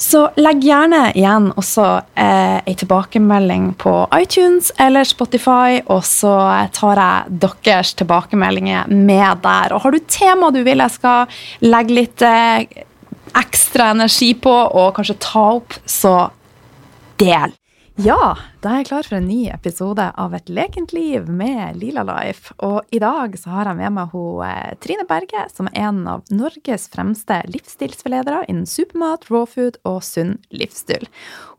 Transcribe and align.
Så 0.00 0.22
legg 0.40 0.62
gjerne 0.64 1.10
igjen 1.12 1.50
også 1.60 1.86
eh, 2.16 2.62
ei 2.64 2.74
tilbakemelding 2.80 3.74
på 3.80 3.92
iTunes 4.16 4.70
eller 4.80 5.04
Spotify, 5.04 5.82
og 5.92 6.06
så 6.08 6.32
tar 6.72 7.00
jeg 7.02 7.40
deres 7.68 7.92
tilbakemeldinger 8.00 8.88
med 8.88 9.44
der. 9.44 9.74
Og 9.76 9.84
har 9.84 9.92
du 9.92 10.00
tema 10.08 10.48
du 10.54 10.62
vil 10.64 10.80
jeg 10.80 10.96
skal 10.96 11.42
legge 11.68 11.98
litt 12.00 12.24
eh, 12.24 12.64
ekstra 13.36 13.92
energi 13.92 14.32
på, 14.40 14.50
og 14.50 14.94
kanskje 14.96 15.20
ta 15.20 15.46
opp, 15.60 15.76
så 15.84 16.16
del. 17.20 17.59
Ja, 18.00 18.32
da 18.62 18.70
er 18.70 18.78
jeg 18.80 18.86
klar 18.88 19.04
for 19.04 19.18
en 19.18 19.26
ny 19.28 19.50
episode 19.52 20.04
av 20.22 20.32
Et 20.32 20.46
lekent 20.48 20.92
liv 20.96 21.26
med 21.28 21.76
Lila 21.76 22.00
Life. 22.06 22.54
Og 22.64 22.86
i 22.96 23.00
dag 23.02 23.34
så 23.36 23.50
har 23.52 23.68
jeg 23.68 23.76
med 23.76 23.92
meg 23.92 24.14
hun, 24.14 24.40
eh, 24.46 24.72
Trine 24.80 25.04
Berge, 25.04 25.42
som 25.52 25.68
er 25.68 25.90
en 25.90 26.06
av 26.08 26.22
Norges 26.30 26.88
fremste 26.88 27.42
livsstilsforledere 27.50 28.46
innen 28.48 28.64
supermat, 28.64 29.28
raw 29.28 29.44
food 29.44 29.76
og 29.84 30.00
sunn 30.06 30.38
livsstil. 30.48 31.04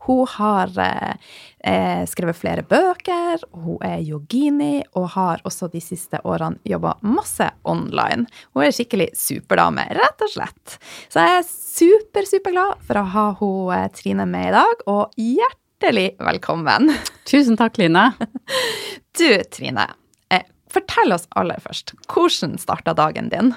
Hun 0.08 0.26
har 0.34 0.72
eh, 0.82 1.14
eh, 1.62 2.02
skrevet 2.10 2.40
flere 2.40 2.66
bøker, 2.66 3.46
hun 3.52 3.78
er 3.86 4.02
yogini 4.02 4.82
og 4.96 5.12
har 5.14 5.46
også 5.46 5.70
de 5.70 5.84
siste 5.84 6.18
årene 6.24 6.58
jobba 6.66 6.96
masse 7.02 7.52
online. 7.62 8.26
Hun 8.50 8.66
er 8.66 8.74
skikkelig 8.74 9.12
superdame, 9.14 9.86
rett 9.94 10.26
og 10.26 10.34
slett. 10.34 10.78
Så 11.06 11.22
jeg 11.22 11.38
er 11.38 11.50
super, 11.52 12.26
superglad 12.26 12.82
for 12.82 12.98
å 12.98 13.08
ha 13.14 13.32
hun, 13.38 13.74
eh, 13.78 13.90
Trine 13.94 14.26
med 14.26 14.48
i 14.48 14.56
dag, 14.58 14.88
og 14.88 15.12
hjertelig 15.14 15.61
hjertelig 15.82 16.12
velkommen. 16.22 16.92
Tusen 17.26 17.58
takk, 17.58 17.78
Line. 17.78 18.12
Du, 19.18 19.26
Trine. 19.52 19.88
Eh, 20.32 20.44
fortell 20.70 21.12
oss 21.12 21.26
aller 21.36 21.58
først. 21.60 21.90
Hvordan 22.08 22.54
starta 22.56 22.94
dagen 22.94 23.26
din? 23.32 23.50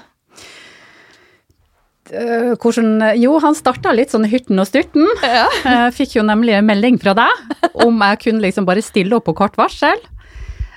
Uh, 2.10 2.58
hvordan, 2.60 3.00
jo, 3.22 3.38
han 3.42 3.56
starta 3.56 3.94
litt 3.94 4.12
sånn 4.12 4.26
hyrten 4.30 4.60
og 4.60 4.68
styrten. 4.68 5.06
Ja. 5.22 5.46
Jeg 5.64 5.94
fikk 6.00 6.18
jo 6.18 6.26
nemlig 6.26 6.58
en 6.58 6.68
melding 6.68 6.98
fra 7.02 7.14
deg 7.18 7.80
om 7.86 8.02
jeg 8.04 8.20
kunne 8.26 8.44
liksom 8.44 8.68
bare 8.68 8.84
stille 8.84 9.16
opp 9.16 9.30
på 9.30 9.38
kort 9.38 9.56
varsel. 9.62 10.02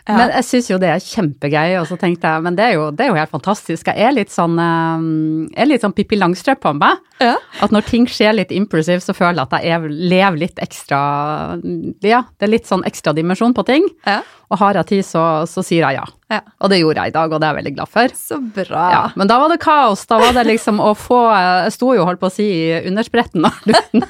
Ja. 0.09 0.17
Men 0.17 0.31
jeg 0.33 0.47
syns 0.49 0.71
jo 0.71 0.79
det 0.81 0.89
er 0.89 1.03
kjempegøy, 1.05 1.75
og 1.83 1.87
så 1.91 1.99
tenkte 2.01 2.31
jeg 2.33 2.45
men 2.47 2.57
det 2.57 2.65
er 2.65 2.77
jo, 2.79 2.87
det 2.97 3.05
er 3.05 3.11
jo 3.11 3.19
helt 3.19 3.35
fantastisk. 3.35 3.91
Jeg 3.93 4.09
er 4.09 4.15
litt 4.17 4.33
sånn, 4.33 4.57
jeg 4.57 5.61
er 5.65 5.69
litt 5.69 5.85
sånn 5.85 5.93
Pippi 5.97 6.17
Langstrømpe 6.17 6.65
på 6.65 6.73
meg. 6.79 7.03
Ja. 7.21 7.35
At 7.61 7.75
når 7.75 7.85
ting 7.91 8.07
skjer 8.09 8.37
litt 8.39 8.55
impulsivt, 8.55 9.05
så 9.05 9.13
føler 9.17 9.43
jeg 9.43 9.51
at 9.51 9.67
jeg 9.69 9.93
lever 10.15 10.41
litt 10.41 10.63
ekstra 10.65 11.01
Ja, 12.07 12.23
det 12.39 12.47
er 12.47 12.55
litt 12.55 12.71
sånn 12.71 12.87
ekstra 12.89 13.13
dimensjon 13.17 13.57
på 13.57 13.67
ting. 13.69 13.85
Ja. 14.07 14.23
Og 14.49 14.63
har 14.63 14.79
jeg 14.81 14.89
tid, 14.95 15.05
så, 15.05 15.25
så 15.51 15.65
sier 15.67 15.85
jeg 15.85 16.01
ja. 16.01 16.07
Ja. 16.29 16.43
Og 16.61 16.69
det 16.69 16.79
gjorde 16.83 17.01
jeg 17.01 17.13
i 17.13 17.15
dag, 17.15 17.33
og 17.33 17.41
det 17.41 17.47
er 17.47 17.55
jeg 17.55 17.59
veldig 17.63 17.73
glad 17.79 17.91
for. 17.93 18.13
Så 18.21 18.37
bra. 18.59 18.83
Ja, 18.93 19.01
men 19.17 19.31
da 19.31 19.39
var 19.41 19.49
det 19.53 19.61
kaos. 19.63 20.05
Da 20.11 20.19
var 20.21 20.35
det 20.37 20.45
liksom 20.51 20.81
å 20.85 20.91
få 20.99 21.23
Jeg 21.33 21.73
sto 21.79 21.95
jo, 21.97 22.05
holdt 22.05 22.21
på 22.21 22.29
å 22.29 22.35
si, 22.35 22.45
i 22.45 22.81
underspretten 22.91 23.47
når 23.47 23.57
du, 23.65 24.05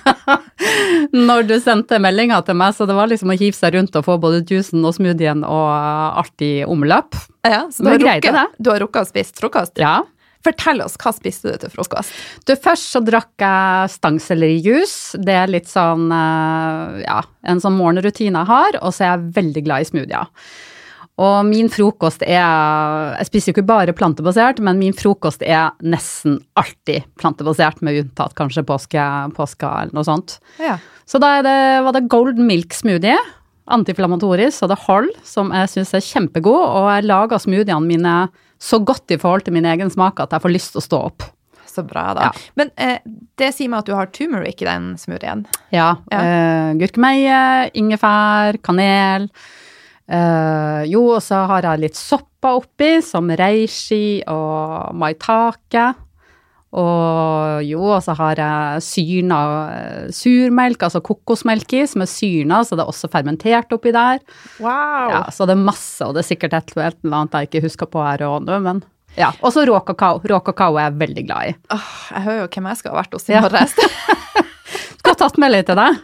når 1.29 1.47
du 1.47 1.57
sendte 1.63 2.01
meldinga 2.03 2.41
til 2.47 2.59
meg, 2.59 2.75
så 2.75 2.89
det 2.91 2.99
var 2.99 3.11
liksom 3.13 3.31
å 3.31 3.39
hive 3.39 3.55
seg 3.55 3.77
rundt 3.79 3.99
og 3.99 4.07
få 4.09 4.19
både 4.21 4.43
juicen 4.43 4.83
og 4.83 4.97
smoothien 4.99 5.47
og 5.47 5.71
alt 5.71 6.47
i 6.47 6.53
omløp. 6.67 7.19
Ja, 7.47 7.67
så 7.71 7.87
du 7.87 7.93
har, 7.95 8.03
rukket, 8.03 8.57
du 8.59 8.73
har 8.73 8.83
rukket 8.83 9.07
å 9.07 9.11
spise 9.13 9.39
frokost? 9.39 9.79
Ja. 9.79 10.01
Fortell 10.47 10.81
oss, 10.85 10.95
hva 11.03 11.11
spiste 11.15 11.51
du 11.53 11.63
til 11.63 11.71
frokost? 11.73 12.15
Du, 12.47 12.55
Først 12.59 12.93
så 12.95 13.03
drakk 13.05 13.43
jeg 13.43 13.93
stangsellerijus. 13.95 14.95
Det 15.23 15.35
er 15.35 15.51
litt 15.51 15.71
sånn, 15.71 16.07
eh, 16.15 17.03
ja, 17.05 17.21
en 17.47 17.63
sånn 17.63 17.79
morgenrutine 17.79 18.43
jeg 18.43 18.51
har. 18.51 18.79
Og 18.83 18.95
så 18.95 19.05
er 19.05 19.15
jeg 19.15 19.33
veldig 19.39 19.65
glad 19.67 19.87
i 19.87 19.89
smoothier. 19.91 20.31
Og 21.19 21.49
min 21.49 21.67
frokost 21.73 22.23
er 22.23 23.17
Jeg 23.19 23.29
spiser 23.29 23.51
jo 23.51 23.57
ikke 23.57 23.67
bare 23.67 23.95
plantebasert, 23.97 24.61
men 24.63 24.79
min 24.79 24.95
frokost 24.97 25.43
er 25.43 25.73
nesten 25.83 26.39
alltid 26.59 27.09
plantebasert, 27.19 27.83
med 27.83 28.05
unntatt 28.05 28.37
kanskje 28.39 28.67
påske, 28.67 29.07
påske 29.35 29.67
eller 29.67 29.97
noe 29.97 30.07
sånt. 30.07 30.39
Ja. 30.63 30.79
Så 31.09 31.19
da 31.23 31.39
det, 31.43 31.59
var 31.87 31.97
det 31.97 32.07
golden 32.13 32.47
milk 32.47 32.77
smoothie. 32.77 33.19
Antiflammatorisk, 33.69 34.63
og 34.65 34.71
det 34.71 34.79
holder, 34.87 35.17
som 35.29 35.51
jeg 35.53 35.73
syns 35.75 35.91
er 35.97 36.05
kjempegod. 36.07 36.63
Og 36.63 36.87
jeg 36.93 37.09
lager 37.11 37.43
smoothiene 37.43 37.85
mine 37.85 38.15
så 38.59 38.81
godt 38.83 39.13
i 39.15 39.19
forhold 39.21 39.45
til 39.47 39.55
min 39.59 39.67
egen 39.69 39.91
smak 39.93 40.23
at 40.23 40.33
jeg 40.35 40.45
får 40.45 40.55
lyst 40.55 40.73
til 40.75 40.83
å 40.83 40.87
stå 40.87 41.03
opp. 41.11 41.27
Så 41.69 41.85
bra, 41.87 42.09
da. 42.17 42.29
Ja. 42.29 42.47
Men 42.59 42.73
eh, 42.81 42.99
det 43.39 43.53
sier 43.55 43.71
meg 43.71 43.85
at 43.85 43.91
du 43.91 43.95
har 43.95 44.09
turmeric 44.11 44.63
i 44.65 44.67
den 44.67 44.93
smoothien? 44.99 45.45
Ja. 45.75 45.93
ja. 46.11 46.23
Eh, 46.23 46.71
gurkemeie, 46.81 47.69
ingefær, 47.79 48.59
kanel. 48.65 49.29
Eh, 50.09 50.83
jo, 50.89 51.05
og 51.19 51.23
så 51.25 51.45
har 51.51 51.67
jeg 51.69 51.85
litt 51.85 51.99
sopper 51.99 52.63
oppi, 52.63 52.99
som 53.05 53.29
reishi 53.29 54.21
og 54.31 54.95
maitake. 54.97 55.91
Og 56.79 57.63
jo, 57.65 57.81
og 57.95 58.03
så 58.05 58.13
har 58.19 58.41
jeg 58.41 58.83
syrna 58.85 59.39
eh, 59.73 60.11
surmelk, 60.13 60.83
altså 60.85 61.01
kokosmelk 61.05 61.73
i, 61.79 61.87
som 61.89 62.05
er 62.05 62.11
syrna, 62.13 62.61
så 62.65 62.77
det 62.77 62.85
er 62.85 62.93
også 62.93 63.09
fermentert 63.13 63.73
oppi 63.73 63.93
der. 63.97 64.21
Wow. 64.61 65.15
Ja, 65.15 65.23
Så 65.33 65.49
det 65.49 65.57
er 65.57 65.65
masse, 65.65 66.05
og 66.05 66.17
det 66.17 66.25
er 66.25 66.29
sikkert 66.29 66.59
et 66.59 66.75
eller 66.77 67.23
annet 67.23 67.39
jeg 67.39 67.49
ikke 67.51 67.65
husker 67.69 67.89
på 67.89 68.05
her 68.05 68.27
og 68.29 68.45
nå, 68.45 68.61
men 68.65 68.85
ja. 69.19 69.33
Og 69.43 69.51
så 69.51 69.65
rå 69.67 69.79
kakao. 69.83 70.21
Rå 70.31 70.39
kakao 70.47 70.77
er 70.77 70.91
jeg 70.91 70.99
veldig 71.01 71.25
glad 71.27 71.49
i. 71.51 71.55
Oh, 71.75 71.89
jeg 72.13 72.23
hører 72.27 72.43
jo 72.45 72.51
hvem 72.53 72.69
jeg 72.71 72.81
skal 72.83 72.93
ha 72.93 73.01
vært 73.01 73.17
hos 73.17 73.27
i 73.33 73.41
morges. 73.41 73.75
Skulle 75.09 75.25
ha 75.25 75.29
tatt 75.29 75.39
med 75.41 75.53
litt 75.55 75.67
til 75.69 75.79
deg. 75.79 76.01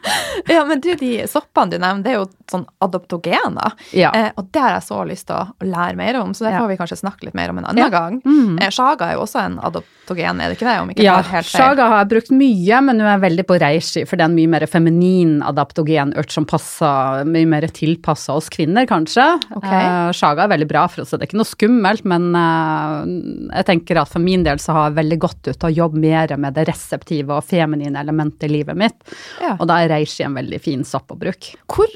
Ja, 0.50 0.64
men 0.68 0.80
du, 0.82 0.90
de 0.98 1.10
soppene 1.30 1.70
du 1.72 1.78
nevner, 1.78 2.02
det 2.04 2.10
er 2.14 2.16
jo 2.18 2.24
sånn 2.50 2.64
adoptogener. 2.84 3.74
Ja. 3.96 4.10
Eh, 4.16 4.30
og 4.36 4.48
det 4.52 4.60
har 4.60 4.74
jeg 4.76 4.84
så 4.88 5.00
lyst 5.08 5.28
til 5.30 5.36
å 5.38 5.68
lære 5.68 5.96
mer 5.96 6.18
om, 6.20 6.32
så 6.36 6.44
det 6.46 6.54
får 6.58 6.68
vi 6.72 6.76
kanskje 6.80 6.98
snakke 7.00 7.28
litt 7.28 7.36
mer 7.38 7.52
om 7.52 7.60
en 7.62 7.68
annen 7.70 7.92
gang. 7.92 8.18
Mm. 8.24 8.58
Eh, 8.60 8.72
shaga 8.74 9.08
er 9.10 9.16
jo 9.18 9.22
også 9.24 9.40
en 9.44 9.56
adoptogen 9.64 10.40
er 10.42 10.50
det 10.52 10.58
ikke 10.58 10.68
det? 10.68 10.74
Om 10.82 10.90
ikke 10.92 11.04
Ja, 11.06 11.14
helt 11.22 11.48
feil. 11.48 11.62
shaga 11.62 11.86
har 11.92 12.02
jeg 12.02 12.10
brukt 12.12 12.32
mye, 12.36 12.80
men 12.84 12.98
nå 13.00 13.06
er 13.06 13.14
jeg 13.14 13.22
veldig 13.24 13.46
på 13.48 13.58
reishi, 13.62 14.04
for 14.08 14.20
det 14.20 14.26
er 14.26 14.32
en 14.32 14.36
mye 14.36 14.52
mer 14.52 14.66
feminin 14.68 15.34
adaptogenurt 15.48 16.34
som 16.34 16.44
passer 16.50 17.24
mye 17.30 17.48
mer 17.48 17.68
tilpassa 17.72 18.36
oss 18.36 18.50
kvinner, 18.52 18.84
kanskje. 18.90 19.24
Okay. 19.56 19.80
Eh, 19.80 20.10
shaga 20.16 20.44
er 20.44 20.52
veldig 20.56 20.68
bra 20.68 20.84
for 20.92 21.04
oss, 21.04 21.14
så 21.14 21.18
det 21.18 21.24
er 21.28 21.32
ikke 21.32 21.40
noe 21.40 21.48
skummelt, 21.48 22.04
men 22.04 22.28
eh, 22.36 23.56
jeg 23.60 23.68
tenker 23.72 24.02
at 24.02 24.12
for 24.12 24.24
min 24.24 24.44
del 24.44 24.60
så 24.60 24.76
har 24.76 24.90
jeg 24.90 24.98
veldig 25.00 25.20
godt 25.24 25.48
ut 25.48 25.56
av 25.64 25.70
å 25.70 25.74
jobbe 25.80 26.04
mer 26.04 26.36
med 26.36 26.54
det 26.58 26.66
reseptive 26.68 27.38
og 27.40 27.44
feminine 27.48 28.00
elementet 28.04 28.48
i 28.48 28.52
livet 28.52 28.76
mitt, 28.76 28.93
Ja. 29.40 29.54
og 29.58 29.66
da 29.68 29.80
er 29.82 29.90
reishi 29.92 30.24
en 30.24 30.36
veldig 30.36 30.58
fin 30.62 30.84
sopp 30.88 31.12
å 31.12 31.16
bruke. 31.18 31.54
Hvor, 31.70 31.90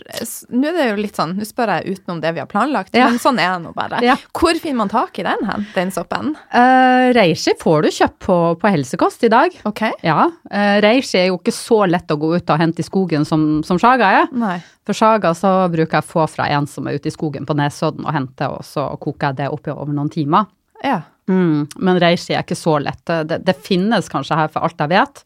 nå 0.53 0.69
er 0.71 0.77
det 0.77 0.87
jo 0.91 0.99
litt 1.01 1.19
sånn, 1.19 1.37
nå 1.39 1.47
spør 1.49 1.73
jeg 1.77 1.97
utenom 1.99 2.21
det 2.23 2.33
vi 2.37 2.43
har 2.43 2.49
planlagt, 2.51 2.95
Ja. 2.97 3.09
men 3.09 3.19
sånn 3.23 3.39
er 3.41 3.55
det 3.55 3.65
nå 3.67 3.73
bare. 3.77 4.01
Ja. 4.05 4.17
Hvor 4.37 4.59
finner 4.61 4.83
man 4.83 4.93
tak 4.93 5.19
i 5.19 5.27
den 5.27 5.45
hen, 5.49 5.67
den 5.75 5.93
soppen? 5.95 6.35
Uh, 6.55 7.11
reishi 7.17 7.55
får 7.61 7.83
du 7.87 7.91
kjøpt 7.99 8.19
på, 8.27 8.39
på 8.61 8.73
helsekost 8.75 9.25
i 9.25 9.33
dag. 9.33 9.55
Ok. 9.69 9.85
Ja, 10.05 10.29
uh, 10.31 10.77
reishi 10.85 11.19
er 11.23 11.31
jo 11.31 11.39
ikke 11.41 11.55
så 11.57 11.85
lett 11.89 12.11
å 12.11 12.19
gå 12.21 12.35
ut 12.37 12.51
og 12.55 12.61
hente 12.61 12.85
i 12.85 12.87
skogen 12.87 13.25
som, 13.29 13.63
som 13.67 13.81
shaga 13.81 14.13
er. 14.23 14.33
Nei. 14.33 14.59
For 14.89 14.97
saga 14.97 15.35
så 15.37 15.51
bruker 15.69 15.99
jeg 16.01 16.09
få 16.09 16.25
fra 16.33 16.47
en 16.57 16.67
som 16.71 16.87
er 16.89 16.97
ute 16.97 17.11
i 17.11 17.15
skogen 17.15 17.45
på 17.49 17.57
Nesodden 17.59 18.07
og 18.07 18.15
hente, 18.15 18.49
og 18.49 18.65
så 18.65 18.87
koker 19.01 19.31
jeg 19.33 19.43
det 19.43 19.49
oppi 19.53 19.75
over 19.75 19.93
noen 19.93 20.09
timer. 20.13 20.47
Ja. 20.85 21.03
Mm. 21.29 21.67
Men 21.77 21.99
reishi 22.01 22.33
er 22.33 22.45
ikke 22.45 22.57
så 22.57 22.79
lett. 22.81 23.03
Det, 23.05 23.43
det 23.45 23.57
finnes 23.67 24.09
kanskje 24.09 24.39
her 24.39 24.49
for 24.53 24.65
alt 24.65 24.81
jeg 24.81 24.93
vet. 24.95 25.25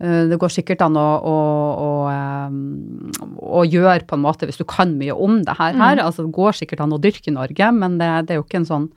Eh, 0.00 0.26
Det 0.28 0.38
går 0.38 0.52
sikkert 0.52 0.82
an 0.84 0.96
å, 1.00 1.06
å, 1.24 1.36
å, 1.80 1.90
eh, 2.12 3.28
å 3.40 3.64
gjøre 3.64 4.06
på 4.06 4.16
en 4.18 4.24
måte, 4.26 4.46
hvis 4.48 4.58
du 4.60 4.64
kan 4.68 4.96
mye 4.98 5.14
om 5.16 5.42
det 5.46 5.56
her. 5.58 5.72
Mm. 5.76 6.02
Altså, 6.04 6.26
det 6.26 6.34
går 6.36 6.52
sikkert 6.58 6.80
an 6.84 6.92
å 6.96 7.00
dyrke 7.00 7.30
i 7.30 7.36
Norge, 7.36 7.70
men 7.72 7.98
det, 7.98 8.10
det 8.28 8.36
er 8.36 8.42
jo 8.42 8.46
ikke 8.48 8.62
en 8.64 8.68
sånn 8.72 8.90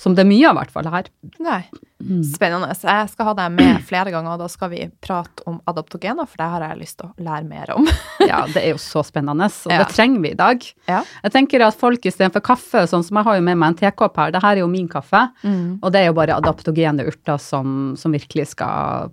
som 0.00 0.14
det 0.16 0.22
er 0.22 0.28
mye 0.30 0.46
av, 0.48 0.54
i 0.54 0.58
hvert 0.62 0.70
fall 0.72 0.86
her. 0.88 1.08
Nei. 1.44 1.58
Mm. 2.00 2.22
Spennende. 2.24 2.70
Jeg 2.72 3.08
skal 3.10 3.26
ha 3.26 3.32
deg 3.36 3.50
med 3.52 3.82
flere 3.84 4.08
ganger, 4.14 4.32
og 4.32 4.40
da 4.40 4.46
skal 4.48 4.70
vi 4.72 4.86
prate 5.04 5.42
om 5.50 5.58
adaptogener, 5.68 6.24
for 6.30 6.40
det 6.40 6.46
har 6.54 6.64
jeg 6.64 6.78
lyst 6.80 6.96
til 7.02 7.10
å 7.10 7.26
lære 7.26 7.44
mer 7.50 7.74
om. 7.74 7.84
Ja, 8.30 8.38
det 8.48 8.62
er 8.62 8.70
jo 8.70 8.78
så 8.80 9.02
spennende, 9.04 9.50
og 9.50 9.74
Ja. 9.74 9.82
det 9.82 9.90
trenger 9.92 10.22
vi 10.24 10.30
i 10.32 10.38
dag. 10.38 10.64
Ja. 10.88 11.02
Jeg 11.26 11.34
tenker 11.34 11.66
at 11.66 11.76
folk 11.76 12.06
istedenfor 12.08 12.40
kaffe, 12.46 12.86
sånn 12.88 13.04
som 13.04 13.18
jeg 13.20 13.28
har 13.28 13.36
jo 13.36 13.44
med 13.50 13.58
meg 13.60 13.74
en 13.74 13.78
tekopp 13.82 14.16
her, 14.22 14.32
det 14.32 14.40
her 14.46 14.56
er 14.56 14.62
jo 14.62 14.70
min 14.72 14.88
kaffe, 14.88 15.26
Mm. 15.44 15.80
og 15.82 15.92
det 15.92 16.00
er 16.00 16.06
jo 16.08 16.16
bare 16.16 16.38
adaptogene 16.40 17.04
urter 17.10 17.36
som, 17.42 17.92
som 18.00 18.12
virkelig 18.16 18.46
skal 18.54 19.10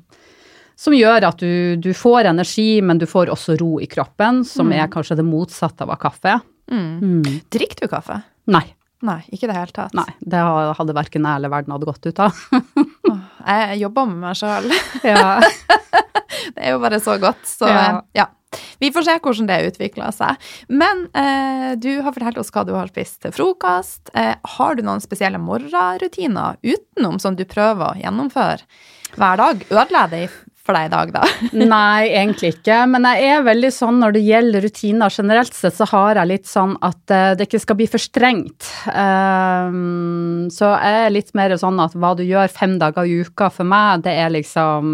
Som 0.78 0.94
gjør 0.94 1.26
at 1.32 1.40
du, 1.42 1.76
du 1.82 1.90
får 1.98 2.30
energi, 2.30 2.82
men 2.86 3.00
du 3.02 3.08
får 3.10 3.32
også 3.34 3.56
ro 3.58 3.80
i 3.82 3.88
kroppen, 3.90 4.44
som 4.46 4.70
er 4.76 4.90
kanskje 4.94 5.18
det 5.18 5.26
motsatte 5.26 5.88
av 5.88 5.98
kaffe 6.02 6.40
Mm. 6.68 7.22
Mm. 7.24 7.36
Drikker 7.48 7.86
du 7.86 7.88
kaffe? 7.88 8.18
Nei. 8.52 8.66
Nei, 9.08 9.22
ikke 9.32 9.46
i 9.46 9.50
det 9.52 9.56
hele 9.56 9.72
tatt. 9.72 9.94
Nei, 9.96 10.10
det 10.20 10.40
hadde 10.42 10.96
verken 10.98 11.24
jeg 11.24 11.40
eller 11.40 11.52
verden 11.54 11.72
hadde 11.76 11.88
gått 11.88 12.08
ut 12.10 12.20
av. 12.26 12.40
Jeg 13.48 13.78
jobber 13.80 14.08
med 14.10 14.18
meg 14.26 14.36
sjøl. 14.40 14.68
ja. 15.08 15.38
Det 16.58 16.64
er 16.66 16.74
jo 16.74 16.82
bare 16.84 17.00
så 17.00 17.16
godt. 17.22 17.46
Så 17.48 17.70
Ja. 17.70 18.02
ja. 18.18 18.26
Vi 18.82 18.90
får 18.92 19.06
se 19.06 19.16
hvordan 19.22 19.48
det 19.50 19.58
utvikler 19.70 20.12
seg. 20.16 20.44
Men 20.70 21.06
eh, 21.18 21.76
du 21.80 22.02
har 22.04 22.14
fortalt 22.16 22.38
oss 22.42 22.52
hva 22.54 22.66
du 22.68 22.74
har 22.76 22.90
spist 22.92 23.22
til 23.24 23.34
frokost. 23.36 24.10
Eh, 24.18 24.34
har 24.58 24.76
du 24.78 24.84
noen 24.86 25.04
spesielle 25.04 25.40
morgenrutiner 25.42 26.58
utenom 26.66 27.20
som 27.22 27.38
du 27.38 27.46
prøver 27.48 27.94
å 27.94 27.98
gjennomføre 28.02 28.66
hver 29.18 29.40
dag? 29.44 29.66
Ødelegger 29.72 30.14
det 30.14 30.24
for 30.68 30.78
deg 30.78 30.90
i 30.90 30.94
dag, 30.94 31.14
da? 31.16 31.24
Nei, 31.74 32.10
egentlig 32.12 32.54
ikke. 32.58 32.82
Men 32.92 33.08
jeg 33.10 33.32
er 33.38 33.46
veldig 33.48 33.72
sånn 33.74 34.02
når 34.04 34.18
det 34.18 34.24
gjelder 34.28 34.66
rutiner 34.68 35.14
generelt 35.18 35.56
sett, 35.56 35.76
så 35.78 35.88
har 35.94 36.20
jeg 36.22 36.32
litt 36.34 36.50
sånn 36.52 36.76
at 36.86 37.14
eh, 37.16 37.32
det 37.40 37.48
ikke 37.48 37.64
skal 37.64 37.80
bli 37.80 37.88
for 37.92 38.04
strengt. 38.04 38.68
Um, 38.92 40.48
så 40.54 40.70
jeg 40.76 41.06
er 41.08 41.14
litt 41.14 41.32
mer 41.38 41.54
sånn 41.60 41.80
at 41.84 41.96
hva 41.98 42.12
du 42.18 42.24
gjør 42.28 42.50
fem 42.54 42.76
dager 42.82 43.08
i 43.08 43.18
uka 43.26 43.50
for 43.54 43.68
meg, 43.68 44.04
det 44.06 44.14
er 44.20 44.32
liksom 44.34 44.92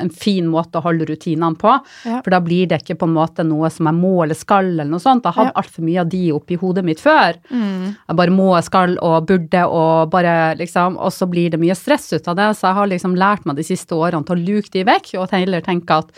en 0.00 0.12
fin 0.14 0.48
måte 0.50 0.80
å 0.80 0.84
holde 0.84 1.06
rutinene 1.08 1.56
på. 1.60 1.76
Ja. 2.08 2.20
For 2.24 2.32
da 2.34 2.40
blir 2.44 2.68
det 2.70 2.80
ikke 2.82 2.98
på 3.00 3.08
en 3.08 3.16
måte 3.16 3.44
noe 3.46 3.70
som 3.72 3.88
jeg 3.90 3.98
må 4.00 4.14
eller 4.24 4.38
skal 4.38 4.72
eller 4.72 4.88
noe 4.90 5.02
sånt. 5.02 5.24
Jeg 5.26 5.36
har 5.36 5.50
Ja. 5.50 5.52
hatt 5.54 5.64
altfor 5.64 5.84
mye 5.86 6.00
av 6.02 6.08
de 6.12 6.22
oppi 6.36 6.56
hodet 6.60 6.84
mitt 6.84 7.00
før. 7.00 7.36
Jeg 7.50 8.16
bare 8.18 8.34
må, 8.34 8.50
skal 8.64 8.96
og 9.02 9.26
burde 9.28 9.62
og 9.66 10.10
bare 10.12 10.54
liksom 10.58 10.96
Og 11.00 11.10
så 11.12 11.26
blir 11.30 11.50
det 11.50 11.58
mye 11.60 11.74
stress 11.76 12.12
ut 12.12 12.26
av 12.28 12.36
det. 12.36 12.48
Så 12.58 12.68
jeg 12.68 12.74
har 12.76 12.86
liksom 12.90 13.14
lært 13.16 13.46
meg 13.46 13.56
de 13.56 13.62
siste 13.66 13.94
årene 13.96 14.24
til 14.26 14.36
å 14.36 14.44
luke 14.46 14.70
de 14.72 14.84
vekk, 14.84 15.09
og 15.18 15.32
heller 15.34 15.64
tenke 15.64 16.02
at 16.04 16.14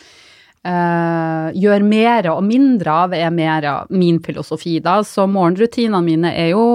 Uh, 0.62 1.49
gjør 1.59 1.83
mer 1.83 2.27
og 2.31 2.44
mindre 2.47 2.93
av 2.94 3.15
er 3.19 3.33
mer 3.35 3.65
av 3.67 3.89
min 3.91 4.21
filosofi, 4.23 4.77
da. 4.79 5.00
Så 5.03 5.25
morgenrutinene 5.27 5.99
mine 6.06 6.31
er 6.39 6.53
jo 6.53 6.67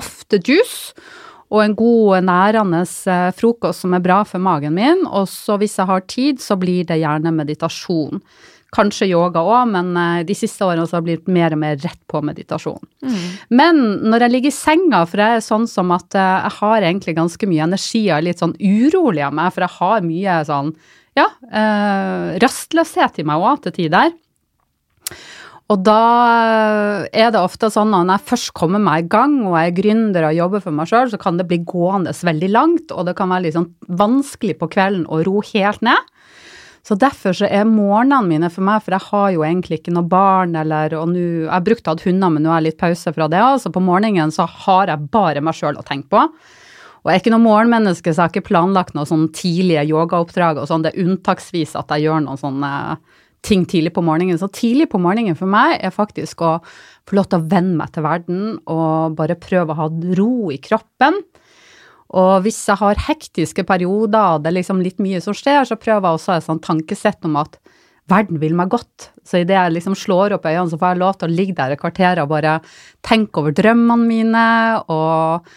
ofte 0.00 0.40
juice. 0.40 0.94
Og 1.52 1.60
en 1.60 1.74
god, 1.76 2.22
nærende 2.24 2.80
eh, 2.82 3.28
frokost 3.36 3.84
som 3.84 3.92
er 3.92 4.00
bra 4.04 4.22
for 4.24 4.40
magen 4.40 4.72
min. 4.78 5.04
Og 5.04 5.26
så 5.28 5.58
hvis 5.60 5.76
jeg 5.76 5.88
har 5.90 6.06
tid, 6.08 6.40
så 6.40 6.56
blir 6.56 6.86
det 6.88 7.02
gjerne 7.02 7.34
meditasjon. 7.36 8.22
Kanskje 8.72 9.10
yoga 9.10 9.42
òg, 9.44 9.68
men 9.74 9.92
eh, 10.00 10.22
de 10.24 10.36
siste 10.36 10.64
årene 10.64 10.86
så 10.88 10.96
har 10.96 11.04
det 11.04 11.10
blitt 11.10 11.28
mer 11.28 11.52
og 11.52 11.60
mer 11.60 11.76
rett 11.82 12.00
på 12.08 12.22
meditasjon. 12.24 12.80
Men 13.52 13.82
når 14.08 14.24
jeg 14.24 14.36
ligger 14.36 14.54
i 14.54 14.56
senga, 14.62 15.02
for 15.04 15.20
jeg 15.20 15.42
er 15.42 15.44
sånn 15.44 15.68
som 15.68 15.92
at 15.92 16.16
jeg 16.16 16.56
har 16.56 16.88
egentlig 16.88 17.18
ganske 17.20 17.50
mye 17.52 17.68
energi 17.68 18.06
og 18.06 18.16
er 18.16 18.26
litt 18.30 18.40
sånn 18.40 18.56
urolig 18.56 19.26
av 19.28 19.36
meg, 19.36 19.52
for 19.52 19.66
jeg 19.66 19.76
har 19.76 20.08
mye 20.08 20.40
sånn, 20.48 20.72
ja, 21.18 21.28
eh, 21.50 22.38
rastløshet 22.42 23.20
i 23.20 23.26
meg 23.28 23.42
òg 23.42 23.64
til 23.66 23.76
tider. 23.76 24.12
Og 25.72 25.80
da 25.86 25.98
er 27.08 27.30
det 27.32 27.40
ofte 27.40 27.70
sånn 27.72 27.94
at 27.96 28.04
når 28.04 28.18
jeg 28.18 28.28
først 28.32 28.52
kommer 28.58 28.82
meg 28.82 29.06
i 29.06 29.10
gang 29.12 29.38
og 29.46 29.54
jeg 29.56 29.70
er 29.70 29.76
gründer 29.78 30.26
og 30.28 30.36
jobber 30.36 30.64
for 30.64 30.76
meg 30.76 30.90
sjøl, 30.90 31.12
så 31.12 31.20
kan 31.20 31.38
det 31.38 31.46
bli 31.48 31.62
gående 31.64 32.12
veldig 32.12 32.50
langt, 32.52 32.92
og 32.92 33.06
det 33.08 33.14
kan 33.16 33.32
være 33.32 33.46
litt 33.46 33.56
sånn 33.56 33.70
vanskelig 33.88 34.58
på 34.60 34.68
kvelden 34.74 35.06
å 35.08 35.22
ro 35.24 35.40
helt 35.52 35.84
ned. 35.86 36.10
Så 36.82 36.96
derfor 36.98 37.36
så 37.38 37.46
er 37.46 37.68
morgenene 37.68 38.26
mine 38.26 38.48
for 38.50 38.66
meg, 38.66 38.82
for 38.82 38.96
jeg 38.96 39.06
har 39.12 39.28
jo 39.36 39.44
egentlig 39.46 39.78
ikke 39.78 39.94
noe 39.94 40.08
barn, 40.10 40.56
eller 40.58 40.96
og 40.98 41.12
nå 41.12 41.20
Jeg 41.22 41.46
brukte 41.46 41.68
brukt 41.68 41.88
å 41.88 41.94
ha 41.94 42.08
hunder, 42.08 42.32
men 42.34 42.42
nå 42.42 42.50
er 42.50 42.58
jeg 42.58 42.66
litt 42.66 42.80
pause 42.80 43.12
fra 43.14 43.28
det, 43.30 43.44
så 43.62 43.70
på 43.70 43.84
morgenen 43.86 44.34
så 44.34 44.48
har 44.66 44.90
jeg 44.90 45.10
bare 45.14 45.40
meg 45.40 45.54
sjøl 45.54 45.78
å 45.78 45.86
tenke 45.86 46.10
på. 46.10 46.26
Og 47.02 47.10
jeg 47.10 47.18
er 47.18 47.22
ikke 47.24 47.32
noe 47.34 47.42
morgenmenneske, 47.42 48.12
så 48.12 48.20
jeg 48.20 48.22
har 48.28 48.32
ikke 48.32 48.48
planlagt 48.52 48.94
noen 48.94 49.08
sånne 49.10 49.32
tidlige 49.34 49.82
yogaoppdrag 49.90 50.60
og 50.62 50.68
sånn. 50.70 50.84
Det 50.84 50.92
er 50.92 51.02
unntaksvis 51.02 51.74
at 51.78 51.90
jeg 51.90 52.06
gjør 52.06 52.22
noen 52.28 52.38
sånne 52.38 52.72
ting 53.42 53.64
tidlig 53.66 53.90
på 53.96 54.04
morgenen. 54.06 54.38
Så 54.38 54.46
tidlig 54.54 54.86
på 54.92 55.00
morgenen 55.02 55.34
for 55.38 55.50
meg 55.50 55.80
er 55.82 55.94
faktisk 55.94 56.44
å 56.46 56.56
få 57.08 57.18
lov 57.18 57.26
til 57.30 57.42
å 57.42 57.48
venne 57.50 57.74
meg 57.80 57.90
til 57.94 58.06
verden 58.06 58.44
og 58.70 59.16
bare 59.18 59.38
prøve 59.40 59.74
å 59.74 59.80
ha 59.80 59.88
ro 60.18 60.52
i 60.54 60.60
kroppen. 60.62 61.18
Og 62.12 62.32
hvis 62.44 62.60
jeg 62.68 62.78
har 62.78 63.04
hektiske 63.08 63.64
perioder, 63.66 64.36
og 64.36 64.44
det 64.44 64.52
er 64.52 64.58
liksom 64.60 64.82
litt 64.84 65.00
mye 65.02 65.20
som 65.24 65.34
skjer, 65.34 65.64
så 65.66 65.80
prøver 65.80 66.06
jeg 66.06 66.20
også 66.20 66.36
et 66.36 66.46
sånt 66.46 66.64
tankesett 66.66 67.26
om 67.26 67.38
at 67.40 67.56
verden 68.10 68.38
vil 68.42 68.54
meg 68.58 68.70
godt. 68.70 69.10
Så 69.26 69.40
idet 69.40 69.56
jeg 69.56 69.74
liksom 69.74 69.96
slår 69.98 70.36
opp 70.36 70.46
øynene, 70.46 70.68
så 70.70 70.78
får 70.78 70.92
jeg 70.92 71.02
lov 71.02 71.18
til 71.18 71.30
å 71.30 71.34
ligge 71.34 71.56
der 71.58 71.74
et 71.74 71.80
kvarter 71.80 72.20
og 72.22 72.30
bare 72.34 72.58
tenke 73.06 73.42
over 73.42 73.54
drømmene 73.56 74.06
mine, 74.06 74.46
og 74.92 75.48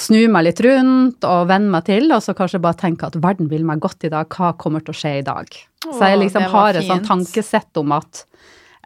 snu 0.00 0.24
meg 0.32 0.48
litt 0.48 0.60
rundt 0.66 1.26
og 1.28 1.46
venne 1.50 1.70
meg 1.70 1.86
til, 1.86 2.10
og 2.14 2.22
så 2.24 2.34
kanskje 2.36 2.62
bare 2.62 2.78
tenke 2.80 3.06
at 3.06 3.18
verden 3.22 3.50
vil 3.50 3.66
meg 3.66 3.82
godt 3.84 4.08
i 4.08 4.12
dag, 4.12 4.26
hva 4.32 4.52
kommer 4.58 4.82
til 4.84 4.94
å 4.94 4.98
skje 4.98 5.18
i 5.20 5.26
dag? 5.26 5.50
så 5.86 6.10
jeg 6.10 6.18
liksom 6.18 6.48
har 6.50 6.74
et 6.74 6.88
sånt 6.88 7.06
tankesett 7.06 7.78
om 7.78 7.92
at 7.94 8.24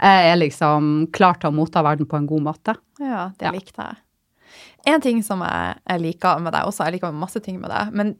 jeg 0.01 0.29
er 0.31 0.39
liksom 0.41 1.09
klar 1.13 1.41
til 1.41 1.51
å 1.51 1.57
motta 1.57 1.83
verden 1.85 2.09
på 2.09 2.17
en 2.17 2.29
god 2.29 2.45
måte. 2.45 2.75
Ja, 3.01 3.31
det 3.41 3.53
likte 3.57 3.85
jeg. 3.85 4.01
En 4.89 5.03
ting 5.05 5.19
som 5.25 5.43
jeg, 5.45 5.75
jeg 5.85 6.01
liker 6.01 6.41
med 6.41 6.55
deg 6.57 6.69
også, 6.69 6.87
jeg 6.87 6.97
liker 6.97 7.13
masse 7.13 7.41
ting 7.45 7.59
med 7.61 7.69
deg, 7.73 7.93
men 7.93 8.15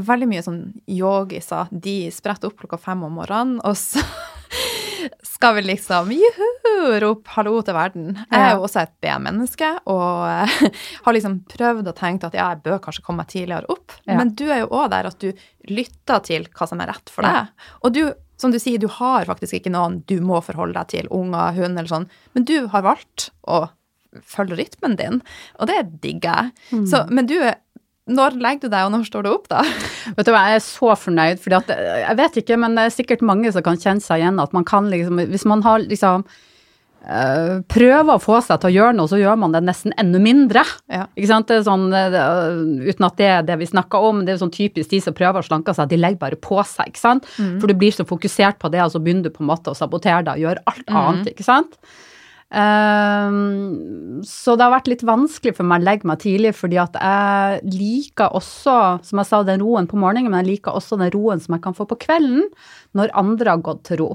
veldig 0.00 0.28
mye 0.30 0.44
sånn 0.44 0.62
yogiser, 0.88 1.68
de 1.70 2.08
spretter 2.14 2.48
opp 2.48 2.56
klokka 2.62 2.80
fem 2.80 3.04
om 3.04 3.18
morgenen, 3.20 3.58
og 3.60 3.76
så 3.76 4.00
skal 5.34 5.58
vi 5.58 5.66
liksom 5.68 6.12
juhu, 6.16 6.48
rope 7.02 7.28
hallo 7.36 7.60
til 7.66 7.74
verden. 7.76 8.08
Jeg 8.30 8.40
er 8.42 8.54
jo 8.56 8.64
også 8.66 8.82
et 8.84 8.92
B-menneske, 9.04 9.68
og 9.92 10.50
har 11.06 11.16
liksom 11.16 11.38
prøvd 11.52 11.88
og 11.92 11.96
tenkt 11.98 12.26
at 12.28 12.36
ja, 12.38 12.50
jeg 12.54 12.62
bør 12.66 12.80
kanskje 12.84 13.04
komme 13.06 13.22
meg 13.24 13.30
tidligere 13.32 13.68
opp, 13.72 13.92
Ja. 14.06 14.16
men 14.20 14.34
du 14.38 14.44
er 14.50 14.62
jo 14.64 14.68
også 14.70 14.90
der 14.94 15.10
at 15.10 15.18
du 15.22 15.32
lytter 15.72 16.22
til 16.26 16.46
hva 16.56 16.68
som 16.70 16.80
er 16.84 16.92
rett 16.92 17.10
for 17.12 17.26
Ja. 17.26 17.32
deg. 17.46 17.66
Og 17.82 17.92
du, 17.96 18.02
som 18.40 18.52
du 18.52 18.58
sier, 18.62 18.78
du 18.82 18.88
har 18.98 19.24
faktisk 19.28 19.58
ikke 19.60 19.72
noen 19.74 20.02
du 20.06 20.18
må 20.20 20.42
forholde 20.44 20.76
deg 20.78 20.88
til, 20.94 21.08
unger, 21.10 21.52
hund 21.56 21.74
eller 21.78 21.88
sånn, 21.90 22.08
men 22.34 22.44
du 22.48 22.56
har 22.72 22.82
valgt 22.86 23.30
å 23.48 23.66
følge 24.24 24.56
rytmen 24.56 24.96
din, 24.96 25.22
og 25.60 25.68
det 25.68 25.82
digger 26.00 26.46
jeg. 26.70 26.84
Så, 26.88 27.02
men 27.12 27.26
du, 27.28 27.34
når 28.06 28.36
legger 28.38 28.68
du 28.68 28.72
deg, 28.72 28.84
og 28.86 28.92
når 28.94 29.02
står 29.08 29.26
du 29.26 29.30
opp, 29.32 29.48
da? 29.50 29.64
Vet 30.16 30.28
du 30.28 30.30
hva, 30.32 30.44
jeg 30.52 30.60
er 30.60 30.64
så 30.64 30.92
fornøyd, 30.96 31.42
at 31.58 31.72
eh, 31.74 32.00
jeg 32.04 32.16
vet 32.22 32.38
ikke, 32.40 32.56
men 32.62 32.76
det 32.78 32.84
er 32.86 32.94
sikkert 32.94 33.24
mange 33.26 33.50
som 33.52 33.64
kan 33.66 33.76
kjenne 33.82 34.00
seg 34.04 34.22
igjen 34.22 34.38
at 34.40 34.54
man 34.56 34.64
kan 34.68 34.86
liksom 34.92 35.18
Hvis 35.32 35.44
man 35.50 35.64
har 35.66 35.82
liksom 35.82 36.24
øh, 37.06 37.52
prøver 37.70 38.12
å 38.14 38.22
få 38.22 38.40
seg 38.44 38.60
til 38.62 38.70
å 38.70 38.74
gjøre 38.74 38.96
noe, 38.98 39.10
så 39.10 39.20
gjør 39.20 39.38
man 39.42 39.54
det 39.54 39.62
nesten 39.66 39.94
enda 40.00 40.20
mindre. 40.22 40.64
Ja. 40.92 41.06
Ikke 41.14 41.30
sant? 41.30 41.48
Det 41.50 41.60
er 41.60 41.66
sånn, 41.68 41.86
eh, 41.94 42.16
øh, 42.20 42.88
uten 42.88 43.08
at 43.08 43.20
det 43.20 43.30
er 43.32 43.46
det 43.46 43.58
vi 43.62 43.70
snakker 43.70 44.08
om, 44.10 44.24
det 44.26 44.34
er 44.34 44.42
sånn 44.42 44.54
typisk 44.54 44.92
de 44.92 45.02
som 45.04 45.16
prøver 45.16 45.42
å 45.42 45.48
slanke 45.48 45.74
seg, 45.76 45.90
de 45.92 46.00
legger 46.00 46.22
bare 46.22 46.40
på 46.40 46.58
seg, 46.64 46.92
ikke 46.92 47.04
sant? 47.04 47.30
For 47.36 47.70
du 47.70 47.76
blir 47.78 47.94
så 47.94 48.06
fokusert 48.08 48.60
på 48.62 48.72
det, 48.74 48.82
og 48.84 48.92
så 48.94 49.02
begynner 49.02 49.28
du 49.28 49.34
på 49.34 49.44
en 49.44 49.52
måte 49.52 49.72
å 49.72 49.78
sabotere 49.78 50.24
deg 50.26 50.36
og 50.36 50.46
gjøre 50.46 50.66
alt 50.72 50.92
annet, 50.92 51.32
ikke 51.34 51.46
sant? 51.46 51.80
Um, 52.46 54.20
så 54.22 54.54
det 54.54 54.62
har 54.62 54.70
vært 54.76 54.90
litt 54.90 55.02
vanskelig 55.06 55.56
for 55.56 55.66
meg 55.66 55.82
å 55.82 55.86
legge 55.88 56.06
meg 56.06 56.20
tidlig, 56.22 56.52
fordi 56.54 56.78
at 56.78 56.94
jeg 56.94 57.72
liker 57.74 58.36
også, 58.38 58.76
som 59.06 59.20
jeg 59.20 59.28
sa, 59.28 59.42
den 59.46 59.64
roen 59.64 59.88
på 59.90 59.98
morgenen, 59.98 60.30
men 60.30 60.44
jeg 60.44 60.52
liker 60.54 60.78
også 60.78 60.98
den 61.00 61.10
roen 61.14 61.42
som 61.42 61.56
jeg 61.56 61.64
kan 61.66 61.76
få 61.76 61.88
på 61.90 61.98
kvelden, 62.06 62.46
når 62.96 63.14
andre 63.18 63.56
har 63.56 63.64
gått 63.66 63.82
til 63.90 64.02
ro. 64.02 64.10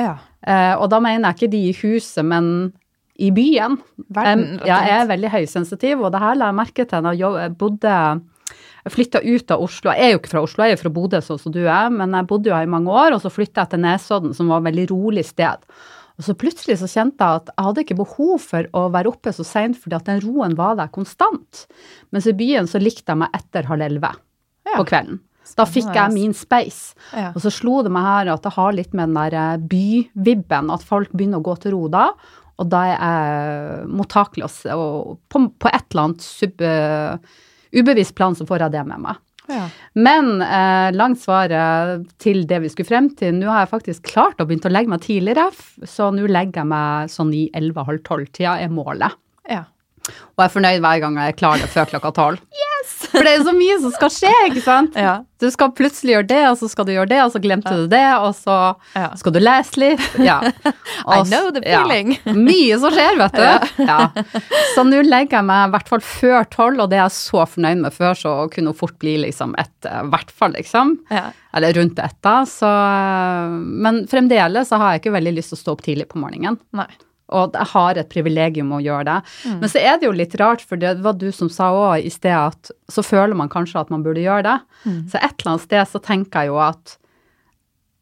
Ja. 0.00 0.16
Eh, 0.46 0.74
og 0.80 0.88
da 0.92 1.00
mener 1.04 1.30
jeg 1.30 1.36
ikke 1.38 1.52
de 1.52 1.62
i 1.68 1.76
huset, 1.82 2.24
men 2.24 2.72
i 3.20 3.28
byen. 3.36 3.76
Verden, 4.08 4.58
ja, 4.64 4.78
jeg 4.88 5.02
er 5.02 5.08
veldig 5.10 5.30
høysensitiv, 5.34 6.00
og 6.06 6.12
det 6.14 6.22
her 6.22 6.38
la 6.40 6.48
jeg 6.48 6.56
merke 6.62 6.86
til 6.88 7.04
da 7.04 7.12
jeg 7.12 7.56
bodde 7.60 7.96
jeg 8.80 8.92
flytta 8.94 9.20
ut 9.20 9.52
av 9.52 9.60
Oslo. 9.60 9.90
Jeg 9.92 10.06
er 10.06 10.14
jo 10.14 10.18
ikke 10.22 10.30
fra 10.32 10.40
Oslo, 10.46 10.64
jeg 10.64 10.72
er 10.78 10.80
fra 10.80 10.92
Bodø, 10.96 11.18
sånn 11.20 11.40
som 11.42 11.52
du 11.52 11.60
er, 11.66 11.90
men 11.92 12.14
jeg 12.16 12.26
bodde 12.30 12.48
jo 12.48 12.54
her 12.56 12.64
i 12.64 12.70
mange 12.72 12.88
år, 12.88 13.12
og 13.12 13.20
så 13.20 13.28
flytta 13.32 13.66
jeg 13.66 13.74
til 13.74 13.82
Nesodden, 13.84 14.32
som 14.36 14.48
var 14.48 14.62
et 14.62 14.70
veldig 14.70 14.86
rolig 14.94 15.26
sted. 15.28 15.66
Og 16.16 16.24
så 16.24 16.34
plutselig 16.36 16.78
så 16.80 16.88
kjente 16.88 17.20
jeg 17.24 17.42
at 17.42 17.50
jeg 17.52 17.66
hadde 17.66 17.84
ikke 17.84 17.98
behov 18.00 18.40
for 18.44 18.66
å 18.76 18.86
være 18.92 19.12
oppe 19.12 19.32
så 19.36 19.44
seint, 19.44 19.76
fordi 19.80 19.96
at 19.96 20.08
den 20.08 20.22
roen 20.24 20.56
var 20.56 20.74
der 20.80 20.88
konstant. 20.92 21.66
Mens 22.12 22.28
i 22.28 22.34
byen 22.36 22.68
så 22.68 22.80
likte 22.80 23.12
jeg 23.12 23.20
meg 23.20 23.36
etter 23.36 23.68
halv 23.68 23.84
elleve 23.84 24.14
Ja. 24.68 24.76
på 24.76 24.84
kvelden. 24.88 25.20
Da 25.56 25.66
fikk 25.66 25.88
jeg 25.96 26.14
min 26.14 26.34
space. 26.36 26.94
Ja. 27.16 27.30
Og 27.34 27.42
så 27.42 27.50
slo 27.52 27.80
det 27.84 27.92
meg 27.92 28.06
her 28.06 28.30
at 28.34 28.44
det 28.44 28.54
har 28.54 28.76
litt 28.76 28.92
med 28.94 29.10
den 29.10 29.18
der 29.18 29.38
eh, 29.38 29.64
byvibben, 29.72 30.70
at 30.72 30.84
folk 30.86 31.10
begynner 31.12 31.40
å 31.40 31.46
gå 31.48 31.56
til 31.62 31.74
ro 31.74 31.88
da. 31.92 32.10
Og 32.60 32.68
da 32.68 32.82
er 32.86 32.92
jeg 32.92 33.88
mottakelig, 33.88 34.50
og 34.74 35.16
på, 35.32 35.46
på 35.56 35.70
et 35.70 35.86
eller 35.88 36.02
annet 36.02 36.24
sub, 36.26 36.60
uh, 36.60 37.16
ubevisst 37.72 38.12
plan 38.18 38.36
så 38.36 38.44
får 38.44 38.66
jeg 38.66 38.74
det 38.74 38.82
med 38.90 39.00
meg. 39.06 39.22
Ja. 39.50 39.64
Men 39.98 40.42
eh, 40.44 40.92
langt 40.94 41.18
svaret 41.22 42.04
til 42.22 42.44
det 42.46 42.60
vi 42.62 42.70
skulle 42.70 42.86
frem 42.86 43.08
til, 43.18 43.34
nå 43.40 43.48
har 43.50 43.64
jeg 43.64 43.72
faktisk 43.72 44.12
klart 44.12 44.38
å 44.38 44.46
begynne 44.46 44.70
å 44.70 44.74
legge 44.76 44.92
meg 44.92 45.02
tidligere, 45.02 45.48
så 45.88 46.12
nå 46.14 46.28
legger 46.30 46.62
jeg 46.62 46.70
meg 46.70 47.10
sånn 47.10 47.32
i 47.34 47.46
11.30 47.48 48.04
tolv-tida 48.06 48.56
er 48.62 48.72
målet. 48.74 49.18
ja. 49.50 49.64
Og 50.10 50.40
jeg 50.40 50.48
er 50.48 50.52
fornøyd 50.54 50.80
hver 50.82 51.00
gang 51.02 51.16
jeg 51.20 51.34
klarer 51.36 51.60
det 51.62 51.70
før 51.70 51.90
klokka 51.90 52.10
tolv. 52.16 52.44
For 53.10 53.24
det 53.26 53.32
er 53.38 53.42
så 53.46 53.52
mye 53.56 53.76
som 53.82 53.92
skal 53.94 54.10
skje, 54.12 54.30
ikke 54.50 54.62
sant? 54.64 54.96
Ja. 54.98 55.18
Du 55.40 55.46
skal 55.48 55.70
plutselig 55.72 56.12
gjøre 56.12 56.26
det, 56.28 56.40
og 56.50 56.56
så 56.60 56.68
skal 56.68 56.84
du 56.84 56.90
gjøre 56.92 57.08
det, 57.08 57.18
og 57.24 57.30
så 57.32 57.40
glemte 57.40 57.72
du 57.78 57.86
det, 57.88 58.02
og 58.20 58.34
så 58.36 58.56
Ja. 58.94 59.06
skal 59.16 59.32
du 59.32 59.38
lese 59.40 59.80
litt. 59.80 60.02
Ja. 60.20 60.36
I 60.68 60.72
Og 61.06 61.14
I 61.14 61.30
know 61.30 61.48
the 61.56 61.62
ja. 61.64 61.80
feeling. 61.80 62.12
Mye 62.50 62.76
som 62.82 62.92
skjer, 62.92 63.16
vet 63.22 63.38
du. 63.40 63.84
Ja. 63.88 63.98
Så 64.74 64.84
nå 64.84 65.00
legger 65.06 65.38
jeg 65.40 65.48
meg 65.48 65.68
i 65.68 65.74
hvert 65.74 65.88
fall 65.94 66.04
før 66.04 66.48
tolv, 66.52 66.84
og 66.84 66.92
det 66.92 67.00
er 67.00 67.06
jeg 67.06 67.16
så 67.16 67.46
fornøyd 67.48 67.80
med 67.86 67.96
før, 67.96 68.14
så 68.20 68.34
kunne 68.52 68.74
hun 68.74 68.80
fort 68.82 68.98
bli 69.00 69.16
liksom 69.24 69.56
et, 69.60 69.72
eh, 69.88 70.00
i 70.04 70.12
hvert 70.12 70.30
fall, 70.36 70.52
liksom. 70.60 70.98
Ja. 71.10 71.30
Eller 71.56 71.72
rundt 71.80 71.98
ett, 71.98 72.18
da. 72.22 72.42
Så 72.46 72.68
eh, 72.68 73.56
Men 73.88 74.04
fremdeles 74.12 74.68
så 74.68 74.76
har 74.82 74.92
jeg 74.94 75.04
ikke 75.06 75.16
veldig 75.16 75.38
lyst 75.40 75.54
til 75.54 75.58
å 75.58 75.64
stå 75.64 75.78
opp 75.78 75.86
tidlig 75.88 76.10
på 76.12 76.20
morgenen. 76.20 76.60
Nei. 76.76 76.90
Og 77.32 77.52
jeg 77.54 77.68
har 77.72 77.98
et 78.00 78.08
privilegium 78.10 78.72
å 78.74 78.80
gjøre 78.82 79.04
det. 79.08 79.18
Mm. 79.46 79.58
Men 79.60 79.68
så 79.72 79.78
er 79.82 79.98
det 80.00 80.08
jo 80.08 80.14
litt 80.16 80.34
rart, 80.40 80.60
for 80.66 80.76
det 80.80 80.96
var 81.04 81.14
du 81.20 81.28
som 81.32 81.48
sa 81.52 81.70
òg 81.72 82.06
i 82.06 82.10
sted 82.10 82.34
at 82.34 82.70
så 82.90 83.04
føler 83.06 83.34
man 83.38 83.48
kanskje 83.52 83.80
at 83.80 83.90
man 83.94 84.02
burde 84.06 84.20
gjøre 84.24 84.42
det. 84.48 84.56
Mm. 84.86 85.02
Så 85.12 85.18
et 85.22 85.34
eller 85.38 85.52
annet 85.54 85.66
sted 85.68 85.92
så 85.92 86.02
tenker 86.02 86.42
jeg 86.46 86.52
jo 86.54 86.58
at 86.64 86.96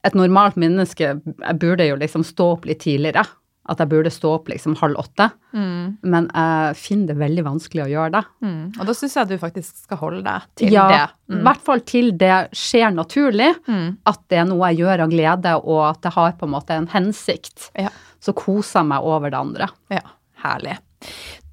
et 0.06 0.14
normalt 0.16 0.56
menneske 0.56 1.10
jeg 1.18 1.58
burde 1.60 1.84
jo 1.88 1.96
liksom 1.98 2.24
stå 2.24 2.52
opp 2.54 2.64
litt 2.70 2.80
tidligere. 2.84 3.26
At 3.68 3.82
jeg 3.82 3.90
burde 3.90 4.08
stå 4.08 4.30
opp 4.38 4.46
liksom 4.48 4.78
halv 4.80 4.96
åtte. 4.96 5.26
Mm. 5.52 5.98
Men 6.08 6.30
jeg 6.32 6.76
finner 6.80 7.10
det 7.10 7.16
veldig 7.20 7.42
vanskelig 7.44 7.82
å 7.84 7.88
gjøre 7.90 8.12
det. 8.14 8.22
Mm. 8.40 8.62
Og 8.80 8.86
da 8.88 8.94
syns 8.96 9.16
jeg 9.18 9.28
du 9.28 9.34
faktisk 9.42 9.82
skal 9.82 10.00
holde 10.00 10.22
deg 10.24 10.46
til 10.56 10.72
ja, 10.72 10.86
det. 10.88 11.02
i 11.28 11.34
Mm. 11.36 11.42
hvert 11.44 11.60
fall 11.66 11.82
til 11.84 12.08
det 12.16 12.38
skjer 12.56 12.94
naturlig. 12.96 13.50
Mm. 13.68 13.98
At 14.08 14.22
det 14.32 14.38
er 14.40 14.46
noe 14.48 14.70
jeg 14.70 14.80
gjør 14.80 15.02
av 15.04 15.10
glede, 15.12 15.52
og 15.60 15.82
at 15.90 16.00
det 16.06 16.14
har 16.14 16.32
på 16.40 16.48
en 16.48 16.54
måte 16.54 16.78
en 16.80 16.88
hensikt. 16.94 17.66
Ja. 17.76 17.90
Så 18.24 18.34
koser 18.36 18.82
jeg 18.82 18.90
meg 18.90 19.06
over 19.06 19.32
det 19.32 19.38
andre. 19.38 19.68
Ja, 19.92 20.04
herlig. 20.44 20.78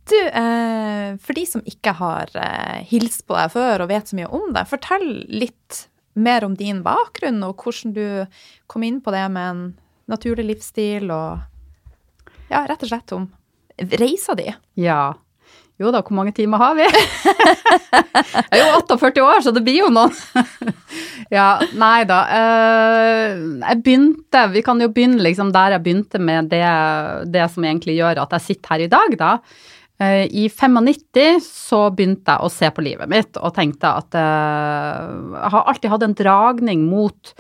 Du, 0.06 0.18
eh, 0.22 1.16
for 1.22 1.38
de 1.38 1.46
som 1.50 1.64
ikke 1.66 1.96
har 1.98 2.30
eh, 2.38 2.84
hilst 2.90 3.26
på 3.26 3.38
deg 3.38 3.54
før 3.54 3.86
og 3.86 3.90
vet 3.90 4.12
så 4.12 4.18
mye 4.20 4.30
om 4.30 4.52
deg, 4.54 4.70
fortell 4.70 5.08
litt 5.30 5.86
mer 6.16 6.46
om 6.48 6.54
din 6.56 6.84
bakgrunn 6.86 7.42
og 7.44 7.64
hvordan 7.64 7.96
du 7.96 8.06
kom 8.72 8.86
inn 8.88 9.02
på 9.04 9.14
det 9.16 9.26
med 9.34 9.50
en 9.50 9.66
naturlig 10.12 10.46
livsstil 10.52 11.10
og 11.14 11.42
Ja, 12.46 12.62
rett 12.70 12.84
og 12.86 12.92
slett 12.92 13.12
om 13.16 13.26
reisa 13.76 14.36
di. 14.38 14.46
Ja. 14.80 15.16
Jo 15.82 15.92
da, 15.92 16.00
hvor 16.00 16.16
mange 16.16 16.32
timer 16.36 16.62
har 16.62 16.76
vi? 16.78 16.86
jeg 18.54 18.56
er 18.56 18.62
jo 18.62 18.68
48 18.78 19.24
år, 19.26 19.42
så 19.44 19.52
det 19.52 19.64
blir 19.66 19.82
jo 19.82 19.90
noen. 19.92 20.14
ja, 21.36 21.50
nei 21.76 22.06
da. 22.08 22.20
eh, 22.32 23.34
jeg 23.60 23.82
begynte, 23.84 24.46
vi 24.54 24.64
kan 24.64 24.80
jo 24.80 24.88
begynne 24.96 25.20
liksom 25.26 25.52
der 25.56 25.76
jeg 25.76 25.84
begynte 25.84 26.22
med 26.24 26.48
det, 26.54 26.64
det 27.34 27.50
som 27.52 27.68
egentlig 27.68 27.98
gjør 27.98 28.24
at 28.24 28.38
jeg 28.38 28.46
sitter 28.46 28.76
her 28.76 28.86
i 28.86 28.92
dag, 28.94 29.18
da. 29.20 29.34
Eh, 30.00 30.24
I 30.32 30.48
95 30.48 31.44
så 31.44 31.82
begynte 31.96 32.38
jeg 32.38 32.48
å 32.48 32.52
se 32.52 32.72
på 32.72 32.84
livet 32.84 33.12
mitt 33.12 33.36
og 33.40 33.54
tenkte 33.56 33.92
at 34.00 34.16
eh, 34.20 35.12
jeg 35.36 35.54
har 35.58 35.70
alltid 35.72 35.92
hatt 35.92 36.08
en 36.08 36.18
dragning 36.24 36.88
mot 36.88 37.36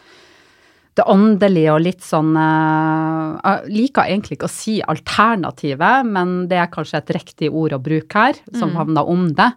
det 0.95 1.03
åndelige 1.11 1.73
og 1.75 1.81
litt 1.83 2.03
sånn 2.05 2.35
eh, 2.39 3.31
Jeg 3.35 3.73
liker 3.73 4.07
egentlig 4.07 4.37
ikke 4.37 4.47
å 4.47 4.53
si 4.53 4.77
alternativet, 4.79 6.07
men 6.07 6.45
det 6.51 6.61
er 6.61 6.71
kanskje 6.71 7.01
et 7.01 7.11
riktig 7.17 7.51
ord 7.51 7.75
å 7.75 7.81
bruke 7.83 8.27
her, 8.27 8.39
som 8.55 8.75
havna 8.79 9.03
om 9.03 9.27
det. 9.35 9.49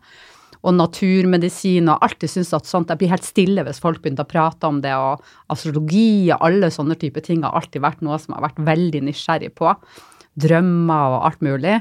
Og 0.66 0.74
naturmedisin 0.74 1.86
og 1.92 2.02
alltid 2.02 2.32
syns 2.32 2.50
at 2.56 2.66
sånt 2.66 2.90
Jeg 2.90 2.98
blir 2.98 3.12
helt 3.12 3.26
stille 3.26 3.62
hvis 3.62 3.78
folk 3.78 4.02
begynner 4.02 4.26
å 4.26 4.30
prate 4.30 4.66
om 4.66 4.80
det, 4.82 4.94
og 4.98 5.22
astrologi 5.54 6.28
og 6.34 6.42
alle 6.50 6.72
sånne 6.74 6.98
type 6.98 7.22
ting 7.24 7.46
har 7.46 7.54
alltid 7.54 7.84
vært 7.86 8.02
noe 8.02 8.18
som 8.18 8.34
jeg 8.34 8.40
har 8.40 8.48
vært 8.50 8.64
veldig 8.72 9.04
nysgjerrig 9.06 9.52
på. 9.58 9.76
Drømmer 10.38 11.18
og 11.18 11.28
alt 11.30 11.46
mulig. 11.46 11.78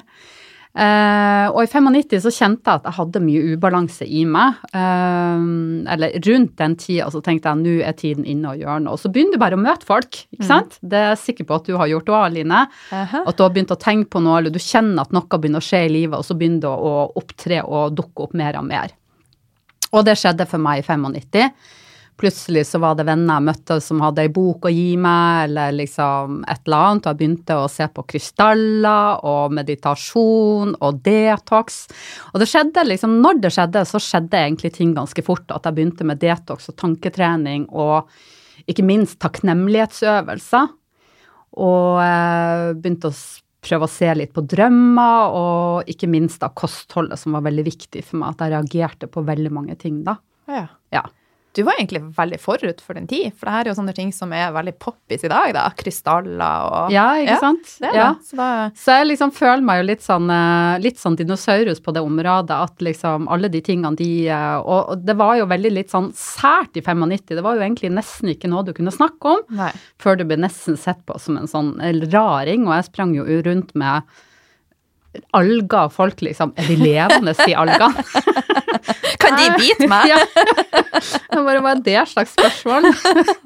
Eh, 0.78 1.48
og 1.50 1.64
i 1.64 1.70
95 1.72 2.20
så 2.22 2.32
kjente 2.34 2.70
jeg 2.70 2.82
at 2.84 2.84
jeg 2.86 2.96
hadde 3.00 3.22
mye 3.26 3.54
ubalanse 3.56 4.06
i 4.06 4.22
meg. 4.30 4.60
Uh, 4.70 5.82
eller 5.90 6.18
rundt 6.28 6.54
den 6.60 6.76
tida 6.78 7.08
så 7.14 7.22
tenkte 7.26 7.50
jeg 7.50 7.64
nå 7.64 7.74
er 7.88 7.96
tiden 7.98 8.28
inne 8.30 8.52
å 8.52 8.60
gjøre 8.60 8.84
noe. 8.86 8.94
Og 8.94 9.02
så 9.02 9.10
begynner 9.14 9.40
du 9.40 9.42
bare 9.42 9.58
å 9.58 9.62
møte 9.62 9.88
folk, 9.88 10.20
ikke 10.36 10.46
sant. 10.46 10.78
Det 10.82 11.00
er 11.00 11.10
jeg 11.16 11.24
sikker 11.24 11.50
på 11.50 11.58
at 11.58 11.72
du 11.72 11.74
har 11.82 11.90
gjort 11.90 12.12
òg, 12.14 12.20
Aline. 12.28 12.68
-huh. 12.92 13.24
At 13.26 13.38
du 13.38 13.44
har 13.44 13.50
begynt 13.56 13.74
å 13.74 13.80
tenke 13.82 14.10
på 14.10 14.22
noe, 14.22 14.38
eller 14.38 14.54
du 14.54 14.60
kjenner 14.60 15.02
at 15.02 15.12
noe 15.12 15.40
begynner 15.40 15.64
å 15.64 15.70
skje 15.70 15.86
i 15.86 15.90
livet, 15.90 16.20
og 16.20 16.26
så 16.26 16.38
begynner 16.38 16.62
du 16.62 16.68
å 16.68 17.12
opptre 17.16 17.64
og 17.64 17.96
dukke 17.96 18.24
opp 18.24 18.34
mer 18.34 18.58
og 18.58 18.66
mer. 18.66 18.94
Og 19.94 20.06
det 20.06 20.18
skjedde 20.20 20.46
for 20.46 20.58
meg 20.58 20.80
i 20.80 20.88
95. 20.88 21.52
Plutselig 22.18 22.64
så 22.66 22.80
var 22.82 22.96
det 22.98 23.06
venner 23.06 23.38
jeg 23.38 23.46
møtte 23.46 23.76
som 23.84 24.00
hadde 24.02 24.24
ei 24.26 24.32
bok 24.34 24.66
å 24.66 24.72
gi 24.74 24.96
meg, 24.98 25.44
eller 25.48 25.76
liksom 25.78 26.40
et 26.50 26.64
eller 26.66 26.86
annet, 26.88 27.06
og 27.06 27.12
jeg 27.12 27.20
begynte 27.20 27.58
å 27.62 27.68
se 27.70 27.86
på 27.94 28.06
krystaller 28.10 29.22
og 29.30 29.54
meditasjon 29.54 30.74
og 30.82 31.02
detox. 31.06 31.84
Og 32.34 32.42
det 32.42 32.50
skjedde 32.50 32.88
liksom, 32.90 33.20
når 33.22 33.44
det 33.44 33.54
skjedde, 33.54 33.86
så 33.86 34.02
skjedde 34.02 34.42
egentlig 34.42 34.74
ting 34.80 34.96
ganske 34.98 35.24
fort. 35.26 35.46
At 35.54 35.70
jeg 35.70 35.78
begynte 35.78 36.08
med 36.10 36.22
detox 36.24 36.72
og 36.74 36.80
tanketrening 36.82 37.68
og 37.70 38.10
ikke 38.68 38.86
minst 38.88 39.20
takknemlighetsøvelser. 39.22 40.74
Og 41.58 42.02
eh, 42.02 42.72
begynte 42.78 43.12
å 43.12 43.20
prøve 43.68 43.86
å 43.86 43.92
se 43.92 44.10
litt 44.18 44.34
på 44.34 44.44
drømmer, 44.46 45.38
og 45.38 45.94
ikke 45.94 46.10
minst 46.10 46.42
da 46.42 46.50
kostholdet, 46.50 47.20
som 47.22 47.38
var 47.38 47.46
veldig 47.46 47.66
viktig 47.68 48.04
for 48.06 48.22
meg. 48.22 48.34
At 48.34 48.46
jeg 48.46 48.56
reagerte 48.56 49.12
på 49.12 49.26
veldig 49.28 49.54
mange 49.54 49.78
ting 49.80 50.02
da. 50.08 50.18
Ja. 50.50 50.66
Ja. 50.94 51.06
Du 51.58 51.64
var 51.66 51.80
egentlig 51.80 52.04
veldig 52.14 52.38
forut 52.40 52.82
for 52.86 52.98
din 52.98 53.08
tid, 53.10 53.32
for 53.34 53.50
det 53.50 53.54
her 53.56 53.66
er 53.66 53.72
jo 53.72 53.78
sånne 53.80 53.96
ting 53.98 54.12
som 54.14 54.34
er 54.36 54.54
veldig 54.54 54.76
poppis 54.78 55.26
i 55.26 55.32
dag, 55.32 55.54
da. 55.58 55.64
Krystaller 55.78 56.68
og 56.70 56.94
Ja, 56.94 57.08
ikke 57.24 57.40
sant? 57.42 57.72
Det 57.82 57.92
ja. 57.98 58.12
det. 58.14 58.28
Så 58.30 58.38
da 58.38 58.50
Så 58.78 58.98
jeg 59.00 59.10
liksom 59.10 59.34
føler 59.34 59.66
meg 59.66 59.82
jo 59.82 59.88
litt 59.90 60.06
sånn, 60.06 60.30
eh, 60.30 60.78
litt 60.84 61.02
sånn 61.02 61.18
dinosaurus 61.18 61.82
på 61.82 61.96
det 61.98 62.06
området, 62.06 62.60
at 62.70 62.86
liksom 62.86 63.26
alle 63.34 63.50
de 63.50 63.64
tingene 63.66 63.98
de 63.98 64.12
eh, 64.30 64.58
Og 64.62 64.94
og 64.94 65.02
det 65.04 65.18
var 65.18 65.36
jo 65.40 65.48
veldig 65.50 65.72
litt 65.74 65.92
sånn 65.92 66.12
sært 66.16 66.78
i 66.78 66.84
95, 66.86 67.36
det 67.36 67.44
var 67.44 67.58
jo 67.58 67.66
egentlig 67.66 67.90
nesten 67.92 68.30
ikke 68.32 68.50
noe 68.52 68.64
du 68.64 68.74
kunne 68.78 68.94
snakke 68.94 69.34
om, 69.34 69.42
Nei. 69.58 69.72
før 70.00 70.20
du 70.20 70.24
ble 70.30 70.38
nesten 70.40 70.78
sett 70.78 71.02
på 71.08 71.18
som 71.20 71.40
en 71.42 71.50
sånn 71.50 71.74
raring, 72.12 72.68
og 72.68 72.76
jeg 72.78 72.88
sprang 72.92 73.16
jo 73.18 73.26
rundt 73.26 73.74
med 73.76 74.06
alger, 75.38 75.90
folk 75.94 76.22
liksom 76.26 76.54
Er 76.58 76.68
de 76.70 76.78
levende, 76.80 77.34
de 77.38 77.56
algene? 77.56 78.04
Kan 79.22 79.38
de 79.40 79.48
bite 79.58 79.88
meg? 79.90 80.12
Ja. 80.12 80.20
Jeg 80.98 81.44
bare, 81.46 81.62
Hva 81.64 81.74
er 81.74 81.82
det 81.86 82.04
slags 82.12 82.36
spørsmål? 82.36 82.90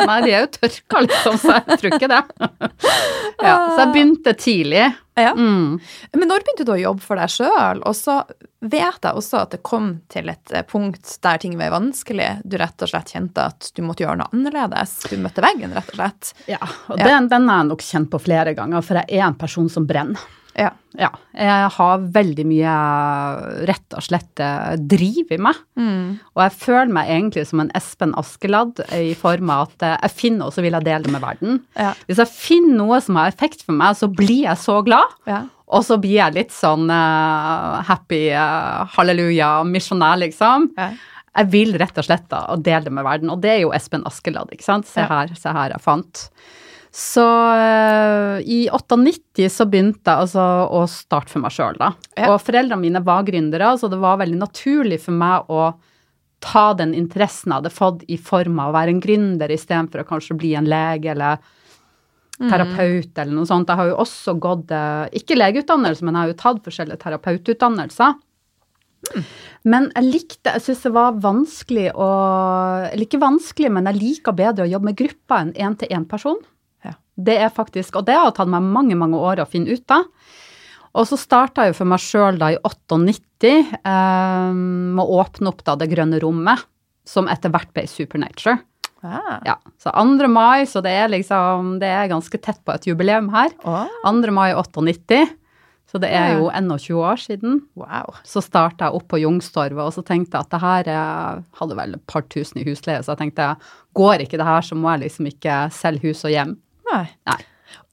Nei, 0.05 0.17
de 0.25 0.33
er 0.33 0.45
jo 0.45 0.49
tørka, 0.57 1.03
liksom, 1.07 1.37
så 1.41 1.57
jeg 1.57 1.79
tror 1.81 1.95
ikke 1.97 2.11
det. 2.11 2.21
Ja, 3.41 3.55
så 3.55 3.79
jeg 3.83 3.91
begynte 3.95 4.33
tidlig. 4.37 4.85
Ja. 5.19 5.33
Mm. 5.35 5.79
Men 6.13 6.29
når 6.29 6.45
begynte 6.45 6.65
du 6.67 6.73
å 6.75 6.79
jobbe 6.79 7.03
for 7.03 7.19
deg 7.19 7.31
sjøl? 7.31 7.81
Og 7.87 7.95
så 7.97 8.21
vet 8.61 9.01
jeg 9.01 9.17
også 9.17 9.41
at 9.41 9.55
det 9.55 9.61
kom 9.65 9.93
til 10.11 10.29
et 10.31 10.53
eh, 10.53 10.65
punkt 10.67 11.15
der 11.25 11.41
ting 11.41 11.57
var 11.59 11.73
vanskelig. 11.73 12.29
Du 12.45 12.57
rett 12.61 12.85
og 12.85 12.91
slett 12.91 13.13
kjente 13.15 13.47
at 13.51 13.71
du 13.75 13.81
måtte 13.85 14.05
gjøre 14.05 14.21
noe 14.21 14.29
annerledes. 14.31 14.99
Du 15.11 15.17
møtte 15.21 15.43
veggen, 15.43 15.73
rett 15.75 15.89
og 15.93 15.99
slett. 15.99 16.33
Ja, 16.51 16.61
og. 16.87 17.01
Den, 17.01 17.31
den 17.31 17.49
har 17.49 17.63
jeg 17.63 17.71
nok 17.73 17.85
kjent 17.85 18.11
på 18.13 18.21
flere 18.21 18.55
ganger, 18.57 18.85
for 18.85 19.01
jeg 19.01 19.19
er 19.19 19.27
en 19.27 19.39
person 19.41 19.69
som 19.71 19.87
brenner. 19.89 20.29
Ja. 20.57 20.71
Ja, 20.99 21.07
jeg 21.31 21.67
har 21.77 22.01
veldig 22.11 22.43
mye 22.49 22.71
rett 23.69 23.95
og 23.95 24.03
slett 24.03 24.41
eh, 24.43 24.73
driv 24.91 25.31
i 25.31 25.37
meg. 25.39 25.59
Mm. 25.79 26.17
Og 26.35 26.41
jeg 26.43 26.55
føler 26.65 26.91
meg 26.97 27.11
egentlig 27.13 27.45
som 27.47 27.63
en 27.63 27.71
Espen 27.77 28.11
Askeladd 28.19 28.81
i 28.97 29.13
form 29.17 29.53
av 29.53 29.69
at 29.69 29.85
eh, 29.87 29.95
jeg 30.03 30.17
finner 30.17 30.43
noe, 30.43 30.55
så 30.55 30.65
vil 30.65 30.75
jeg 30.75 30.87
dele 30.87 31.07
det 31.07 31.13
med 31.15 31.23
verden. 31.23 31.61
Ja. 31.79 31.93
Hvis 32.09 32.19
jeg 32.19 32.33
finner 32.35 32.75
noe 32.81 32.99
som 33.03 33.19
har 33.21 33.31
effekt 33.31 33.63
for 33.63 33.77
meg, 33.77 33.95
så 33.99 34.11
blir 34.11 34.43
jeg 34.49 34.59
så 34.59 34.81
glad. 34.83 35.15
Ja. 35.29 35.45
Og 35.71 35.85
så 35.87 35.95
blir 36.03 36.17
jeg 36.17 36.35
litt 36.35 36.51
sånn 36.51 36.91
uh, 36.91 37.79
happy, 37.87 38.25
uh, 38.35 38.83
halleluja, 38.97 39.61
misjonær, 39.63 40.19
liksom. 40.19 40.73
Ja. 40.75 40.91
Jeg 41.39 41.47
vil 41.53 41.77
rett 41.79 41.95
og 41.95 42.03
slett 42.03 42.25
da 42.27 42.43
dele 42.59 42.89
det 42.89 42.91
med 42.91 43.07
verden, 43.07 43.31
og 43.31 43.39
det 43.39 43.53
er 43.53 43.61
jo 43.63 43.71
Espen 43.71 44.03
Askeladd, 44.09 44.51
ikke 44.51 44.67
sant. 44.67 44.89
Se 44.91 45.05
her, 45.07 45.31
se 45.39 45.53
her 45.55 45.71
jeg 45.71 45.83
fant. 45.83 46.25
Så 46.91 47.23
eh, 47.55 48.41
i 48.51 48.65
98 48.71 49.47
så 49.53 49.65
begynte 49.71 50.11
jeg 50.11 50.25
altså 50.25 50.43
å 50.67 50.83
starte 50.91 51.31
for 51.31 51.43
meg 51.43 51.53
sjøl, 51.55 51.77
da. 51.79 51.93
Ja. 52.19 52.33
Og 52.33 52.41
foreldrene 52.43 52.81
mine 52.81 53.01
var 53.05 53.23
gründere, 53.27 53.69
så 53.79 53.87
det 53.91 53.99
var 54.01 54.19
veldig 54.19 54.41
naturlig 54.41 54.99
for 55.05 55.15
meg 55.15 55.47
å 55.47 55.71
ta 56.41 56.71
den 56.75 56.95
interessen 56.97 57.51
jeg 57.51 57.61
hadde 57.61 57.71
fått 57.71 58.03
i 58.11 58.17
form 58.19 58.59
av 58.59 58.71
å 58.71 58.75
være 58.75 58.95
en 58.95 59.01
gründer 59.03 59.53
istedenfor 59.53 60.01
å 60.01 60.07
kanskje 60.09 60.35
bli 60.41 60.55
en 60.57 60.67
lege 60.67 61.13
eller 61.13 61.39
terapeut 62.41 63.19
eller 63.21 63.35
noe 63.37 63.47
sånt. 63.47 63.69
Jeg 63.69 63.77
har 63.77 63.91
jo 63.91 63.99
også 64.01 64.35
gått, 64.41 64.71
eh, 64.73 65.07
ikke 65.21 65.37
legeutdannelse, 65.37 66.03
men 66.03 66.15
jeg 66.15 66.21
har 66.21 66.31
jo 66.31 66.39
tatt 66.41 66.63
forskjellige 66.65 67.03
terapeututdannelser. 67.05 68.17
Men 69.63 69.91
jeg 69.95 70.05
likte, 70.05 70.51
jeg 70.53 70.61
syns 70.61 70.83
det 70.85 70.91
var 70.93 71.15
vanskelig 71.17 71.87
å 71.97 72.09
Eller 72.91 73.05
ikke 73.07 73.21
vanskelig, 73.21 73.71
men 73.73 73.85
jeg 73.89 73.97
liker 73.97 74.35
bedre 74.37 74.65
å 74.65 74.69
jobbe 74.69 74.85
med 74.85 74.97
grupper 74.97 75.41
enn 75.41 75.53
én-til-én-person. 75.53 76.37
Det 77.27 77.37
er 77.45 77.53
faktisk, 77.53 77.99
og 77.99 78.07
det 78.09 78.17
har 78.17 78.33
tatt 78.35 78.51
meg 78.51 78.65
mange, 78.65 78.97
mange 78.99 79.19
år 79.19 79.43
å 79.43 79.49
finne 79.49 79.73
ut 79.73 79.93
av. 79.93 80.07
Og 80.97 81.07
så 81.07 81.15
starta 81.19 81.63
jeg 81.63 81.71
jo 81.71 81.79
for 81.79 81.91
meg 81.91 82.03
sjøl 82.03 82.39
da 82.41 82.51
i 82.51 82.59
98 82.59 83.51
eh, 83.79 84.49
med 84.57 85.03
å 85.03 85.21
åpne 85.21 85.53
opp 85.53 85.63
da 85.67 85.77
det 85.79 85.87
grønne 85.93 86.19
rommet, 86.23 86.65
som 87.07 87.29
etter 87.31 87.53
hvert 87.53 87.71
ble 87.75 87.85
Supernature. 87.89 88.59
Ah. 89.01 89.39
Ja, 89.45 89.55
så 89.81 89.89
2. 89.95 90.27
mai, 90.29 90.67
så 90.69 90.77
det 90.85 90.91
er 90.93 91.07
liksom 91.09 91.79
Det 91.81 91.89
er 91.89 92.11
ganske 92.11 92.37
tett 92.37 92.59
på 92.61 92.73
et 92.75 92.85
jubileum 92.85 93.31
her. 93.33 93.49
Ah. 93.65 93.89
2. 94.05 94.29
mai 94.35 94.51
98, 94.53 95.23
så 95.89 95.99
det 95.99 96.11
er 96.13 96.35
jo 96.37 96.45
jo 96.45 96.51
21 96.53 96.99
år 97.03 97.17
siden. 97.19 97.61
wow. 97.75 98.13
Så 98.23 98.43
starta 98.45 98.87
jeg 98.87 98.99
opp 98.99 99.07
på 99.11 99.19
Jungstorvet, 99.19 99.81
og 99.83 99.91
så 99.95 100.03
tenkte 100.05 100.37
jeg 100.37 100.45
at 100.45 100.51
det 100.53 100.61
her 100.61 100.91
er, 100.93 101.41
hadde 101.59 101.75
vel 101.75 101.95
et 101.97 102.05
par 102.07 102.23
tusen 102.29 102.61
i 102.61 102.67
husleie, 102.67 103.01
så 103.03 103.15
jeg 103.15 103.25
tenkte 103.25 103.55
går 103.97 104.23
ikke 104.23 104.37
det 104.39 104.47
her, 104.47 104.61
så 104.61 104.77
må 104.77 104.91
jeg 104.93 105.07
liksom 105.07 105.27
ikke 105.31 105.57
selge 105.75 106.11
hus 106.11 106.23
og 106.23 106.31
hjem. 106.35 106.55
Nei. 106.91 107.07
Nei. 107.29 107.39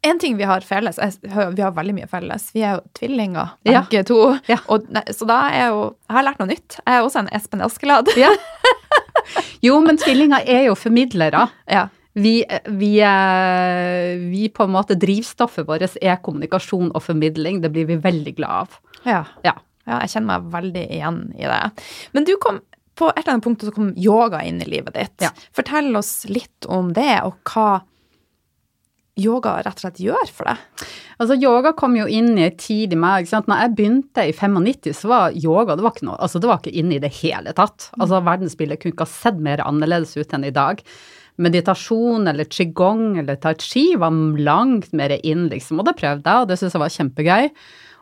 En 0.09 0.19
ting 0.23 0.37
vi 0.39 0.47
har 0.47 0.63
felles, 0.63 0.99
vi 1.23 1.63
har 1.63 1.73
veldig 1.75 1.95
mye 1.97 2.07
felles, 2.11 2.51
vi 2.55 2.63
er 2.63 2.77
jo 2.79 2.83
tvillinger, 2.95 3.49
Ja. 3.67 3.83
to. 4.07 4.39
Ja. 4.47 4.59
Og, 4.71 4.87
nei, 4.95 5.03
så 5.11 5.27
da 5.27 5.41
er 5.51 5.73
jo, 5.73 5.81
jeg 6.09 6.15
har 6.17 6.27
lært 6.29 6.39
noe 6.39 6.49
nytt. 6.53 6.79
Jeg 6.87 6.95
er 6.95 7.03
også 7.03 7.19
en 7.25 7.31
Espen 7.35 7.63
Askeladd. 7.67 8.13
Ja. 8.17 8.31
Jo, 9.61 9.81
men 9.85 9.99
tvillinger 10.01 10.47
er 10.49 10.69
jo 10.69 10.75
formidlere. 10.79 11.43
Ja. 11.69 11.89
Vi, 12.19 12.41
vi, 12.79 12.93
eh, 13.05 14.17
vi 14.31 14.49
på 14.55 14.65
en 14.65 14.73
måte 14.75 14.97
Drivstoffet 14.99 15.67
vårt 15.69 15.99
er 16.01 16.17
kommunikasjon 16.25 16.93
og 16.95 17.03
formidling. 17.05 17.61
Det 17.63 17.71
blir 17.75 17.87
vi 17.91 17.99
veldig 18.03 18.35
glad 18.39 18.65
av. 18.65 18.79
Ja. 19.05 19.21
Ja. 19.45 19.53
ja, 19.87 20.01
jeg 20.05 20.15
kjenner 20.15 20.31
meg 20.39 20.49
veldig 20.55 20.87
igjen 20.99 21.21
i 21.37 21.45
det. 21.51 21.61
Men 22.17 22.27
du 22.27 22.35
kom, 22.43 22.63
på 22.99 23.11
et 23.13 23.21
eller 23.23 23.37
annet 23.37 23.47
punkt 23.47 23.67
så 23.69 23.75
kom 23.75 23.93
yoga 23.99 24.41
inn 24.47 24.63
i 24.65 24.71
livet 24.71 24.97
ditt. 24.97 25.29
Fortell 25.55 25.93
oss 25.99 26.23
litt 26.31 26.67
om 26.67 26.95
det, 26.97 27.21
og 27.27 27.39
hva 27.53 27.83
yoga 29.19 29.57
rett 29.65 29.79
og 29.79 29.85
slett 29.85 30.01
gjør 30.03 30.33
for 30.33 30.49
deg. 30.49 30.87
Altså, 31.19 31.37
yoga 31.43 31.73
kom 31.77 31.97
jo 31.99 32.07
inn 32.07 32.33
i 32.39 32.47
en 32.47 32.57
tid 32.59 32.95
i 32.95 32.99
meg. 32.99 33.25
ikke 33.25 33.35
sant? 33.35 33.51
Når 33.51 33.63
jeg 33.65 33.75
begynte 33.79 34.27
i 34.29 34.35
95, 34.35 34.95
så 34.97 35.11
var 35.11 35.37
yoga 35.37 35.77
det 35.77 35.87
var 35.87 35.97
ikke 35.97 36.09
noe, 36.11 36.19
altså 36.23 36.43
det 36.43 36.51
var 36.51 36.63
ikke 36.63 36.77
inne 36.79 36.99
i 36.99 37.03
det 37.03 37.13
hele 37.21 37.55
tatt. 37.59 37.91
Altså, 37.99 38.23
Verdensbildet 38.27 38.83
kunne 38.83 38.97
ikke 38.97 39.09
ha 39.09 39.17
sett 39.17 39.43
mer 39.43 39.65
annerledes 39.67 40.15
ut 40.19 40.35
enn 40.37 40.47
i 40.47 40.55
dag. 40.55 40.83
Meditasjon 41.39 42.27
eller 42.31 42.49
qigong 42.51 43.19
eller 43.21 43.39
tai 43.39 43.55
chi 43.63 43.93
var 43.99 44.15
langt 44.43 44.91
mer 44.97 45.15
inn, 45.19 45.47
liksom, 45.53 45.79
og 45.79 45.87
det 45.87 45.99
prøvde 46.01 46.27
jeg, 46.27 46.43
og 46.43 46.51
det 46.51 46.59
syntes 46.59 46.75
jeg 46.75 46.83
var 46.83 46.97
kjempegøy. 46.97 47.53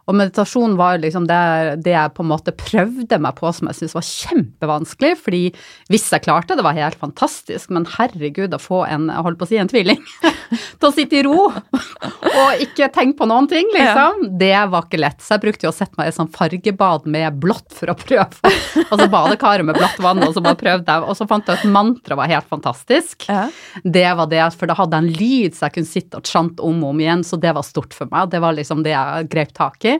Og 0.06 0.14
meditasjon 0.14 0.76
var 0.78 1.00
liksom 1.02 1.26
det, 1.26 1.82
det 1.82 1.90
jeg 1.90 2.12
på 2.14 2.22
en 2.22 2.30
måte 2.30 2.54
prøvde 2.54 3.18
meg 3.22 3.34
på 3.38 3.50
som 3.54 3.66
jeg 3.70 3.80
syntes 3.80 3.96
var 3.96 4.06
kjempevanskelig, 4.06 5.12
fordi 5.18 5.42
hvis 5.90 6.06
jeg 6.14 6.22
klarte 6.22 6.54
det, 6.54 6.62
var 6.66 6.78
helt 6.78 6.98
fantastisk, 7.00 7.72
men 7.74 7.88
herregud, 7.96 8.54
å 8.54 8.62
få 8.62 8.84
en, 8.86 9.08
jeg 9.10 9.26
holdt 9.26 9.40
på 9.40 9.48
å 9.48 9.50
si 9.50 9.58
en 9.58 9.70
tvilling, 9.70 10.02
til 10.78 10.88
å 10.88 10.92
sitte 10.94 11.18
i 11.18 11.24
ro 11.26 11.48
og 11.50 12.62
ikke 12.62 12.88
tenke 12.94 13.18
på 13.18 13.28
noen 13.28 13.48
ting, 13.50 13.66
liksom, 13.74 14.28
det 14.38 14.54
var 14.70 14.86
ikke 14.86 15.00
lett. 15.00 15.18
Så 15.24 15.34
jeg 15.34 15.44
brukte 15.46 15.66
jo 15.66 15.72
å 15.72 15.76
sette 15.76 15.98
meg 15.98 16.12
i 16.12 16.14
sånn 16.14 16.30
fargebad 16.32 17.08
med 17.10 17.40
blått 17.42 17.74
for 17.74 17.90
å 17.90 17.98
prøve. 17.98 18.54
Altså 18.86 19.08
badekaret 19.10 19.66
med 19.66 19.78
blått 19.78 19.98
vann, 20.04 20.22
og 20.22 20.34
så 20.36 20.42
bare 20.44 20.58
prøvde 20.60 20.92
jeg, 20.92 21.06
og 21.06 21.18
så 21.18 21.26
fant 21.28 21.50
jeg 21.50 21.62
ut 21.62 21.74
mantra 21.74 22.18
var 22.18 22.30
helt 22.30 22.46
fantastisk. 22.52 23.26
Ja. 23.26 23.48
Det 23.82 24.06
var 24.20 24.30
det, 24.30 24.44
for 24.54 24.70
da 24.70 24.76
hadde 24.78 25.00
jeg 25.00 25.06
en 25.06 25.18
lyd 25.18 25.56
så 25.56 25.66
jeg 25.66 25.76
kunne 25.78 25.90
sitte 25.90 26.20
og 26.20 26.30
chante 26.30 26.62
om 26.66 26.82
og 26.84 26.94
om 26.94 27.02
igjen, 27.02 27.26
så 27.26 27.38
det 27.40 27.54
var 27.56 27.66
stort 27.66 27.96
for 27.96 28.10
meg. 28.12 28.30
Det 28.30 28.42
var 28.44 28.54
liksom 28.56 28.84
det 28.86 28.94
jeg 28.94 29.30
grep 29.32 29.54
tak 29.56 29.88
i. 29.88 29.95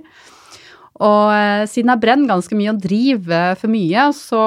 Og 0.96 1.32
eh, 1.34 1.64
siden 1.68 1.92
jeg 1.92 2.02
brenner 2.02 2.30
ganske 2.30 2.56
mye 2.56 2.72
og 2.72 2.80
driver 2.80 3.58
for 3.60 3.72
mye, 3.72 4.08
så, 4.16 4.42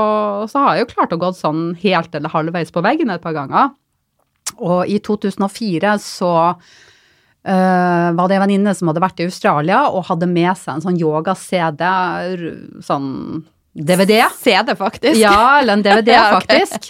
så 0.49 0.63
har 0.63 0.77
jeg 0.77 0.87
jo 0.87 0.93
klart 0.95 1.13
å 1.13 1.19
gå 1.21 1.29
sånn 1.37 1.75
helt 1.83 2.15
eller 2.17 2.33
halvveis 2.33 2.73
på 2.73 2.83
veggen 2.85 3.13
et 3.13 3.21
par 3.21 3.35
ganger. 3.37 3.75
Og 4.57 4.89
i 4.89 4.97
2004 5.05 5.93
så 6.01 6.31
eh, 6.49 8.09
var 8.17 8.25
det 8.25 8.39
en 8.39 8.43
venninne 8.47 8.73
som 8.75 8.89
hadde 8.89 9.03
vært 9.03 9.21
i 9.21 9.29
Australia 9.29 9.85
og 9.93 10.07
hadde 10.09 10.29
med 10.31 10.51
seg 10.57 10.79
en 10.79 10.85
sånn 10.87 10.99
yoga-CD, 10.99 11.85
sånn 12.85 13.09
DVD. 13.79 14.23
CD, 14.41 14.73
faktisk. 14.75 15.19
Ja, 15.21 15.59
eller 15.59 15.77
en 15.77 15.85
DVD, 15.85 16.11
Ja, 16.17 16.39
faktisk. 16.39 16.89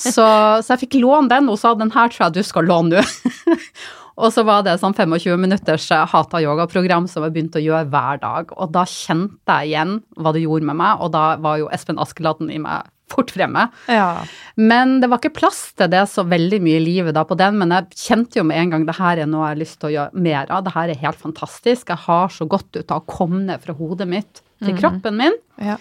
Så, 0.00 0.24
så 0.64 0.72
jeg 0.72 0.86
fikk 0.86 0.96
låne 1.02 1.28
den, 1.30 1.52
og 1.52 1.60
sa 1.60 1.74
den 1.78 1.92
her 1.94 2.08
tror 2.08 2.26
jeg 2.26 2.38
du 2.40 2.46
skal 2.46 2.66
låne 2.72 3.04
nå. 3.04 3.58
og 4.14 4.30
så 4.30 4.44
var 4.46 4.62
det 4.66 4.76
sånn 4.78 4.94
25 4.94 5.40
minutters 5.42 5.88
eh, 5.94 6.06
hata 6.10 6.40
yoga-program 6.42 7.08
som 7.10 7.24
jeg 7.26 7.34
begynte 7.34 7.60
å 7.60 7.64
gjøre 7.64 7.90
hver 7.90 8.20
dag. 8.22 8.52
Og 8.54 8.74
da 8.74 8.84
kjente 8.88 9.58
jeg 9.58 9.72
igjen 9.72 9.96
hva 10.14 10.32
det 10.34 10.44
gjorde 10.44 10.68
med 10.70 10.78
meg, 10.78 11.02
og 11.02 11.14
da 11.16 11.24
var 11.42 11.62
jo 11.62 11.70
Espen 11.74 11.98
Askeladden 12.02 12.52
i 12.54 12.60
meg 12.62 12.90
fort 13.10 13.30
fremme. 13.34 13.66
Ja. 13.90 14.24
Men 14.54 14.98
det 15.02 15.10
var 15.10 15.20
ikke 15.20 15.34
plass 15.36 15.60
til 15.78 15.90
det 15.92 16.04
så 16.10 16.24
veldig 16.26 16.60
mye 16.64 16.78
i 16.78 16.84
livet 16.84 17.16
da 17.16 17.24
på 17.28 17.36
den, 17.38 17.58
men 17.60 17.74
jeg 17.74 18.00
kjente 18.06 18.40
jo 18.40 18.46
med 18.48 18.60
en 18.60 18.72
gang 18.74 18.86
det 18.88 18.96
her 18.98 19.20
er 19.22 19.28
noe 19.30 19.44
jeg 19.44 19.54
har 19.54 19.60
lyst 19.60 19.78
til 19.80 19.90
å 19.90 19.94
gjøre 19.96 20.24
mer 20.26 20.48
av. 20.48 20.64
Det 20.66 20.74
her 20.76 20.92
er 20.94 21.02
helt 21.02 21.20
fantastisk. 21.20 21.90
Jeg 21.92 22.06
har 22.06 22.32
så 22.32 22.48
godt 22.50 22.70
ut 22.78 22.94
av 22.94 23.02
å 23.02 23.08
komme 23.10 23.44
ned 23.50 23.62
fra 23.62 23.76
hodet 23.76 24.08
mitt 24.10 24.42
til 24.64 24.78
kroppen 24.78 25.18
min. 25.20 25.36
Ja. 25.60 25.76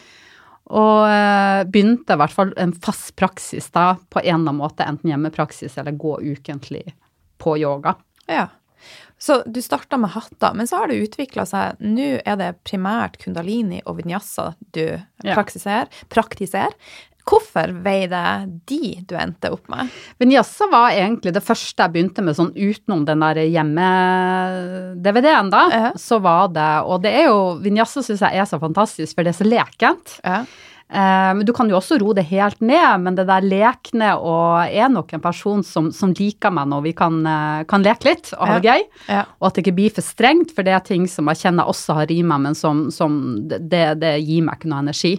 Og 0.74 1.06
eh, 1.08 1.62
begynte 1.70 2.16
i 2.16 2.20
hvert 2.20 2.34
fall 2.34 2.54
en 2.60 2.74
fast 2.84 3.14
praksis 3.20 3.70
da, 3.76 3.94
på 4.10 4.22
en 4.22 4.26
eller 4.26 4.40
annen 4.42 4.62
måte, 4.62 4.88
enten 4.88 5.12
hjemmepraksis 5.12 5.78
eller 5.80 5.96
gå 6.00 6.18
ukentlig 6.34 6.86
på 7.44 7.58
yoga. 7.60 7.96
Ja. 8.28 8.48
Så 9.24 9.38
du 9.48 9.62
starta 9.64 9.96
med 9.98 10.12
hatter, 10.12 10.52
men 10.54 10.68
så 10.68 10.82
har 10.82 10.88
det 10.92 11.00
utvikla 11.06 11.46
seg. 11.48 11.78
Nå 11.80 12.18
er 12.28 12.36
det 12.42 12.50
primært 12.68 13.16
kundalini 13.22 13.80
og 13.88 14.02
vinyasa 14.02 14.50
du 14.76 15.00
Ja. 15.24 15.34
praktiserer. 15.38 15.88
praktiserer. 16.10 16.74
Hvorfor 17.24 17.72
vei 17.86 18.02
det 18.12 18.24
de 18.68 18.98
du 19.08 19.14
endte 19.16 19.48
opp 19.54 19.70
med? 19.72 19.88
Vinyasa 20.20 20.68
var 20.70 20.92
egentlig 20.92 21.32
det 21.34 21.44
første 21.46 21.80
jeg 21.86 21.94
begynte 21.94 22.20
med 22.22 22.36
sånn 22.36 22.52
utenom 22.52 23.06
den 23.08 23.20
der 23.24 23.40
hjemme-DVD-en, 23.48 25.50
da. 25.54 25.62
Ja. 25.72 25.92
Så 25.96 26.20
var 26.22 26.48
det 26.54 26.68
Og 26.86 27.02
det 27.04 27.14
er 27.22 27.26
jo 27.30 27.56
Vinyasa 27.64 28.04
syns 28.04 28.20
jeg 28.26 28.36
er 28.42 28.46
så 28.50 28.60
fantastisk, 28.60 29.16
for 29.16 29.24
det 29.24 29.32
er 29.34 29.40
så 29.40 29.48
lekent. 29.48 30.18
Ja. 30.24 30.42
Eh, 30.42 30.46
men 30.94 31.42
du 31.48 31.50
kan 31.56 31.70
jo 31.72 31.80
også 31.80 31.98
roe 32.02 32.14
det 32.14 32.28
helt 32.30 32.60
ned, 32.62 33.02
men 33.02 33.16
det 33.18 33.26
der 33.26 33.46
lekne 33.46 34.12
og 34.22 34.68
er 34.68 34.92
nok 34.94 35.16
en 35.16 35.24
person 35.24 35.64
som, 35.66 35.88
som 35.96 36.12
liker 36.14 36.54
meg 36.54 36.70
når 36.70 36.84
vi 36.86 36.94
kan, 36.98 37.16
eh, 37.26 37.64
kan 37.70 37.86
leke 37.86 38.12
litt 38.12 38.30
og 38.36 38.46
ha 38.46 38.60
det 38.60 38.70
gøy. 38.70 38.86
Ja. 39.08 39.24
Og 39.40 39.50
at 39.50 39.58
det 39.58 39.64
ikke 39.66 39.78
blir 39.80 39.96
for 39.96 40.06
strengt, 40.06 40.54
for 40.54 40.68
det 40.68 40.76
er 40.76 40.86
ting 40.86 41.08
som 41.10 41.32
jeg 41.32 41.42
kjenner 41.42 41.72
også 41.72 41.98
har 41.98 42.14
i 42.14 42.20
meg, 42.22 42.44
men 42.46 42.58
som, 42.58 42.86
som 42.94 43.18
det, 43.50 43.86
det 44.04 44.14
gir 44.22 44.46
meg 44.46 44.60
ikke 44.60 44.70
noe 44.70 44.84
energi. 44.86 45.16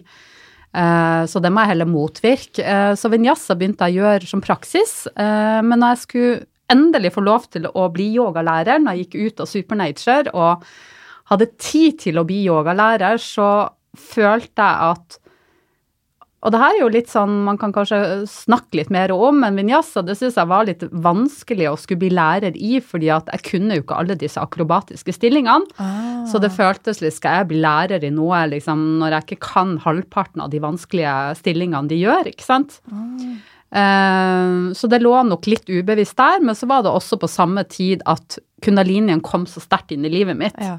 Eh, 0.74 1.22
så 1.30 1.42
det 1.42 1.52
må 1.54 1.64
jeg 1.64 1.74
heller 1.74 1.90
motvirke. 1.90 2.62
Eh, 2.62 2.94
så 2.98 3.10
vinyasa 3.12 3.58
begynte 3.58 3.90
jeg 3.90 3.98
å 3.98 4.08
gjøre 4.08 4.30
som 4.30 4.42
praksis, 4.44 5.04
eh, 5.14 5.60
men 5.62 5.80
når 5.80 5.94
jeg 5.94 6.04
skulle 6.04 6.42
endelig 6.74 7.12
få 7.14 7.22
lov 7.22 7.50
til 7.52 7.68
å 7.68 7.88
bli 7.92 8.12
yogalærer, 8.16 8.80
når 8.82 8.96
jeg 8.96 9.06
gikk 9.06 9.18
ut 9.20 9.44
av 9.44 9.50
Supernature 9.50 10.32
og 10.32 10.64
hadde 11.30 11.52
tid 11.58 12.00
til 12.06 12.20
å 12.20 12.26
bli 12.28 12.44
yogalærer, 12.46 13.20
så 13.20 13.68
følte 13.94 14.64
jeg 14.64 14.94
at 14.94 15.20
og 16.44 16.52
det 16.52 16.60
her 16.60 16.74
er 16.74 16.82
jo 16.82 16.90
litt 16.92 17.08
sånn 17.08 17.38
man 17.46 17.56
kan 17.60 17.72
kanskje 17.72 17.98
snakke 18.28 18.76
litt 18.76 18.90
mer 18.92 19.12
om, 19.14 19.38
men 19.40 19.56
vinyasa 19.56 20.02
det 20.04 20.18
syns 20.18 20.36
jeg 20.36 20.50
var 20.50 20.66
litt 20.68 20.84
vanskelig 20.92 21.70
å 21.70 21.78
skulle 21.80 22.02
bli 22.02 22.10
lærer 22.12 22.58
i, 22.60 22.76
fordi 22.84 23.08
at 23.14 23.30
jeg 23.32 23.46
kunne 23.48 23.78
jo 23.78 23.84
ikke 23.86 23.96
alle 24.02 24.18
disse 24.20 24.42
akrobatiske 24.42 25.16
stillingene. 25.16 25.72
Ah. 25.80 26.26
Så 26.28 26.40
det 26.42 26.52
føltes 26.52 27.00
litt 27.00 27.16
Skal 27.16 27.40
jeg 27.40 27.48
bli 27.52 27.62
lærer 27.62 28.04
i 28.04 28.12
noe 28.12 28.42
liksom, 28.50 28.84
når 29.00 29.16
jeg 29.16 29.26
ikke 29.28 29.48
kan 29.48 29.76
halvparten 29.84 30.44
av 30.44 30.52
de 30.52 30.60
vanskelige 30.60 31.16
stillingene 31.40 31.88
de 31.88 32.00
gjør, 32.02 32.32
ikke 32.34 32.46
sant? 32.46 32.80
Ah. 32.92 34.70
så 34.76 34.86
det 34.90 35.00
lå 35.02 35.14
nok 35.26 35.48
litt 35.50 35.66
ubevisst 35.66 36.18
der, 36.20 36.42
men 36.44 36.54
så 36.54 36.68
var 36.70 36.84
det 36.84 36.92
også 36.92 37.18
på 37.18 37.30
samme 37.30 37.64
tid 37.66 38.04
at 38.06 38.38
kundalinien 38.62 39.22
kom 39.24 39.48
så 39.50 39.62
sterkt 39.64 39.94
inn 39.96 40.04
i 40.06 40.12
livet 40.12 40.38
mitt. 40.38 40.60
Ja. 40.60 40.78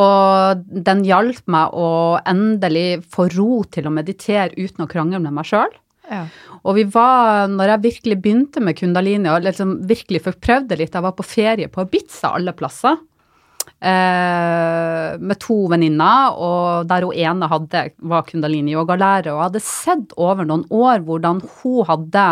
Og 0.00 0.62
den 0.88 1.02
hjalp 1.04 1.44
meg 1.52 1.74
å 1.76 1.88
endelig 2.28 3.02
få 3.12 3.26
ro 3.34 3.62
til 3.68 3.88
å 3.88 3.92
meditere 3.92 4.54
uten 4.56 4.86
å 4.86 4.88
krangle 4.90 5.20
med 5.20 5.34
meg 5.36 5.48
sjøl. 5.50 5.72
Ja. 6.08 6.24
Og 6.64 6.76
vi 6.78 6.84
var, 6.92 7.46
når 7.52 7.74
jeg 7.74 7.84
virkelig 7.86 8.18
begynte 8.24 8.62
med 8.64 8.76
kundalini 8.78 9.30
og 9.30 9.44
liksom 9.44 9.78
virkelig 9.88 10.24
fikk 10.24 10.40
prøvd 10.44 10.70
det 10.72 10.80
litt, 10.80 10.96
jeg 10.96 11.04
var 11.04 11.14
på 11.16 11.26
ferie 11.26 11.70
på 11.72 11.84
Ibiza 11.86 12.32
alle 12.36 12.54
plasser. 12.56 12.98
eh, 13.82 15.18
med 15.18 15.38
to 15.42 15.56
venninner, 15.70 16.36
og 16.38 16.88
der 16.90 17.06
hun 17.06 17.16
ene 17.18 17.48
hadde, 17.50 17.86
var 17.98 18.26
kundalini-yogalærer, 18.28 19.32
og 19.32 19.40
jeg 19.40 19.46
hadde 19.48 19.64
sett 19.66 20.14
over 20.16 20.46
noen 20.46 20.64
år 20.70 21.02
hvordan 21.06 21.42
hun 21.58 21.82
hadde 21.90 22.28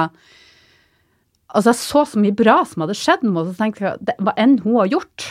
Altså, 1.50 1.72
jeg 1.72 1.78
så 1.80 2.00
så 2.06 2.20
mye 2.22 2.34
bra 2.38 2.60
som 2.62 2.84
hadde 2.84 2.94
skjedd 2.94 3.24
med 3.24 3.32
henne, 3.32 3.40
og 3.42 3.48
så 3.48 3.58
tenkte 3.58 3.82
jeg 3.82 4.14
hva 4.22 4.34
enn 4.38 4.52
hun 4.62 4.76
har 4.76 4.92
gjort, 4.92 5.24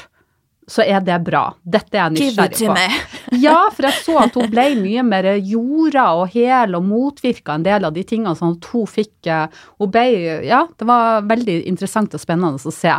så 0.70 0.86
er 0.86 1.02
det 1.06 1.18
bra. 1.26 1.48
Dette 1.64 1.98
er 1.98 2.06
jeg 2.06 2.16
nysgjerrig 2.18 2.70
på. 2.70 3.40
Ja, 3.44 3.58
for 3.74 3.88
jeg 3.88 4.04
så 4.04 4.16
at 4.24 4.38
hun 4.38 4.50
ble 4.52 4.68
mye 4.80 5.04
mer 5.06 5.28
jorda 5.38 6.06
og 6.20 6.30
hel 6.34 6.78
og 6.78 6.86
motvirka 6.86 7.58
en 7.58 7.66
del 7.66 7.88
av 7.88 7.96
de 7.96 8.04
tingene 8.08 8.36
som 8.38 8.56
hun 8.56 8.88
fikk 8.90 9.30
eh, 9.30 9.60
Hun 9.82 9.92
ble 9.94 10.06
Ja, 10.48 10.64
det 10.78 10.88
var 10.90 11.26
veldig 11.30 11.62
interessant 11.70 12.14
og 12.14 12.22
spennende 12.22 12.62
å 12.62 12.74
se. 12.74 12.96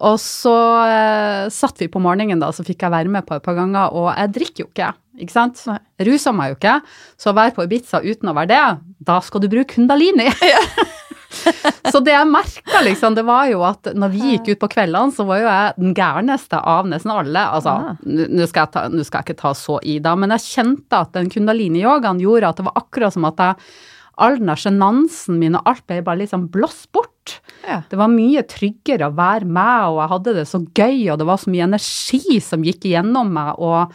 Og 0.00 0.16
så 0.22 0.56
eh, 0.88 1.46
satt 1.52 1.82
vi 1.82 1.90
på 1.92 2.00
morgenen, 2.00 2.40
da, 2.40 2.48
så 2.56 2.64
fikk 2.64 2.86
jeg 2.86 2.94
være 2.94 3.12
med 3.12 3.26
på 3.28 3.36
et 3.36 3.44
par 3.44 3.58
ganger, 3.58 3.92
og 3.92 4.08
jeg 4.14 4.32
drikker 4.38 4.64
jo 4.64 4.70
ikke, 4.70 4.92
ikke 5.20 5.34
sant? 5.34 5.60
Jeg 5.68 6.08
Ruser 6.08 6.34
meg 6.36 6.54
jo 6.54 6.56
ikke. 6.56 6.78
Så 7.20 7.32
å 7.32 7.36
være 7.36 7.52
på 7.56 7.66
Ibiza 7.66 8.00
uten 8.00 8.32
å 8.32 8.36
være 8.38 8.50
det, 8.54 8.62
da 9.10 9.18
skal 9.24 9.44
du 9.44 9.50
bruke 9.52 9.74
kundalini. 9.74 10.30
så 11.92 12.00
det 12.04 12.14
jeg 12.14 12.28
merka, 12.30 12.82
liksom, 12.84 13.16
det 13.18 13.24
var 13.28 13.46
jo 13.50 13.62
at 13.66 13.92
når 13.96 14.12
vi 14.14 14.34
gikk 14.34 14.52
ut 14.52 14.62
på 14.64 14.70
kveldene, 14.74 15.14
så 15.14 15.26
var 15.28 15.40
jo 15.40 15.46
jeg 15.48 15.76
den 15.78 15.94
gærneste 15.96 16.58
av 16.72 16.90
nesten 16.90 17.14
alle. 17.14 17.44
Altså, 17.58 17.76
ja. 17.86 17.94
nå 18.04 18.28
nå 18.40 18.50
skal, 18.50 18.68
skal 19.06 19.20
jeg 19.20 19.28
ikke 19.28 19.40
ta 19.42 19.54
så 19.56 19.78
i, 19.82 20.00
da, 20.02 20.16
men 20.18 20.34
jeg 20.36 20.46
kjente 20.48 21.04
at 21.04 21.14
den 21.16 21.30
kundalini-yogaen 21.32 22.20
gjorde 22.22 22.50
at 22.50 22.60
det 22.60 22.68
var 22.68 22.82
akkurat 22.82 23.16
som 23.16 23.28
at 23.30 23.42
jeg 23.44 23.72
all 24.20 24.36
den 24.36 24.52
sjenansen 24.58 25.38
min 25.40 25.56
og 25.56 25.68
alt 25.70 25.86
ble 25.88 26.02
bare 26.04 26.20
liksom 26.22 26.48
blåst 26.52 26.90
bort. 26.92 27.38
Ja. 27.64 27.80
Det 27.88 27.96
var 28.00 28.12
mye 28.12 28.42
tryggere 28.48 29.08
å 29.08 29.16
være 29.16 29.48
meg, 29.48 29.88
og 29.88 30.00
jeg 30.02 30.12
hadde 30.14 30.34
det 30.36 30.46
så 30.50 30.60
gøy, 30.60 30.98
og 31.12 31.20
det 31.20 31.28
var 31.30 31.40
så 31.40 31.52
mye 31.52 31.68
energi 31.70 32.40
som 32.44 32.66
gikk 32.66 32.88
igjennom 32.90 33.32
meg, 33.36 33.60
og 33.60 33.94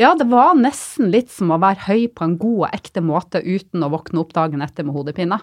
ja, 0.00 0.14
det 0.16 0.24
var 0.32 0.56
nesten 0.56 1.10
litt 1.12 1.30
som 1.30 1.52
å 1.52 1.60
være 1.60 1.84
høy 1.86 2.06
på 2.16 2.24
en 2.24 2.38
god 2.40 2.60
og 2.64 2.70
ekte 2.72 3.02
måte 3.04 3.42
uten 3.44 3.84
å 3.84 3.90
våkne 3.92 4.22
opp 4.22 4.32
dagen 4.34 4.64
etter 4.64 4.86
med 4.88 4.96
hodepine. 4.96 5.38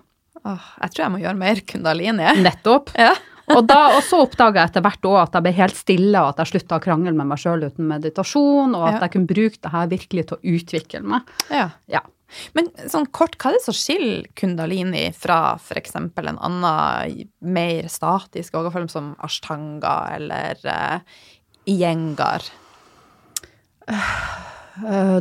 Åh, 0.47 0.69
jeg 0.83 0.93
tror 0.93 1.03
jeg 1.05 1.13
må 1.15 1.19
gjøre 1.23 1.39
mer 1.41 1.59
kundalini. 1.73 2.29
Nettopp. 2.45 2.93
Ja. 2.99 3.15
Og, 3.49 3.63
da, 3.65 3.95
og 3.97 4.03
så 4.05 4.19
oppdaga 4.21 4.59
jeg 4.61 4.69
etter 4.69 4.83
hvert 4.85 5.05
òg 5.09 5.15
at 5.23 5.33
jeg 5.33 5.41
ble 5.47 5.51
helt 5.57 5.73
stille, 5.79 6.19
og 6.21 6.27
at 6.35 6.41
jeg 6.43 6.51
slutta 6.51 6.77
å 6.77 6.83
krangle 6.83 7.09
med 7.17 7.25
meg 7.31 7.39
sjøl 7.41 7.63
uten 7.65 7.87
meditasjon, 7.89 8.75
og 8.77 8.83
at 8.85 8.93
Ja. 8.93 8.99
jeg 9.07 9.13
kunne 9.15 9.25
bruke 9.31 9.57
det 9.57 9.71
her 9.73 9.87
virkelig 9.89 10.23
til 10.29 10.37
å 10.37 10.53
utvikle 10.53 11.01
meg. 11.01 11.31
Ja. 11.49 11.63
Ja. 11.89 12.03
Men 12.53 12.69
sånn 12.85 13.07
kort, 13.09 13.39
hva 13.41 13.49
er 13.49 13.57
det 13.57 13.63
som 13.65 13.73
skiller 13.73 14.27
kundalini 14.37 15.07
fra 15.17 15.55
f.eks. 15.57 15.95
en 15.97 16.11
annen 16.37 17.25
mer 17.41 17.89
statisk 17.89 18.53
yogaform 18.53 18.85
som 18.93 19.15
ashtanga 19.25 19.95
eller 20.19 20.61
uh, 20.69 20.99
iyengar? 21.65 22.45
Eh, 23.89 24.13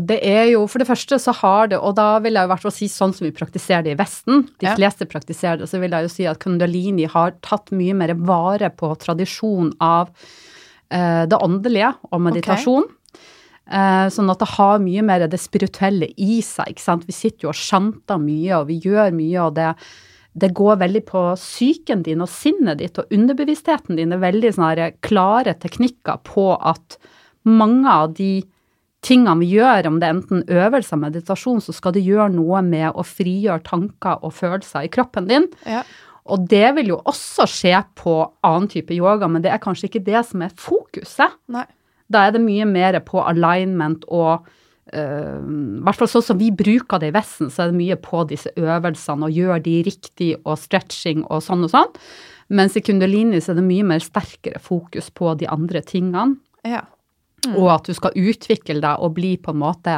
Det 0.08 0.18
er 0.22 0.44
jo, 0.52 0.66
For 0.70 0.78
det 0.78 0.86
første 0.88 1.18
så 1.20 1.32
har 1.40 1.68
det, 1.72 1.78
og 1.78 1.96
da 1.98 2.18
vil 2.22 2.34
jeg 2.38 2.46
i 2.46 2.50
hvert 2.52 2.62
fall 2.62 2.74
si 2.74 2.86
sånn 2.92 3.14
som 3.16 3.24
vi 3.26 3.32
praktiserer 3.34 3.82
det 3.86 3.94
i 3.96 3.98
Vesten, 3.98 4.44
de 4.60 4.66
Ja. 4.68 4.74
fleste 4.76 5.06
praktiserer 5.10 5.58
det, 5.58 5.68
så 5.68 5.80
vil 5.80 5.90
jeg 5.90 6.06
jo 6.06 6.08
si 6.12 6.26
at 6.30 6.38
kundalini 6.38 7.08
har 7.10 7.32
tatt 7.42 7.70
mye 7.74 7.94
mer 7.94 8.14
vare 8.14 8.70
på 8.70 8.92
tradisjon 8.98 9.72
av 9.80 10.10
eh, 10.90 11.26
det 11.26 11.36
åndelige 11.36 11.94
og 12.12 12.20
meditasjon. 12.24 12.86
Eh, 13.68 14.08
sånn 14.08 14.30
at 14.32 14.38
det 14.40 14.48
har 14.56 14.78
mye 14.80 15.02
mer 15.04 15.26
det 15.28 15.40
spirituelle 15.40 16.08
i 16.16 16.40
seg. 16.40 16.70
ikke 16.72 16.80
sant? 16.80 17.04
Vi 17.06 17.12
sitter 17.12 17.48
jo 17.48 17.48
og 17.50 17.58
sjanter 17.58 18.16
mye, 18.22 18.52
og 18.62 18.68
vi 18.70 18.78
gjør 18.80 19.12
mye, 19.12 19.42
og 19.44 19.54
det, 19.58 19.74
det 20.38 20.54
går 20.56 20.78
veldig 20.80 21.02
på 21.04 21.24
psyken 21.36 22.02
din 22.06 22.22
og 22.24 22.30
sinnet 22.32 22.78
ditt, 22.78 22.96
og 22.98 23.10
underbevisstheten 23.12 23.96
din 23.96 24.12
er 24.12 24.22
veldig 24.22 24.54
klare 25.02 25.52
teknikker 25.60 26.22
på 26.24 26.56
at 26.56 26.96
mange 27.44 27.88
av 27.88 28.14
de 28.14 28.42
tingene 29.04 29.38
vi 29.42 29.52
gjør, 29.54 29.88
om 29.90 29.98
det 30.00 30.08
er 30.08 30.16
enten 30.16 30.44
øvelse 30.44 30.92
eller 30.94 31.04
meditasjon, 31.06 31.62
så 31.62 31.74
skal 31.76 31.94
det 31.94 32.04
gjøre 32.06 32.32
noe 32.34 32.62
med 32.66 32.90
å 32.90 33.04
frigjøre 33.06 33.64
tanker 33.66 34.24
og 34.26 34.34
følelser 34.36 34.86
i 34.86 34.92
kroppen 34.92 35.28
din. 35.30 35.48
Ja. 35.68 35.84
Og 36.28 36.44
det 36.50 36.66
vil 36.76 36.92
jo 36.92 37.00
også 37.08 37.46
skje 37.48 37.78
på 37.96 38.20
annen 38.44 38.68
type 38.70 38.94
yoga, 38.96 39.30
men 39.30 39.44
det 39.44 39.52
er 39.54 39.62
kanskje 39.62 39.88
ikke 39.88 40.04
det 40.04 40.22
som 40.28 40.44
er 40.44 40.54
fokuset. 40.60 41.38
Nei. 41.52 41.64
Da 42.12 42.26
er 42.26 42.34
det 42.34 42.44
mye 42.44 42.66
mer 42.68 42.98
på 43.04 43.20
alignment 43.20 44.06
og 44.08 44.46
eh, 44.92 45.38
I 45.38 45.82
hvert 45.84 45.98
fall 46.00 46.08
sånn 46.08 46.24
som 46.24 46.40
vi 46.40 46.48
bruker 46.56 47.00
det 47.00 47.12
i 47.12 47.16
Vesten, 47.16 47.52
så 47.52 47.64
er 47.64 47.72
det 47.72 47.80
mye 47.80 47.98
på 48.00 48.24
disse 48.30 48.52
øvelsene 48.56 49.28
og 49.28 49.40
gjør 49.40 49.64
de 49.64 49.78
riktig 49.88 50.30
og 50.42 50.56
stretching 50.60 51.24
og 51.28 51.44
sånn 51.44 51.66
og 51.68 51.72
sånn. 51.74 51.96
Mens 52.48 52.76
i 52.80 52.84
kundalini 52.84 53.42
så 53.44 53.52
er 53.52 53.60
det 53.60 53.68
mye 53.68 53.88
mer 53.90 54.04
sterkere 54.04 54.60
fokus 54.64 55.10
på 55.12 55.34
de 55.40 55.48
andre 55.52 55.84
tingene. 55.84 56.38
Ja. 56.64 56.86
Og 57.54 57.68
at 57.70 57.84
du 57.84 57.94
skal 57.94 58.16
utvikle 58.18 58.80
deg 58.82 58.98
og 59.00 59.14
bli 59.14 59.36
på 59.38 59.54
en 59.54 59.62
måte 59.64 59.96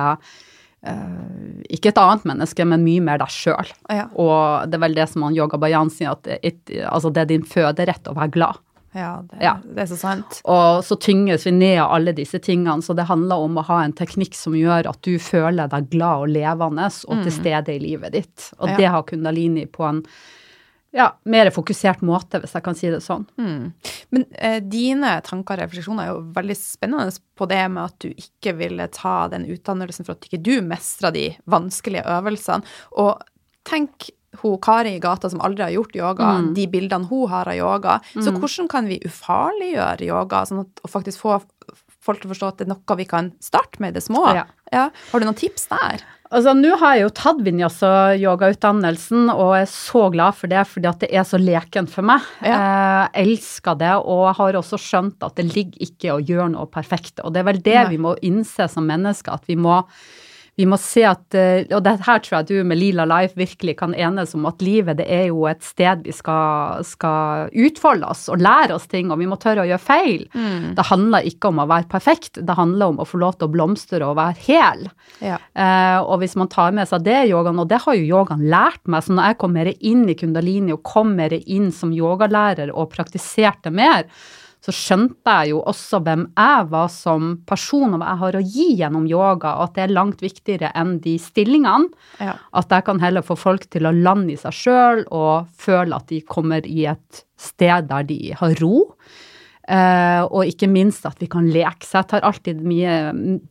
Uh, 0.81 1.61
ikke 1.69 1.91
et 1.91 1.99
annet 2.01 2.23
menneske, 2.25 2.65
men 2.65 2.81
mye 2.81 3.03
mer 3.05 3.19
deg 3.21 3.29
sjøl. 3.29 3.69
Ja. 3.93 4.07
Og 4.17 4.65
det 4.71 4.79
er 4.79 4.81
vel 4.87 4.95
det 4.97 5.05
som 5.11 5.27
han 5.27 5.35
Yoga 5.37 5.59
Bayan 5.61 5.91
sier, 5.93 6.15
at 6.17 6.25
det, 6.25 6.55
altså 6.89 7.11
det 7.13 7.21
er 7.21 7.29
din 7.35 7.45
føderett 7.45 8.09
å 8.09 8.15
være 8.17 8.33
glad. 8.33 8.63
Ja, 8.97 9.23
det, 9.29 9.43
Ja. 9.45 9.53
det 9.63 9.83
er 9.85 9.91
så 9.93 9.99
sant. 10.01 10.41
Og 10.49 10.81
så 10.83 10.97
tynges 10.97 11.45
vi 11.45 11.53
ned 11.53 11.79
av 11.85 11.93
alle 11.99 12.15
disse 12.17 12.41
tingene, 12.41 12.81
så 12.81 12.97
det 12.97 13.05
handler 13.13 13.45
om 13.45 13.61
å 13.61 13.67
ha 13.69 13.83
en 13.85 13.93
teknikk 13.93 14.33
som 14.35 14.57
gjør 14.57 14.89
at 14.89 15.03
du 15.03 15.19
føler 15.19 15.69
deg 15.69 15.91
glad 15.93 16.25
og 16.25 16.33
levende 16.33 16.89
og 16.89 17.23
til 17.27 17.33
stede 17.37 17.77
i 17.77 17.79
livet 17.79 18.13
ditt. 18.17 18.51
Og 18.59 18.71
Ja. 18.71 18.77
det 18.81 18.89
har 18.89 19.03
kundalini 19.03 19.67
på 19.67 19.85
en 19.85 20.03
ja, 20.93 21.13
mer 21.31 21.51
fokusert 21.55 22.01
måte, 22.03 22.41
hvis 22.43 22.55
jeg 22.57 22.65
kan 22.67 22.75
si 22.75 22.89
det 22.91 22.99
sånn. 23.05 23.27
Mm. 23.39 23.73
Men 24.11 24.25
eh, 24.35 24.61
dine 24.61 25.13
tanker 25.23 25.55
og 25.61 25.63
refleksjoner 25.69 26.03
er 26.09 26.13
jo 26.15 26.23
veldig 26.35 26.57
spennende 26.59 27.13
på 27.39 27.47
det 27.51 27.61
med 27.71 27.85
at 27.85 27.99
du 28.03 28.09
ikke 28.11 28.57
ville 28.59 28.89
ta 28.95 29.29
den 29.31 29.47
utdannelsen 29.47 30.05
for 30.09 30.17
at 30.17 30.27
ikke 30.27 30.43
du 30.43 30.57
mestra 30.67 31.13
de 31.15 31.29
vanskelige 31.51 32.03
øvelsene. 32.19 32.67
Og 32.99 33.23
tenk 33.69 34.11
hun 34.43 34.59
Kari 34.63 34.93
i 34.97 35.01
gata 35.03 35.31
som 35.31 35.41
aldri 35.43 35.65
har 35.67 35.73
gjort 35.75 35.97
yoga, 35.99 36.27
Mm. 36.39 36.55
de 36.55 36.67
bildene 36.71 37.09
hun 37.11 37.29
har 37.29 37.49
av 37.51 37.55
yoga. 37.59 38.01
Så 38.15 38.31
hvordan 38.31 38.69
kan 38.71 38.87
vi 38.87 39.01
ufarliggjøre 39.05 40.07
yoga, 40.07 40.45
sånn 40.47 40.61
at, 40.63 40.81
og 40.85 40.91
faktisk 40.91 41.19
få 41.23 41.41
folk 42.01 42.21
til 42.23 42.31
å 42.31 42.35
forstå 42.35 42.49
at 42.49 42.57
det 42.59 42.67
er 42.69 42.75
noe 42.75 42.97
vi 42.97 43.05
kan 43.05 43.33
starte 43.43 43.81
med 43.83 43.91
i 43.95 43.99
det 43.99 44.05
små? 44.07 44.23
Ja. 44.73 44.91
Har 45.11 45.21
du 45.21 45.27
noen 45.27 45.37
tips 45.37 45.67
der? 45.69 46.03
Altså, 46.31 46.53
Nå 46.55 46.77
har 46.79 46.95
jeg 46.95 47.03
jo 47.03 47.11
tatt 47.19 47.41
vinyasa-yogautdannelsen, 47.43 49.33
og 49.33 49.57
er 49.59 49.67
så 49.67 50.05
glad 50.15 50.37
for 50.39 50.53
det, 50.53 50.63
fordi 50.71 50.87
at 50.87 51.01
det 51.03 51.09
er 51.11 51.25
så 51.27 51.41
lekent 51.43 51.91
for 51.91 52.07
meg. 52.07 52.27
Ja. 52.47 52.61
Jeg 53.11 53.33
elsker 53.33 53.79
det, 53.81 53.97
og 53.99 54.29
har 54.39 54.59
også 54.61 54.79
skjønt 54.79 55.27
at 55.27 55.35
det 55.41 55.49
ligger 55.51 55.89
ikke 55.89 56.15
å 56.15 56.23
gjøre 56.23 56.53
noe 56.55 56.71
perfekt. 56.71 57.19
Og 57.25 57.35
det 57.35 57.43
er 57.43 57.49
vel 57.51 57.63
det 57.67 57.79
Nei. 57.81 57.89
vi 57.97 58.03
må 58.07 58.15
innse 58.27 58.69
som 58.71 58.87
mennesker, 58.87 59.41
at 59.41 59.51
vi 59.51 59.59
må, 59.59 59.81
vi 60.59 60.67
må 60.69 60.77
se 60.81 61.05
at 61.09 61.37
eh, 61.39 61.63
Og 61.77 61.83
det 61.85 61.97
her 62.05 62.23
tror 62.25 62.37
jeg 62.41 62.49
du 62.51 62.69
med 62.69 62.81
Lila 62.81 63.07
Life 63.09 63.39
virkelig 63.39 63.77
kan 63.81 63.95
enes 63.95 64.35
om, 64.37 64.47
at 64.51 64.63
livet 64.65 64.99
det 65.01 65.07
er 65.11 65.29
jo 65.31 65.47
et 65.51 65.63
sted 65.65 66.03
vi 66.05 66.15
skal, 66.15 66.85
skal 66.87 67.51
utfolde 67.55 68.09
oss 68.11 68.27
og 68.33 68.43
lære 68.43 68.77
oss 68.77 68.89
ting, 68.91 69.11
og 69.13 69.21
vi 69.21 69.29
må 69.31 69.39
tørre 69.41 69.65
å 69.65 69.69
gjøre 69.69 69.83
feil. 69.83 70.27
Det 70.77 70.87
handler 70.91 71.27
ikke 71.29 71.51
om 71.51 71.63
å 71.63 71.69
være 71.71 71.89
perfekt, 71.91 72.41
det 72.47 72.57
handler 72.59 72.93
om 72.93 73.01
å 73.03 73.07
få 73.09 73.21
lov 73.23 73.39
til 73.39 73.49
å 73.49 73.53
blomstre 73.55 74.03
og 74.07 74.19
være 74.19 74.37
hel. 74.47 74.87
Ja. 75.25 75.39
Eh, 75.55 75.99
og 76.01 76.21
hvis 76.23 76.37
man 76.41 76.51
tar 76.53 76.75
med 76.77 76.91
seg 76.91 77.07
det 77.07 77.23
yogaen, 77.31 77.61
og 77.63 77.71
det 77.71 77.83
har 77.85 77.97
jo 77.99 78.09
yogaen 78.19 78.45
lært 78.51 78.83
meg, 78.91 79.05
så 79.07 79.17
når 79.17 79.31
jeg 79.31 79.41
kom 79.43 79.57
mer 79.57 79.73
inn 79.77 80.05
i 80.11 80.19
kundalini 80.19 80.75
og 80.77 80.85
kom 80.87 81.15
mer 81.19 81.37
inn 81.41 81.71
som 81.75 81.95
yogalærer 81.95 82.73
og 82.75 82.93
praktiserte 82.95 83.73
mer, 83.75 84.09
så 84.61 84.75
skjønte 84.77 85.35
jeg 85.39 85.55
jo 85.55 85.63
også 85.71 86.03
hvem 86.05 86.27
jeg 86.37 86.67
var 86.69 86.91
som 86.93 87.31
person, 87.49 87.95
og 87.95 88.03
hva 88.03 88.11
jeg 88.13 88.21
har 88.21 88.37
å 88.37 88.43
gi 88.45 88.67
gjennom 88.83 89.07
yoga, 89.09 89.55
og 89.57 89.71
at 89.71 89.79
det 89.79 89.85
er 89.87 89.95
langt 89.97 90.21
viktigere 90.21 90.73
enn 90.77 90.99
de 91.01 91.15
stillingene. 91.23 91.89
Ja. 92.21 92.35
At 92.61 92.73
jeg 92.75 92.85
kan 92.85 93.01
heller 93.01 93.25
få 93.25 93.39
folk 93.41 93.65
til 93.73 93.89
å 93.89 93.95
lande 93.97 94.35
i 94.35 94.39
seg 94.41 94.53
sjøl 94.53 95.03
og 95.09 95.49
føle 95.57 95.97
at 95.97 96.13
de 96.13 96.21
kommer 96.29 96.69
i 96.69 96.85
et 96.93 97.25
sted 97.41 97.89
der 97.89 98.05
de 98.09 98.21
har 98.37 98.57
ro. 98.61 98.85
Uh, 99.71 100.25
og 100.35 100.49
ikke 100.51 100.67
minst 100.67 101.05
at 101.07 101.21
vi 101.23 101.29
kan 101.31 101.47
leke. 101.47 101.87
Så 101.87 102.01
jeg 102.01 102.09
tar 102.11 102.25
alltid 102.27 102.63
mye 102.67 102.95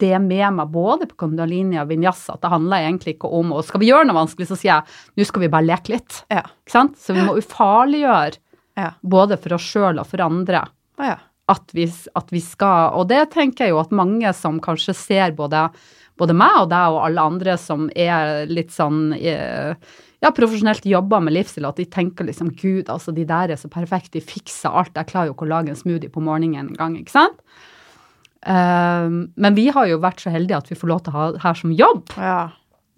det 0.01 0.17
med 0.19 0.57
meg, 0.57 0.71
både 0.73 1.07
på 1.07 1.15
kundalini 1.23 1.79
og 1.79 1.87
vinyasa, 1.93 2.35
at 2.35 2.43
det 2.43 2.51
handler 2.51 2.83
egentlig 2.89 3.13
ikke 3.15 3.29
om 3.39 3.53
Og 3.55 3.63
skal 3.63 3.79
vi 3.79 3.87
gjøre 3.89 4.09
noe 4.09 4.17
vanskelig, 4.17 4.49
så 4.49 4.57
sier 4.59 4.73
jeg 4.73 5.15
nå 5.15 5.27
skal 5.29 5.45
vi 5.45 5.51
bare 5.53 5.69
leke 5.69 5.93
litt. 5.95 6.23
Ja. 6.33 6.43
Så 6.67 7.15
vi 7.15 7.23
må 7.23 7.37
ufarliggjøre 7.41 8.37
Ja. 8.79 8.91
både 9.01 9.35
for 9.41 9.57
oss 9.57 9.65
sjøl 9.73 9.97
og 9.99 10.07
for 10.07 10.21
andre 10.23 10.61
Å 10.99 11.07
ja. 11.07 11.15
at 11.51 11.71
vi, 11.73 11.87
at 12.19 12.33
vi 12.33 12.41
skal 12.43 12.97
Og 12.99 13.07
det 13.09 13.21
tenker 13.33 13.65
jeg 13.65 13.73
jo 13.73 13.79
at 13.81 13.95
mange 13.95 14.33
som 14.35 14.59
kanskje 14.63 14.95
ser 14.97 15.33
både, 15.37 15.69
både 16.19 16.35
meg 16.37 16.65
og 16.65 16.69
deg 16.73 16.95
og 16.95 17.01
alle 17.07 17.25
andre 17.33 17.55
som 17.61 17.87
er 17.95 18.45
litt 18.51 18.73
sånn 18.75 19.13
eh, 19.15 19.73
ja, 20.19 20.31
profesjonelt 20.35 20.83
jobber 20.83 21.23
med 21.23 21.35
livsstil, 21.37 21.67
at 21.69 21.79
de 21.79 21.85
tenker 21.87 22.27
liksom 22.27 22.51
Gud, 22.59 22.89
altså 22.91 23.13
de 23.15 23.23
der 23.27 23.53
er 23.53 23.59
så 23.59 23.69
perfekte, 23.71 24.17
de 24.17 24.23
fikser 24.23 24.73
alt. 24.75 24.91
Jeg 24.97 25.07
klarer 25.07 25.29
jo 25.29 25.35
ikke 25.37 25.47
å 25.47 25.53
lage 25.53 25.71
en 25.71 25.79
smoothie 25.79 26.11
på 26.11 26.23
morgenen 26.23 26.67
en 26.67 26.73
gang, 26.75 26.97
ikke 26.99 27.15
sant? 27.15 27.39
Um, 28.43 29.29
men 29.39 29.55
vi 29.55 29.69
har 29.71 29.87
jo 29.87 29.99
vært 30.03 30.23
så 30.23 30.31
heldige 30.31 30.59
at 30.59 30.69
vi 30.71 30.77
får 30.79 30.91
lov 30.91 31.01
til 31.03 31.11
å 31.11 31.17
ha 31.17 31.29
det 31.35 31.43
her 31.43 31.61
som 31.61 31.75
jobb. 31.75 32.15
ja. 32.19 32.41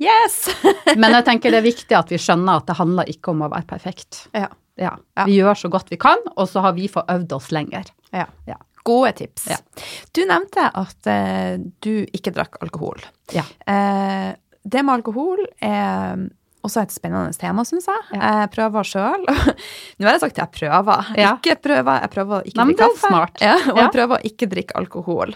Yes! 0.02 0.48
Men 1.02 1.14
jeg 1.14 1.28
tenker 1.28 1.54
det 1.54 1.60
er 1.62 1.68
viktig 1.68 1.94
at 1.94 2.10
vi 2.10 2.18
skjønner 2.18 2.58
at 2.58 2.66
det 2.72 2.78
handler 2.80 3.10
ikke 3.12 3.36
om 3.36 3.44
å 3.46 3.52
være 3.52 3.68
perfekt. 3.70 4.24
ja. 4.34 4.50
Ja. 4.82 4.96
Ja. 5.18 5.26
Vi 5.30 5.38
gjør 5.40 5.58
så 5.62 5.70
godt 5.74 5.92
vi 5.94 6.00
kan, 6.02 6.22
og 6.36 6.50
så 6.50 6.64
har 6.66 6.74
vi 6.78 6.90
fått 6.92 7.10
øvd 7.14 7.38
oss 7.38 7.52
lenger. 7.54 7.90
Ja. 8.12 8.26
Ja. 8.50 8.58
Gode 8.84 9.12
tips. 9.20 9.46
Ja. 9.52 9.60
Du 10.18 10.24
nevnte 10.26 10.64
at 10.74 11.08
eh, 11.12 11.58
du 11.86 11.92
ikke 12.18 12.34
drakk 12.34 12.58
alkohol. 12.66 13.04
Ja. 13.36 13.44
Eh, 13.70 14.32
det 14.66 14.82
med 14.86 14.96
alkohol 15.00 15.44
er 15.62 16.24
også 16.66 16.84
et 16.84 16.92
spennende 16.94 17.34
tema, 17.42 17.64
syns 17.66 17.88
jeg. 17.90 18.02
Jeg 18.14 18.50
prøver 18.54 18.86
sjøl. 18.86 19.24
Nå 19.98 20.06
har 20.06 20.14
jeg 20.18 20.22
sagt 20.22 20.38
at 20.38 20.42
jeg 20.44 20.52
prøver. 20.60 21.08
Ja. 21.18 21.32
Ikke 21.38 21.56
prøver, 21.62 22.02
jeg 22.04 22.12
prøver 22.14 22.36
å 22.38 22.42
ikke 22.46 22.66
drikke 22.70 22.90
kaffe. 22.90 23.46
Ja, 23.46 23.56
og 23.58 23.78
Ja. 23.78 23.84
jeg 23.86 23.94
prøver 23.96 24.18
å 24.18 24.30
ikke 24.30 24.50
drikke 24.52 24.78
alkohol. 24.82 25.34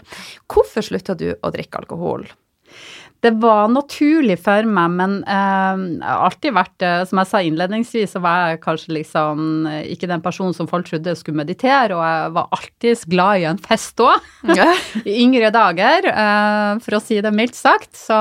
Hvorfor 0.50 0.86
slutta 0.86 1.16
du 1.18 1.28
å 1.34 1.50
drikke 1.54 1.82
alkohol? 1.82 2.26
Det 3.26 3.32
var 3.42 3.66
naturlig 3.72 4.36
for 4.38 4.66
meg, 4.70 4.92
men 5.00 5.16
eh, 5.26 5.80
jeg 5.96 6.06
har 6.06 6.24
alltid 6.28 6.54
vært 6.54 6.84
eh, 6.86 7.00
Som 7.10 7.20
jeg 7.20 7.30
sa 7.30 7.40
innledningsvis, 7.42 8.14
så 8.14 8.22
var 8.22 8.52
jeg 8.52 8.60
kanskje 8.62 8.94
liksom 9.00 9.66
eh, 9.70 9.80
ikke 9.94 10.10
den 10.10 10.22
personen 10.22 10.54
som 10.54 10.68
folk 10.70 10.86
trodde 10.86 11.16
skulle 11.18 11.40
meditere, 11.40 11.96
og 11.96 12.04
jeg 12.04 12.34
var 12.36 12.54
alltid 12.54 13.04
glad 13.10 13.42
i 13.42 13.48
en 13.50 13.60
fest 13.62 14.02
òg. 14.04 14.30
I 15.10 15.18
yngre 15.24 15.50
dager, 15.54 16.06
eh, 16.12 16.70
for 16.84 16.98
å 16.98 17.02
si 17.02 17.18
det 17.24 17.34
mildt 17.34 17.58
sagt, 17.58 17.90
så, 17.98 18.20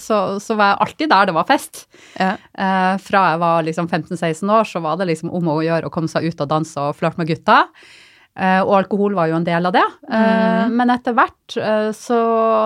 så, 0.00 0.22
så 0.40 0.56
var 0.58 0.72
jeg 0.72 0.82
alltid 0.86 1.12
der 1.12 1.28
det 1.28 1.36
var 1.36 1.48
fest. 1.50 1.84
Ja. 2.16 2.32
Eh, 2.38 2.94
fra 3.04 3.24
jeg 3.34 3.42
var 3.44 3.68
liksom 3.68 3.90
15-16 3.90 4.42
år, 4.48 4.68
så 4.70 4.84
var 4.84 4.96
det 5.00 5.10
liksom 5.12 5.34
om 5.34 5.52
å 5.52 5.60
gjøre 5.66 5.90
å 5.90 5.92
komme 5.92 6.08
seg 6.08 6.30
ut 6.30 6.44
og 6.44 6.52
danse 6.56 6.88
og 6.88 6.96
flørte 6.96 7.20
med 7.20 7.34
gutta. 7.34 7.66
Eh, 8.38 8.60
og 8.62 8.74
alkohol 8.76 9.16
var 9.18 9.30
jo 9.32 9.38
en 9.40 9.46
del 9.46 9.66
av 9.66 9.74
det. 9.74 9.86
Mm. 10.06 10.74
Men 10.78 10.92
etter 10.94 11.16
hvert, 11.18 11.56
eh, 11.58 11.88
så 11.96 12.18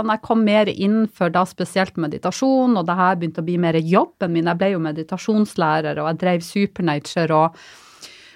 når 0.04 0.18
jeg 0.18 0.24
kom 0.26 0.42
mer 0.44 0.70
inn 0.72 1.06
for 1.08 1.32
da 1.32 1.46
spesielt 1.48 1.96
meditasjon, 2.00 2.76
og 2.76 2.84
det 2.88 2.98
her 2.98 3.16
begynte 3.16 3.40
å 3.40 3.46
bli 3.46 3.56
mer 3.62 3.78
jobben 3.80 4.34
min, 4.34 4.50
jeg 4.50 4.60
ble 4.60 4.74
jo 4.74 4.82
meditasjonslærer, 4.84 6.02
og 6.02 6.10
jeg 6.10 6.20
drev 6.20 6.44
Supernature 6.44 7.38
og 7.38 7.56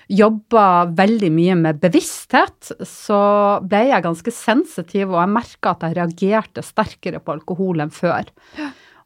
jobba 0.06 0.86
veldig 0.96 1.30
mye 1.34 1.54
med 1.58 1.80
bevissthet, 1.82 2.72
så 2.86 3.20
ble 3.66 3.82
jeg 3.90 4.04
ganske 4.06 4.32
sensitiv, 4.32 5.10
og 5.10 5.20
jeg 5.20 5.34
merka 5.34 5.74
at 5.74 5.86
jeg 5.86 5.96
reagerte 5.98 6.64
sterkere 6.64 7.20
på 7.20 7.34
alkohol 7.34 7.82
enn 7.84 7.92
før. 7.92 8.30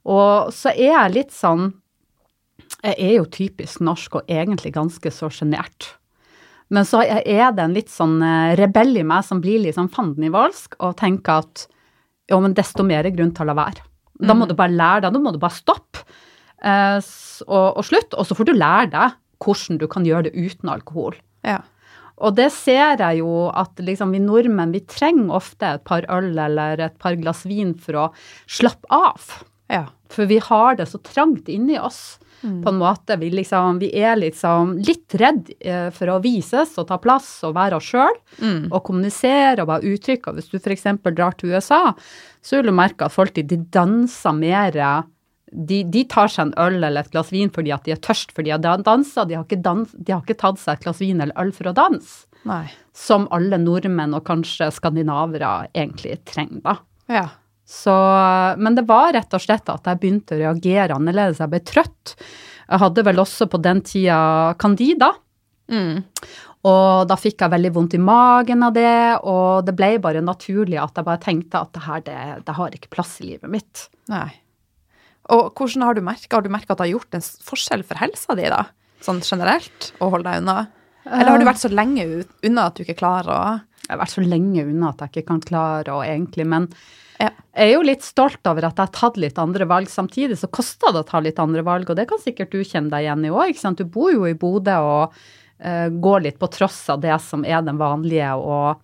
Og 0.06 0.52
så 0.54 0.74
er 0.76 0.92
jeg 0.94 1.16
litt 1.18 1.34
sånn 1.36 1.72
Jeg 2.80 2.94
er 2.96 3.10
jo 3.18 3.24
typisk 3.28 3.80
norsk 3.84 4.14
og 4.20 4.30
egentlig 4.30 4.70
ganske 4.72 5.10
så 5.12 5.28
sjenert. 5.32 5.99
Men 6.70 6.86
så 6.86 7.02
er 7.02 7.50
det 7.54 7.64
en 7.64 7.74
litt 7.74 7.90
sånn 7.90 8.20
eh, 8.22 8.54
rebell 8.58 8.94
i 9.00 9.06
meg 9.06 9.26
som 9.26 9.42
blir 9.42 9.62
litt 9.64 9.76
sånn 9.78 9.90
fandenivoldsk 9.90 10.78
og 10.78 10.96
tenker 11.00 11.42
at 11.42 11.66
jo, 12.30 12.38
men 12.38 12.54
desto 12.54 12.86
mer 12.86 13.08
grunn 13.10 13.32
til 13.34 13.42
å 13.42 13.50
la 13.50 13.56
være. 13.58 13.86
Da 14.20 14.36
må 14.36 14.46
du 14.46 14.54
bare 14.54 14.76
lære 14.76 15.06
deg, 15.06 15.16
da 15.16 15.22
må 15.22 15.32
du 15.32 15.40
bare 15.40 15.56
stoppe 15.56 16.04
eh, 16.62 17.00
og, 17.48 17.66
og 17.80 17.82
slutt, 17.88 18.14
og 18.14 18.28
så 18.28 18.36
får 18.38 18.50
du 18.50 18.54
lære 18.54 18.92
deg 18.92 19.18
hvordan 19.40 19.80
du 19.80 19.86
kan 19.90 20.06
gjøre 20.06 20.28
det 20.28 20.36
uten 20.36 20.70
alkohol. 20.70 21.16
Ja. 21.46 21.62
Og 22.20 22.36
det 22.36 22.50
ser 22.52 23.00
jeg 23.00 23.22
jo 23.22 23.48
at 23.48 23.80
liksom 23.80 24.12
vi 24.12 24.20
nordmenn, 24.22 24.74
vi 24.76 24.82
trenger 24.84 25.38
ofte 25.38 25.74
et 25.78 25.86
par 25.88 26.04
øl 26.12 26.34
eller 26.36 26.82
et 26.84 26.98
par 27.00 27.16
glass 27.16 27.46
vin 27.48 27.72
for 27.72 27.96
å 27.96 28.08
slappe 28.44 28.90
av. 28.92 29.40
ja. 29.72 29.86
For 30.10 30.26
vi 30.26 30.40
har 30.42 30.74
det 30.76 30.88
så 30.90 30.98
trangt 31.06 31.48
inni 31.48 31.78
oss. 31.78 32.18
På 32.40 32.72
en 32.72 32.80
måte. 32.80 33.16
Vi, 33.20 33.30
liksom, 33.34 33.78
vi 33.82 33.90
er 34.00 34.16
liksom 34.16 34.78
litt 34.86 35.14
redd 35.20 35.52
eh, 35.60 35.88
for 35.94 36.14
å 36.14 36.20
vises 36.24 36.72
og 36.80 36.88
ta 36.88 36.96
plass 37.02 37.28
og 37.44 37.54
være 37.58 37.76
oss 37.76 37.90
sjøl. 37.92 38.16
Og 38.70 38.82
kommunisere 38.86 39.64
og 39.64 39.70
være. 39.72 39.94
Og 40.30 40.38
hvis 40.38 40.50
du 40.52 40.58
f.eks. 40.60 40.86
drar 41.10 41.36
til 41.36 41.54
USA, 41.54 41.82
så 42.40 42.58
vil 42.58 42.70
du 42.70 42.76
merke 42.76 43.06
at 43.06 43.14
folk 43.14 43.34
de, 43.36 43.60
danser 43.72 44.36
mer 44.36 44.78
de, 45.50 45.82
de 45.84 46.04
tar 46.06 46.30
seg 46.30 46.48
en 46.48 46.56
øl 46.62 46.78
eller 46.78 47.02
et 47.02 47.12
glass 47.12 47.32
vin 47.34 47.50
fordi 47.52 47.72
at 47.74 47.86
de 47.86 47.94
er 47.94 48.02
tørst 48.02 48.34
fordi 48.36 48.54
de 48.54 48.70
har 48.70 48.84
dansa. 48.86 49.26
De, 49.28 49.38
dans, 49.58 49.90
de 49.92 50.14
har 50.14 50.22
ikke 50.22 50.38
tatt 50.40 50.60
seg 50.62 50.78
et 50.78 50.86
glass 50.86 51.02
vin 51.02 51.20
eller 51.20 51.36
øl 51.40 51.52
for 51.56 51.70
å 51.70 51.76
danse. 51.76 52.26
Nei. 52.48 52.64
Som 52.96 53.26
alle 53.34 53.58
nordmenn 53.60 54.16
og 54.16 54.24
kanskje 54.28 54.70
skandinavere 54.72 55.70
egentlig 55.74 56.20
trenger, 56.28 56.62
da. 56.64 56.76
Ja. 57.10 57.26
Så, 57.70 57.94
men 58.58 58.74
det 58.74 58.86
var 58.88 59.12
rett 59.14 59.34
og 59.36 59.42
slett 59.44 59.68
at 59.70 59.86
jeg 59.86 60.00
begynte 60.02 60.34
å 60.34 60.40
reagere 60.40 60.96
annerledes. 60.96 61.38
Jeg 61.38 61.52
ble 61.52 61.60
trøtt. 61.62 62.14
Jeg 62.66 62.82
hadde 62.82 63.04
vel 63.06 63.22
også 63.22 63.46
på 63.50 63.60
den 63.62 63.82
tida 63.86 64.20
candida. 64.58 65.12
Mm. 65.70 66.02
Og 66.66 67.06
da 67.08 67.16
fikk 67.16 67.40
jeg 67.40 67.52
veldig 67.54 67.70
vondt 67.72 67.94
i 67.96 68.02
magen 68.02 68.66
av 68.66 68.74
det, 68.76 69.22
og 69.22 69.62
det 69.64 69.72
ble 69.78 69.94
bare 70.02 70.20
naturlig 70.24 70.80
at 70.82 70.98
jeg 70.98 71.06
bare 71.06 71.22
tenkte 71.22 71.62
at 71.62 71.72
det 71.76 71.84
her, 71.86 72.02
det, 72.04 72.18
det 72.48 72.56
har 72.58 72.76
ikke 72.76 72.92
plass 72.92 73.14
i 73.22 73.30
livet 73.30 73.54
mitt. 73.54 73.86
Nei. 74.12 74.28
Og 75.30 75.54
hvordan 75.54 75.86
har 75.86 75.94
du 75.94 76.02
merka 76.02 76.36
Har 76.36 76.42
du 76.42 76.50
at 76.50 76.66
det 76.66 76.82
har 76.82 76.90
gjort 76.90 77.16
en 77.16 77.22
forskjell 77.22 77.86
for 77.86 78.02
helsa 78.02 78.34
di, 78.34 78.48
da? 78.50 78.64
Sånn 79.00 79.22
generelt, 79.24 79.92
å 80.02 80.10
holde 80.12 80.26
deg 80.26 80.42
unna? 80.42 80.58
Eller 81.08 81.32
har 81.32 81.40
du 81.40 81.48
vært 81.48 81.62
så 81.62 81.70
lenge 81.72 82.06
unna 82.46 82.68
at 82.68 82.76
du 82.76 82.84
ikke 82.84 82.98
klarer 83.00 83.30
å 83.32 83.42
Jeg 83.86 83.94
har 83.94 84.02
vært 84.02 84.14
så 84.14 84.22
lenge 84.22 84.64
unna 84.68 84.90
at 84.92 85.00
jeg 85.02 85.10
ikke 85.10 85.28
kan 85.32 85.40
klare 85.42 85.94
å 85.94 86.02
egentlig, 86.04 86.46
men 86.46 86.68
Ja. 87.18 87.30
jeg 87.56 87.70
er 87.70 87.74
jo 87.74 87.82
litt 87.82 88.04
stolt 88.06 88.46
over 88.46 88.64
at 88.64 88.76
jeg 88.78 88.86
har 88.86 88.92
tatt 88.94 89.16
litt 89.16 89.38
andre 89.38 89.66
valg. 89.66 89.88
Samtidig 89.88 90.38
så 90.38 90.48
koster 90.48 90.92
det 90.92 91.02
å 91.02 91.08
ta 91.08 91.20
litt 91.20 91.38
andre 91.42 91.62
valg, 91.62 91.90
og 91.90 91.96
det 91.96 92.06
kan 92.08 92.20
sikkert 92.22 92.52
du 92.52 92.62
kjenne 92.62 92.88
deg 92.90 93.04
igjen 93.04 93.26
i 93.26 93.32
òg. 93.34 93.76
Du 93.76 93.84
bor 93.84 94.12
jo 94.12 94.24
i 94.28 94.34
Bodø 94.34 94.76
og 94.78 95.12
uh, 95.64 95.88
går 95.90 96.20
litt 96.20 96.38
på 96.38 96.48
tross 96.48 96.88
av 96.88 97.00
det 97.00 97.18
som 97.20 97.44
er 97.44 97.60
den 97.66 97.76
vanlige, 97.76 98.30
og 98.36 98.78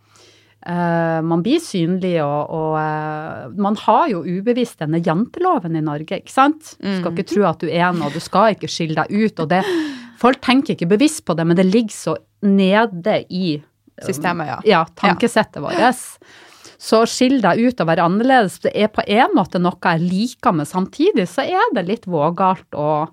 uh, 0.66 1.20
man 1.22 1.42
blir 1.46 1.60
synlig, 1.62 2.18
og, 2.24 2.50
og 2.50 2.74
uh, 2.76 3.54
man 3.56 3.76
har 3.86 4.08
jo 4.10 4.24
ubevisst 4.26 4.80
denne 4.82 5.00
janteloven 5.00 5.76
i 5.76 5.84
Norge, 5.86 6.18
ikke 6.18 6.34
sant. 6.34 6.74
Du 6.82 6.90
skal 6.98 7.14
ikke 7.14 7.30
tro 7.30 7.46
at 7.46 7.62
du 7.62 7.70
er 7.70 7.94
noe, 7.94 8.10
du 8.10 8.20
skal 8.20 8.56
ikke 8.56 8.68
skille 8.68 8.98
deg 9.06 9.14
ut, 9.14 9.38
og 9.40 9.48
det 9.54 9.62
Folk 10.20 10.40
tenker 10.44 10.74
ikke 10.76 10.88
bevisst 10.96 11.24
på 11.28 11.36
det, 11.36 11.46
men 11.46 11.58
det 11.58 11.66
ligger 11.68 11.94
så 11.96 12.16
nede 12.46 13.22
i 13.32 13.56
Systemet, 14.04 14.50
ja. 14.50 14.56
ja, 14.68 14.80
tankesettet 15.00 15.62
vårt. 15.64 15.78
Så 16.76 16.98
skill 17.08 17.38
deg 17.40 17.62
ut 17.64 17.78
og 17.80 17.88
være 17.88 18.04
annerledes. 18.04 18.58
Det 18.60 18.74
er 18.76 18.90
på 18.92 19.00
en 19.08 19.32
måte 19.32 19.56
noe 19.62 19.78
jeg 19.80 20.02
liker, 20.04 20.52
men 20.52 20.68
samtidig 20.68 21.24
så 21.32 21.46
er 21.48 21.72
det 21.72 21.86
litt 21.88 22.04
vågalt 22.04 22.76
og 22.76 23.08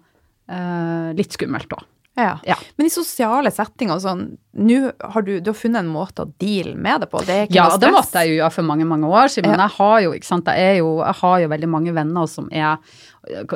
eh, 0.52 1.14
litt 1.16 1.32
skummelt 1.38 1.72
òg. 1.72 1.86
Ja. 2.20 2.36
Ja. 2.46 2.58
Men 2.78 2.86
i 2.86 2.92
sosiale 2.94 3.50
settinger 3.50 3.98
sånn, 4.04 4.26
nå 4.60 4.76
har 5.16 5.24
du, 5.26 5.40
du 5.42 5.48
har 5.50 5.56
funnet 5.58 5.82
en 5.82 5.90
måte 5.90 6.28
å 6.28 6.30
deale 6.44 6.76
med 6.78 7.02
det 7.02 7.08
på? 7.10 7.24
Det 7.26 7.34
er 7.38 7.48
ikke 7.48 7.56
Ja, 7.58 7.70
noe 7.72 7.80
det 7.82 7.90
måtte 7.96 8.22
jeg 8.22 8.34
jo 8.36 8.42
gjøre 8.44 8.54
for 8.60 8.68
mange, 8.68 8.86
mange 8.86 9.10
år 9.10 9.32
siden. 9.34 9.50
Men 9.56 9.64
Ja. 9.64 9.70
jeg 9.72 9.78
har 9.80 10.04
jo, 10.04 10.12
sant, 10.28 10.52
jeg, 10.52 10.68
er 10.76 10.78
jo, 10.84 10.92
jeg 11.00 11.20
har 11.24 11.40
jo 11.42 11.48
veldig 11.56 11.72
mange 11.74 11.96
venner 11.96 12.28
som 12.30 12.52
er 12.52 12.76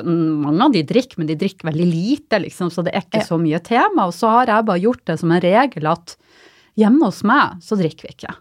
Mange 0.07 0.63
av 0.63 0.71
de 0.71 0.81
drikker, 0.87 1.19
men 1.19 1.27
de 1.27 1.35
drikker 1.35 1.67
veldig 1.67 1.87
lite, 1.89 2.39
liksom, 2.39 2.69
så 2.71 2.85
det 2.87 2.93
er 2.95 3.03
ikke 3.03 3.25
så 3.27 3.37
mye 3.41 3.59
tema. 3.59 4.07
Og 4.07 4.15
så 4.15 4.29
har 4.31 4.51
jeg 4.51 4.67
bare 4.69 4.83
gjort 4.83 5.03
det 5.09 5.17
som 5.19 5.31
en 5.35 5.41
regel 5.43 5.89
at 5.91 6.15
hjemme 6.79 7.09
hos 7.09 7.23
meg 7.27 7.57
så 7.65 7.75
drikker 7.79 8.07
vi 8.07 8.13
ikke. 8.15 8.35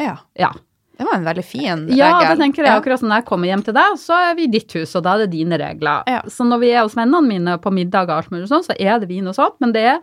Ja. 0.00 0.14
Ja. 0.38 0.52
Det 0.96 1.04
var 1.08 1.16
en 1.18 1.24
veldig 1.26 1.44
fin 1.44 1.84
regel. 1.88 1.98
Ja, 1.98 2.10
det 2.22 2.38
tenker 2.38 2.62
jeg. 2.64 2.78
Akkurat 2.78 3.00
som 3.00 3.08
når 3.10 3.22
jeg 3.22 3.28
kommer 3.28 3.50
hjem 3.50 3.64
til 3.66 3.74
deg, 3.74 3.96
så 3.98 4.16
er 4.30 4.36
vi 4.38 4.44
i 4.46 4.52
ditt 4.52 4.72
hus, 4.76 4.92
og 4.96 5.02
da 5.04 5.16
er 5.16 5.24
det 5.24 5.32
dine 5.32 5.58
regler. 5.60 6.04
Ja. 6.06 6.20
Så 6.30 6.46
når 6.46 6.60
vi 6.62 6.70
er 6.72 6.84
hos 6.84 6.94
vennene 6.96 7.26
mine 7.26 7.56
på 7.60 7.72
middag 7.74 8.06
og 8.08 8.16
alt 8.20 8.30
mulig 8.32 8.48
sånn, 8.52 8.64
så 8.64 8.76
er 8.78 9.00
det 9.02 9.08
vin 9.10 9.26
og 9.28 9.34
sånt, 9.36 9.58
men 9.60 9.74
det 9.74 9.86
er 9.96 9.98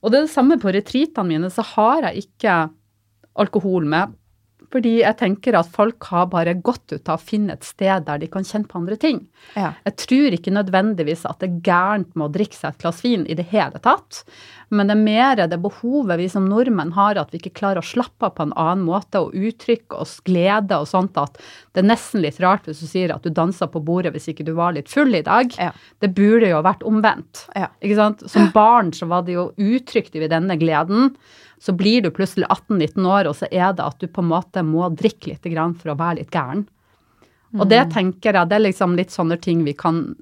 Og 0.00 0.08
det 0.10 0.16
er 0.16 0.22
det 0.24 0.32
samme 0.32 0.56
på 0.56 0.72
retreatene 0.72 1.28
mine, 1.28 1.50
så 1.52 1.60
har 1.74 2.06
jeg 2.08 2.22
ikke 2.24 2.70
alkohol 3.36 3.84
med. 3.84 4.14
Fordi 4.70 4.92
jeg 5.00 5.18
tenker 5.18 5.56
at 5.58 5.70
folk 5.74 6.06
har 6.12 6.28
bare 6.30 6.54
gått 6.54 6.92
ut 6.92 7.08
av 7.10 7.18
å 7.18 7.24
finne 7.30 7.56
et 7.56 7.66
sted 7.66 8.06
der 8.06 8.20
de 8.22 8.28
kan 8.30 8.46
kjenne 8.46 8.70
på 8.70 8.78
andre 8.78 8.98
ting. 9.00 9.24
Ja. 9.56 9.72
Jeg 9.86 9.96
tror 10.04 10.36
ikke 10.36 10.54
nødvendigvis 10.54 11.24
at 11.26 11.42
det 11.42 11.48
er 11.48 11.64
gærent 11.66 12.14
med 12.14 12.28
å 12.28 12.32
drikke 12.36 12.58
seg 12.58 12.70
et 12.70 12.84
glass 12.84 13.02
vin 13.02 13.26
i 13.26 13.36
det 13.38 13.48
hele 13.50 13.82
tatt, 13.82 14.22
men 14.70 14.86
det 14.86 14.94
er 14.94 15.02
mer 15.02 15.40
det 15.50 15.58
behovet 15.58 16.20
vi 16.20 16.28
som 16.30 16.46
nordmenn 16.46 16.94
har, 16.94 17.18
at 17.18 17.32
vi 17.34 17.40
ikke 17.40 17.56
klarer 17.58 17.82
å 17.82 17.86
slappe 17.86 18.28
av 18.28 18.36
på 18.36 18.46
en 18.46 18.54
annen 18.54 18.86
måte 18.86 19.24
og 19.24 19.34
uttrykke 19.34 19.98
oss 19.98 20.20
glede 20.26 20.78
og 20.78 20.86
sånt, 20.86 21.18
at 21.18 21.40
det 21.74 21.82
er 21.82 21.90
nesten 21.90 22.22
litt 22.22 22.38
rart 22.42 22.70
hvis 22.70 22.84
du 22.84 22.86
sier 22.86 23.14
at 23.14 23.26
du 23.26 23.34
dansa 23.34 23.66
på 23.70 23.82
bordet 23.82 24.14
hvis 24.14 24.30
ikke 24.30 24.46
du 24.46 24.54
var 24.58 24.76
litt 24.76 24.90
full 24.92 25.10
i 25.18 25.24
dag. 25.26 25.50
Ja. 25.58 25.72
Det 25.98 26.12
burde 26.14 26.52
jo 26.52 26.62
vært 26.62 26.86
omvendt. 26.86 27.48
Ja. 27.58 27.72
Ikke 27.82 27.98
sant? 27.98 28.22
Som 28.30 28.52
barn 28.54 28.94
så 28.94 29.10
var 29.10 29.26
det 29.26 29.34
jo 29.34 29.50
uttrykte 29.58 30.22
vi 30.22 30.30
denne 30.30 30.54
gleden. 30.60 31.16
Så 31.60 31.74
blir 31.76 32.00
du 32.02 32.10
plutselig 32.10 32.46
18-19 32.48 33.04
år, 33.06 33.26
og 33.28 33.34
så 33.36 33.46
er 33.52 33.74
det 33.76 33.84
at 33.84 33.98
du 34.00 34.06
på 34.08 34.22
en 34.24 34.30
måte 34.30 34.62
må 34.64 34.86
drikke 34.96 35.34
litt 35.34 35.48
grann 35.52 35.74
for 35.76 35.92
å 35.92 35.98
være 35.98 36.22
litt 36.22 36.30
gæren. 36.32 36.66
Og 37.58 37.68
det 37.68 37.82
Mm. 37.86 37.90
tenker 37.92 38.32
jeg, 38.32 38.48
det 38.48 38.56
er 38.56 38.64
liksom 38.70 38.96
litt 38.96 39.10
sånne 39.10 39.36
ting 39.40 39.64
vi 39.64 39.72
kan 39.74 40.14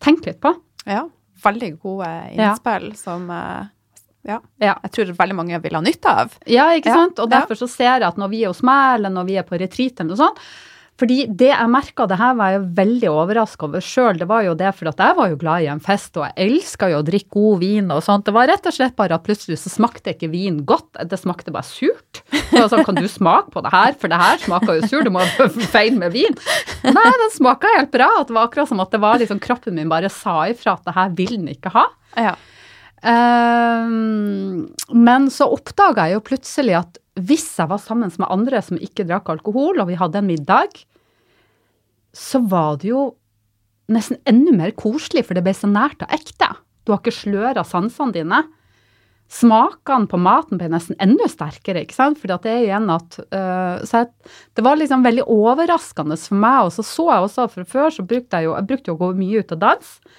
tenke 0.00 0.26
litt 0.32 0.40
på. 0.40 0.54
ja. 0.86 1.08
Veldig 1.38 1.78
gode 1.80 2.06
innspill 2.34 2.96
som 2.98 3.30
eh, 3.30 3.66
ja, 4.26 4.40
Ja. 4.60 4.74
jeg 4.82 4.90
tror 4.90 5.12
veldig 5.14 5.36
mange 5.36 5.60
vil 5.62 5.72
ha 5.76 5.80
nytte 5.80 6.06
av. 6.10 6.32
Ja, 6.50 6.64
ikke 6.74 6.92
sant? 6.92 7.18
Og 7.20 7.30
derfor 7.30 7.54
så 7.54 7.68
ser 7.70 8.00
jeg 8.00 8.02
at 8.02 8.16
når 8.18 8.28
vi 8.32 8.42
er 8.42 8.48
hos 8.48 8.60
meg, 8.66 8.96
eller 8.98 9.08
når 9.14 9.24
vi 9.28 9.36
er 9.38 9.44
på 9.44 9.56
retreat 9.60 10.00
eller 10.00 10.16
noe 10.16 10.16
sånt, 10.16 10.38
fordi 10.98 11.18
det 11.30 11.52
jeg 11.52 11.70
merka, 11.70 12.08
det 12.10 12.18
her 12.18 12.34
var 12.38 12.54
jeg 12.56 12.64
veldig 12.74 13.10
overraska 13.12 13.68
over 13.68 13.84
sjøl, 13.84 14.18
det 14.18 14.26
var 14.30 14.42
jo 14.42 14.56
det 14.58 14.72
for 14.74 14.90
at 14.90 14.98
jeg 14.98 15.14
var 15.14 15.30
jo 15.30 15.38
glad 15.38 15.62
i 15.62 15.68
en 15.70 15.82
fest, 15.82 16.10
og 16.18 16.26
jeg 16.26 16.48
elska 16.48 16.88
jo 16.90 16.98
å 16.98 17.06
drikke 17.06 17.30
god 17.36 17.60
vin 17.62 17.92
og 17.94 18.02
sånt. 18.02 18.26
Det 18.26 18.34
var 18.34 18.50
rett 18.50 18.66
og 18.66 18.74
slett 18.74 18.96
bare 18.98 19.14
at 19.14 19.26
plutselig 19.26 19.60
så 19.62 19.70
smakte 19.70 20.16
ikke 20.16 20.30
vin 20.32 20.58
godt, 20.66 20.98
det 20.98 21.20
smakte 21.20 21.54
bare 21.54 21.68
surt. 21.68 22.22
Det 22.32 22.64
sånn, 22.72 22.82
kan 22.88 22.98
du 22.98 23.06
smake 23.06 23.54
på 23.54 23.62
det 23.62 23.72
her, 23.74 23.94
for 24.00 24.10
det 24.10 24.18
her 24.18 24.42
smaker 24.42 24.80
jo 24.80 24.90
surt, 24.90 25.06
du 25.06 25.14
må 25.14 25.22
feil 25.74 25.94
med 26.00 26.16
vin. 26.16 26.34
Nei, 26.82 27.08
den 27.22 27.34
smaka 27.36 27.70
helt 27.76 27.94
bra. 27.94 28.10
At 28.18 28.30
det 28.30 28.34
var 28.34 28.48
akkurat 28.48 28.70
som 28.70 28.82
at 28.82 28.90
det 28.94 29.02
var 29.02 29.22
liksom 29.22 29.38
kroppen 29.42 29.78
min 29.78 29.90
bare 29.90 30.10
sa 30.10 30.40
ifra 30.50 30.74
at 30.74 30.86
det 30.88 30.96
her 30.98 31.14
vil 31.18 31.36
den 31.36 31.50
ikke 31.54 31.72
ha. 31.74 31.86
Ja. 32.18 32.34
Um, 32.98 34.66
men 34.90 35.28
så 35.30 35.46
oppdaga 35.54 36.08
jeg 36.08 36.18
jo 36.18 36.24
plutselig 36.26 36.74
at 36.80 36.98
hvis 37.18 37.46
jeg 37.58 37.70
var 37.70 37.80
sammen 37.82 38.12
med 38.14 38.30
andre 38.30 38.60
som 38.64 38.80
ikke 38.80 39.06
drakk 39.08 39.30
alkohol, 39.32 39.80
og 39.80 39.90
vi 39.90 39.98
hadde 39.98 40.20
en 40.20 40.28
middag, 40.28 40.78
så 42.14 42.40
var 42.50 42.78
det 42.82 42.92
jo 42.92 43.02
nesten 43.92 44.20
enda 44.28 44.54
mer 44.54 44.74
koselig, 44.76 45.24
for 45.26 45.36
det 45.36 45.44
ble 45.46 45.54
så 45.56 45.70
nært 45.70 46.04
og 46.04 46.14
ekte. 46.14 46.50
Du 46.84 46.92
har 46.92 47.02
ikke 47.02 47.14
sløra 47.14 47.64
sansene 47.66 48.14
dine. 48.14 48.42
Smakene 49.28 50.08
på 50.08 50.16
maten 50.24 50.56
ble 50.60 50.70
nesten 50.72 50.96
enda 51.04 51.26
sterkere, 51.28 51.82
ikke 51.84 51.96
sant. 51.96 52.20
Fordi 52.20 52.38
det 52.46 52.52
er 52.52 52.62
igjen 52.64 52.88
at 52.92 53.18
uh, 53.28 53.84
Så 53.84 54.00
jeg, 54.00 54.08
det 54.56 54.64
var 54.64 54.80
liksom 54.80 55.04
veldig 55.04 55.26
overraskende 55.28 56.16
for 56.20 56.40
meg. 56.40 56.68
Og 56.68 56.72
så 56.72 56.84
så 56.86 57.10
jeg 57.10 57.26
også, 57.26 57.46
for 57.52 57.68
før 57.68 57.92
så 57.92 58.06
brukte 58.08 58.40
jeg 58.40 58.48
jo 58.48 58.56
Jeg 58.56 58.68
brukte 58.70 58.90
jo 58.92 58.96
å 58.96 59.02
gå 59.02 59.12
mye 59.20 59.44
ut 59.44 59.54
og 59.56 59.62
danse. 59.66 60.16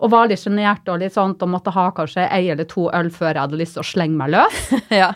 Og 0.00 0.12
var 0.12 0.28
litt 0.28 0.40
sjenert 0.40 0.88
og 0.88 1.00
litt 1.00 1.12
sånt, 1.16 1.42
og 1.44 1.52
måtte 1.52 1.72
ha 1.76 1.90
kanskje 1.96 2.28
ei 2.32 2.46
eller 2.52 2.68
to 2.68 2.86
øl 2.96 3.10
før 3.12 3.34
jeg 3.34 3.42
hadde 3.42 3.58
lyst 3.60 3.76
til 3.76 3.84
å 3.84 3.88
slenge 3.88 4.16
meg 4.16 4.32
løs. 4.32 4.60
ja. 5.02 5.10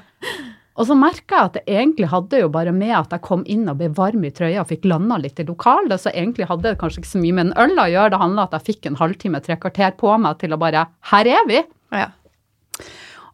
Og 0.74 0.88
så 0.88 0.96
merka 0.98 1.36
jeg 1.36 1.48
at 1.48 1.56
det 1.56 1.62
egentlig 1.70 2.08
hadde 2.10 2.40
jo 2.40 2.48
bare 2.50 2.72
med 2.74 2.90
at 2.98 3.12
jeg 3.14 3.22
kom 3.22 3.44
inn 3.50 3.68
og 3.70 3.78
ble 3.78 3.92
varm 3.94 4.24
i 4.26 4.32
trøya 4.34 4.64
og 4.64 4.72
fikk 4.72 4.88
landa 4.90 5.20
litt 5.22 5.38
i 5.38 5.46
lokalet, 5.46 6.00
så 6.02 6.10
egentlig 6.10 6.48
hadde 6.50 6.66
det 6.66 6.80
kanskje 6.80 7.04
ikke 7.04 7.12
så 7.12 7.22
mye 7.22 7.36
med 7.36 7.46
en 7.46 7.54
øl 7.62 7.78
å 7.78 7.86
gjøre. 7.92 8.10
Det 8.10 8.20
handla 8.24 8.42
om 8.42 8.48
at 8.48 8.56
jeg 8.58 8.66
fikk 8.72 8.90
en 8.90 8.98
halvtime, 8.98 9.42
tre 9.44 9.56
kvarter 9.62 9.94
på 10.00 10.16
meg 10.18 10.42
til 10.42 10.56
å 10.56 10.60
bare 10.60 10.88
Her 11.12 11.30
er 11.38 11.48
vi! 11.50 11.62
ja. 11.94 12.10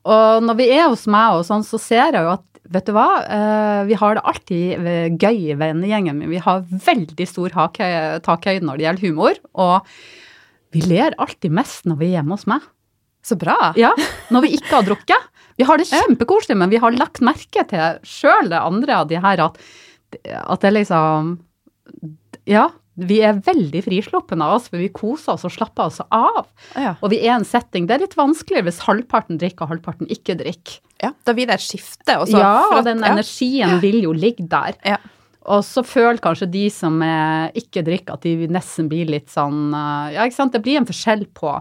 Og 0.09 0.45
når 0.45 0.57
vi 0.57 0.67
er 0.73 0.87
hos 0.89 1.03
meg 1.13 1.37
og 1.37 1.43
sånn, 1.45 1.65
så 1.67 1.81
ser 1.81 2.07
jeg 2.13 2.25
jo 2.25 2.37
at 2.37 2.47
Vet 2.71 2.87
du 2.87 2.93
hva, 2.95 3.25
eh, 3.27 3.81
vi 3.89 3.97
har 3.99 4.15
det 4.15 4.23
alltid 4.31 4.85
gøy 5.19 5.39
i 5.51 5.55
vennegjengen 5.59 6.21
min. 6.21 6.31
Vi 6.31 6.39
har 6.39 6.61
veldig 6.71 7.25
stor 7.27 7.51
takhøyde 7.51 8.63
når 8.63 8.79
det 8.79 8.85
gjelder 8.85 9.07
humor. 9.09 9.41
Og 9.59 9.89
vi 10.71 10.85
ler 10.85 11.17
alltid 11.19 11.51
mest 11.51 11.89
når 11.91 11.99
vi 11.99 12.13
er 12.13 12.21
hjemme 12.21 12.37
hos 12.37 12.47
meg. 12.47 12.63
Så 13.23 13.37
bra. 13.37 13.73
Ja, 13.77 13.93
Når 14.33 14.47
vi 14.47 14.55
ikke 14.57 14.79
har 14.79 14.87
drukket. 14.89 15.29
Vi 15.61 15.67
har 15.69 15.77
det 15.77 15.91
kjempekoselig, 15.91 16.57
men 16.57 16.71
vi 16.73 16.81
har 16.81 16.95
lagt 16.97 17.21
merke 17.21 17.67
til 17.69 17.99
sjøl 18.07 18.49
det 18.49 18.61
andre 18.61 19.03
av 19.03 19.09
de 19.11 19.19
her 19.21 19.43
at, 19.45 19.59
at 20.25 20.63
det 20.65 20.71
liksom 20.79 21.35
Ja, 22.49 22.71
vi 23.01 23.21
er 23.25 23.39
veldig 23.45 23.83
frisluppne 23.85 24.45
av 24.45 24.57
oss, 24.59 24.71
for 24.73 24.81
vi 24.81 24.89
koser 24.93 25.35
oss 25.35 25.45
og 25.49 25.53
slapper 25.53 25.89
oss 25.89 26.01
av. 26.05 26.49
Ja. 26.75 26.95
Og 27.01 27.13
vi 27.13 27.21
er 27.23 27.35
en 27.37 27.47
setting 27.49 27.87
Det 27.89 27.97
er 27.97 28.03
litt 28.05 28.17
vanskeligere 28.19 28.69
hvis 28.69 28.83
halvparten 28.87 29.41
drikker 29.41 29.67
og 29.67 29.75
halvparten 29.75 30.11
ikke 30.13 30.39
drikker. 30.41 30.81
ja. 31.05 31.13
Da 31.25 31.37
blir 31.37 31.49
det 31.49 31.59
et 31.61 31.65
skifte. 31.65 32.17
Også, 32.17 32.41
ja, 32.41 32.55
og 32.77 32.85
den 32.89 33.05
ja. 33.05 33.13
energien 33.13 33.79
vil 33.85 34.03
jo 34.05 34.13
ligge 34.17 34.49
der. 34.49 34.77
Ja. 34.85 34.99
Og 35.51 35.65
så 35.65 35.85
føler 35.87 36.21
kanskje 36.21 36.51
de 36.53 36.67
som 36.73 37.01
er, 37.05 37.53
ikke 37.57 37.85
drikker, 37.85 38.19
at 38.19 38.25
de 38.27 38.49
nesten 38.53 38.91
blir 38.91 39.09
litt 39.09 39.31
sånn 39.33 39.73
eh, 39.73 40.17
Ja, 40.17 40.27
ikke 40.29 40.37
sant. 40.37 40.53
Det 40.57 40.61
blir 40.65 40.81
en 40.81 40.89
forskjell 40.89 41.29
på 41.37 41.59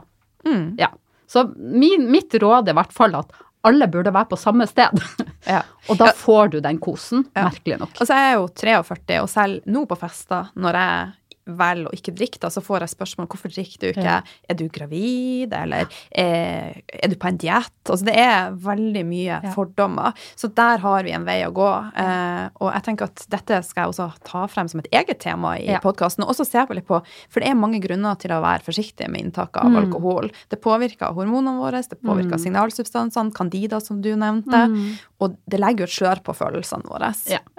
Mm. 0.47 0.77
Ja. 0.79 0.87
Så 1.29 1.45
min, 1.55 2.07
mitt 2.11 2.33
råd 2.41 2.67
er 2.67 2.73
i 2.73 2.79
hvert 2.79 2.95
fall 2.95 3.13
at 3.19 3.31
alle 3.67 3.85
burde 3.91 4.11
være 4.15 4.29
på 4.31 4.37
samme 4.39 4.65
sted. 4.69 4.97
Ja. 5.49 5.61
og 5.89 5.97
da 5.97 6.09
får 6.13 6.49
du 6.53 6.59
den 6.61 6.77
kosen, 6.83 7.23
Ja. 7.35 7.45
merkelig 7.47 7.77
nok. 7.79 7.93
Og 8.01 8.07
så 8.09 8.13
er 8.15 8.25
jeg 8.29 8.35
jo 8.39 8.47
43, 8.61 9.19
og 9.23 9.29
selv 9.31 9.61
nå 9.71 9.85
på 9.89 9.97
fester, 9.99 10.49
når 10.59 10.77
jeg 10.79 11.13
velger 11.57 11.87
å 11.89 11.93
ikke 11.95 12.13
drikke, 12.15 12.39
da, 12.39 12.49
så 12.49 12.61
får 12.61 12.79
jeg 12.85 12.93
spørsmål 12.95 13.27
hvorfor 13.27 13.49
drikker 13.53 13.79
du 13.79 13.87
ikke. 13.91 14.03
Ja. 14.03 14.21
Er 14.49 14.55
du 14.55 14.67
gravid, 14.69 15.53
eller 15.53 15.87
er, 16.11 16.81
er 16.87 17.07
du 17.09 17.15
på 17.15 17.27
en 17.27 17.37
diett? 17.37 17.71
Altså, 17.89 18.05
det 18.05 18.15
er 18.17 18.51
veldig 18.51 19.05
mye 19.05 19.39
Ja. 19.43 19.51
fordommer. 19.53 20.13
Så 20.35 20.47
der 20.53 20.77
har 20.79 21.03
vi 21.03 21.11
en 21.11 21.25
vei 21.25 21.39
å 21.45 21.51
gå. 21.53 21.69
Eh, 21.97 22.49
og 22.61 22.73
jeg 22.73 22.83
tenker 22.83 23.03
at 23.09 23.25
dette 23.29 23.63
skal 23.65 23.83
jeg 23.83 23.93
også 23.93 24.13
ta 24.23 24.45
frem 24.47 24.67
som 24.69 24.79
et 24.79 24.87
eget 24.91 25.19
tema 25.19 25.55
i 25.59 25.65
Ja. 25.71 25.79
podkasten. 25.79 26.23
Og 26.23 26.29
også 26.35 26.45
se 26.45 26.65
på 26.65 26.75
litt 26.75 26.87
på 26.87 27.01
For 27.29 27.39
det 27.39 27.49
er 27.49 27.55
mange 27.55 27.79
grunner 27.81 28.15
til 28.19 28.31
å 28.31 28.41
være 28.41 28.61
forsiktig 28.63 29.09
med 29.09 29.21
inntaket 29.21 29.57
av 29.63 29.71
Mm. 29.71 29.77
alkohol. 29.91 30.31
Det 30.49 30.61
påvirker 30.61 31.13
hormonene 31.13 31.59
våre, 31.59 31.81
det 31.87 32.01
påvirker 32.01 32.37
Mm. 32.37 32.43
signalsubstansene, 32.45 33.33
candida, 33.33 33.79
som 33.81 34.01
du 34.01 34.15
nevnte. 34.15 34.67
Mm. 34.69 34.97
Og 35.21 35.37
det 35.47 35.59
legger 35.59 35.79
jo 35.79 35.83
et 35.83 35.89
slør 35.89 36.23
på 36.23 36.35
følelsene 36.35 36.83
våre. 36.85 37.13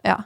Ja. 0.05 0.17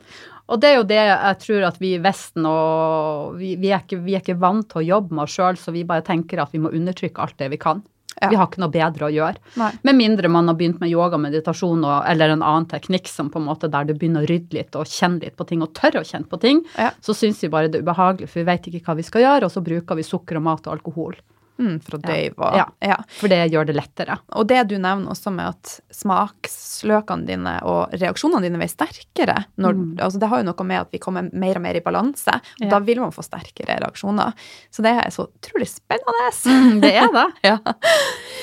Og 0.53 0.61
det 0.61 0.69
er 0.71 0.75
jo 0.77 0.85
det 0.89 1.01
jeg 1.01 1.39
tror 1.41 1.65
at 1.71 1.79
vi 1.81 1.95
i 1.97 2.03
Vesten 2.05 2.45
og 2.49 3.39
vi, 3.39 3.55
vi, 3.57 3.71
er, 3.73 3.81
ikke, 3.81 4.03
vi 4.05 4.17
er 4.17 4.21
ikke 4.21 4.37
vant 4.43 4.67
til 4.69 4.83
å 4.83 4.87
jobbe 4.91 5.17
med 5.17 5.25
oss 5.25 5.39
sjøl, 5.39 5.57
så 5.57 5.73
vi 5.73 5.87
bare 5.89 6.05
tenker 6.05 6.43
at 6.43 6.53
vi 6.53 6.61
må 6.61 6.73
undertrykke 6.75 7.23
alt 7.25 7.39
det 7.41 7.49
vi 7.55 7.61
kan. 7.63 7.81
Ja. 8.21 8.29
Vi 8.31 8.37
har 8.39 8.47
ikke 8.47 8.61
noe 8.63 8.71
bedre 8.71 9.09
å 9.09 9.11
gjøre. 9.11 9.41
Nei. 9.59 9.71
Med 9.89 9.97
mindre 9.99 10.29
man 10.31 10.47
har 10.47 10.55
begynt 10.55 10.79
med 10.85 10.93
yoga, 10.93 11.19
meditasjon 11.19 11.81
og, 11.83 12.05
eller 12.07 12.31
en 12.37 12.45
annen 12.47 12.69
teknikk 12.71 13.09
som 13.11 13.31
på 13.33 13.41
en 13.41 13.49
måte 13.49 13.67
der 13.73 13.89
du 13.89 13.95
begynner 13.97 14.23
å 14.23 14.29
rydde 14.31 14.55
litt 14.55 14.77
og 14.79 14.87
kjenne 14.87 15.25
litt 15.25 15.35
på 15.41 15.47
ting 15.49 15.65
og 15.67 15.73
tørre 15.75 16.05
å 16.05 16.07
kjenne 16.07 16.29
på 16.31 16.39
ting, 16.45 16.61
Ja. 16.79 16.93
så 17.03 17.17
syns 17.17 17.43
vi 17.43 17.51
bare 17.51 17.73
det 17.73 17.81
er 17.81 17.89
ubehagelig, 17.89 18.29
for 18.31 18.45
vi 18.45 18.47
vet 18.53 18.69
ikke 18.71 18.85
hva 18.87 18.95
vi 19.01 19.07
skal 19.09 19.25
gjøre, 19.25 19.49
og 19.49 19.57
så 19.57 19.65
bruker 19.67 19.99
vi 19.99 20.07
sukker 20.07 20.39
og 20.39 20.47
mat 20.47 20.69
og 20.69 20.77
alkohol. 20.77 21.17
Mm, 21.59 21.77
for 21.87 21.99
døyv 22.03 22.35
og 22.43 22.57
Ja. 22.59 22.65
ja. 22.83 22.97
For 23.21 23.31
det 23.31 23.45
gjør 23.53 23.67
det 23.69 23.77
lettere. 23.77 24.17
Og 24.35 24.47
det 24.51 24.65
du 24.69 24.75
nevner 24.79 25.13
også 25.13 25.31
med 25.31 25.53
at 25.53 25.77
smaksløkene 25.95 27.27
dine 27.29 27.53
og 27.63 27.93
reaksjonene 27.95 28.43
dine 28.43 28.59
blir 28.59 28.71
sterkere 28.73 29.37
når, 29.63 29.79
altså 30.03 30.19
Det 30.19 30.29
har 30.33 30.43
jo 30.43 30.49
noe 30.49 30.67
med 30.67 30.81
at 30.81 30.91
vi 30.95 30.99
kommer 31.03 31.29
mer 31.33 31.57
og 31.61 31.63
mer 31.63 31.79
i 31.79 31.85
balanse. 31.85 32.35
og 32.35 32.65
Ja. 32.65 32.71
Da 32.75 32.79
vil 32.81 33.01
man 33.01 33.13
få 33.15 33.23
sterkere 33.23 33.79
reaksjoner. 33.81 34.35
Så 34.71 34.83
det 34.83 34.95
er 34.99 35.11
så 35.15 35.29
utrolig 35.29 35.69
spennende. 35.71 36.81
Det 36.83 36.93
er 36.95 37.13
det. 37.13 37.27
ja. 37.51 37.59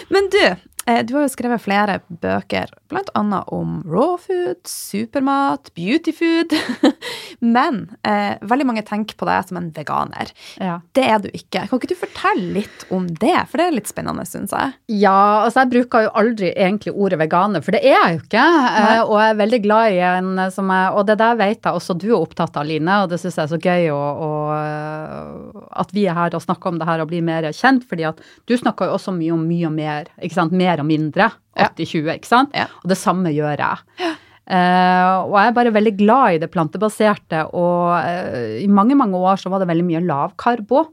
Men 0.10 0.30
du, 0.32 0.41
du 0.86 1.13
har 1.15 1.26
jo 1.26 1.32
skrevet 1.32 1.62
flere 1.62 2.00
bøker, 2.08 2.72
annet 3.17 3.50
om 3.54 3.82
raw 3.88 4.17
food, 4.20 4.62
supermat, 4.67 5.72
beauty 5.78 6.13
food. 6.15 6.56
Men 7.41 7.84
eh, 8.08 8.38
veldig 8.41 8.67
mange 8.70 8.84
tenker 8.86 9.17
på 9.17 9.28
deg 9.28 9.48
som 9.48 9.60
en 9.60 9.70
veganer. 9.74 10.32
Ja. 10.62 10.80
Det 10.96 11.06
er 11.08 11.22
du 11.24 11.30
ikke. 11.32 11.65
Kan 11.70 11.80
ikke 11.80 11.91
du 11.91 11.98
fortelle 11.98 12.54
litt 12.60 12.86
om 12.94 13.08
det? 13.22 13.38
For 13.50 13.62
det 13.62 13.67
er 13.67 13.78
litt 13.78 13.89
spennende, 13.89 14.26
syns 14.30 14.54
jeg. 14.56 14.76
Ja, 15.02 15.46
altså 15.46 15.63
jeg 15.63 15.72
bruker 15.74 16.06
jo 16.06 16.13
aldri 16.22 16.52
egentlig 16.52 16.94
ordet 16.94 17.22
veganer, 17.22 17.63
for 17.65 17.76
det 17.76 17.84
er 17.86 17.96
jeg 17.96 18.17
jo 18.17 18.22
ikke. 18.26 18.46
Eh, 18.82 19.02
og 19.06 19.15
jeg 19.17 19.34
er 19.34 19.41
veldig 19.41 19.62
glad 19.65 19.96
i 19.96 20.02
en 20.12 20.46
som 20.54 20.70
jeg 20.72 20.94
Og 20.98 21.06
det 21.08 21.17
der 21.20 21.38
vet 21.39 21.60
jeg 21.60 21.78
også 21.78 21.96
du 21.98 22.08
er 22.12 22.20
opptatt 22.20 22.58
av, 22.58 22.67
Line, 22.67 22.98
og 23.04 23.10
det 23.12 23.20
syns 23.22 23.38
jeg 23.38 23.44
er 23.48 23.52
så 23.52 23.60
gøy 23.62 23.89
å, 23.94 24.00
å, 24.00 24.32
eh, 24.56 25.62
at 25.82 25.94
vi 25.96 26.06
er 26.08 26.17
her 26.17 26.38
og 26.38 26.44
snakker 26.46 26.72
om 26.72 26.80
det 26.82 26.88
her 26.88 27.04
og 27.04 27.10
blir 27.12 27.26
mer 27.26 27.48
kjent, 27.56 27.86
fordi 27.89 28.06
at 28.10 28.22
du 28.50 28.56
snakker 28.58 28.89
jo 28.89 28.98
også 28.98 29.13
mye 29.15 29.34
om 29.36 29.44
mye 29.48 29.67
og 29.67 29.76
mer, 29.76 30.12
ikke 30.22 30.38
sant. 30.38 30.56
Mer 30.56 30.71
og 30.80 30.88
mindre. 30.88 31.28
80-20, 31.60 32.14
ikke 32.16 32.30
sant. 32.30 32.56
Og 32.56 32.88
det 32.88 33.00
samme 33.00 33.34
gjør 33.36 33.60
jeg. 33.60 34.16
Uh, 34.52 35.30
og 35.30 35.36
jeg 35.38 35.48
er 35.52 35.54
bare 35.56 35.72
veldig 35.72 35.92
glad 36.00 36.36
i 36.36 36.40
det 36.42 36.50
plantebaserte, 36.52 37.44
og 37.56 37.92
uh, 37.94 38.58
i 38.60 38.66
mange, 38.68 38.98
mange 39.00 39.16
år 39.16 39.40
så 39.40 39.52
var 39.52 39.62
det 39.62 39.70
veldig 39.70 39.86
mye 39.88 40.02
lavkarbo. 40.04 40.88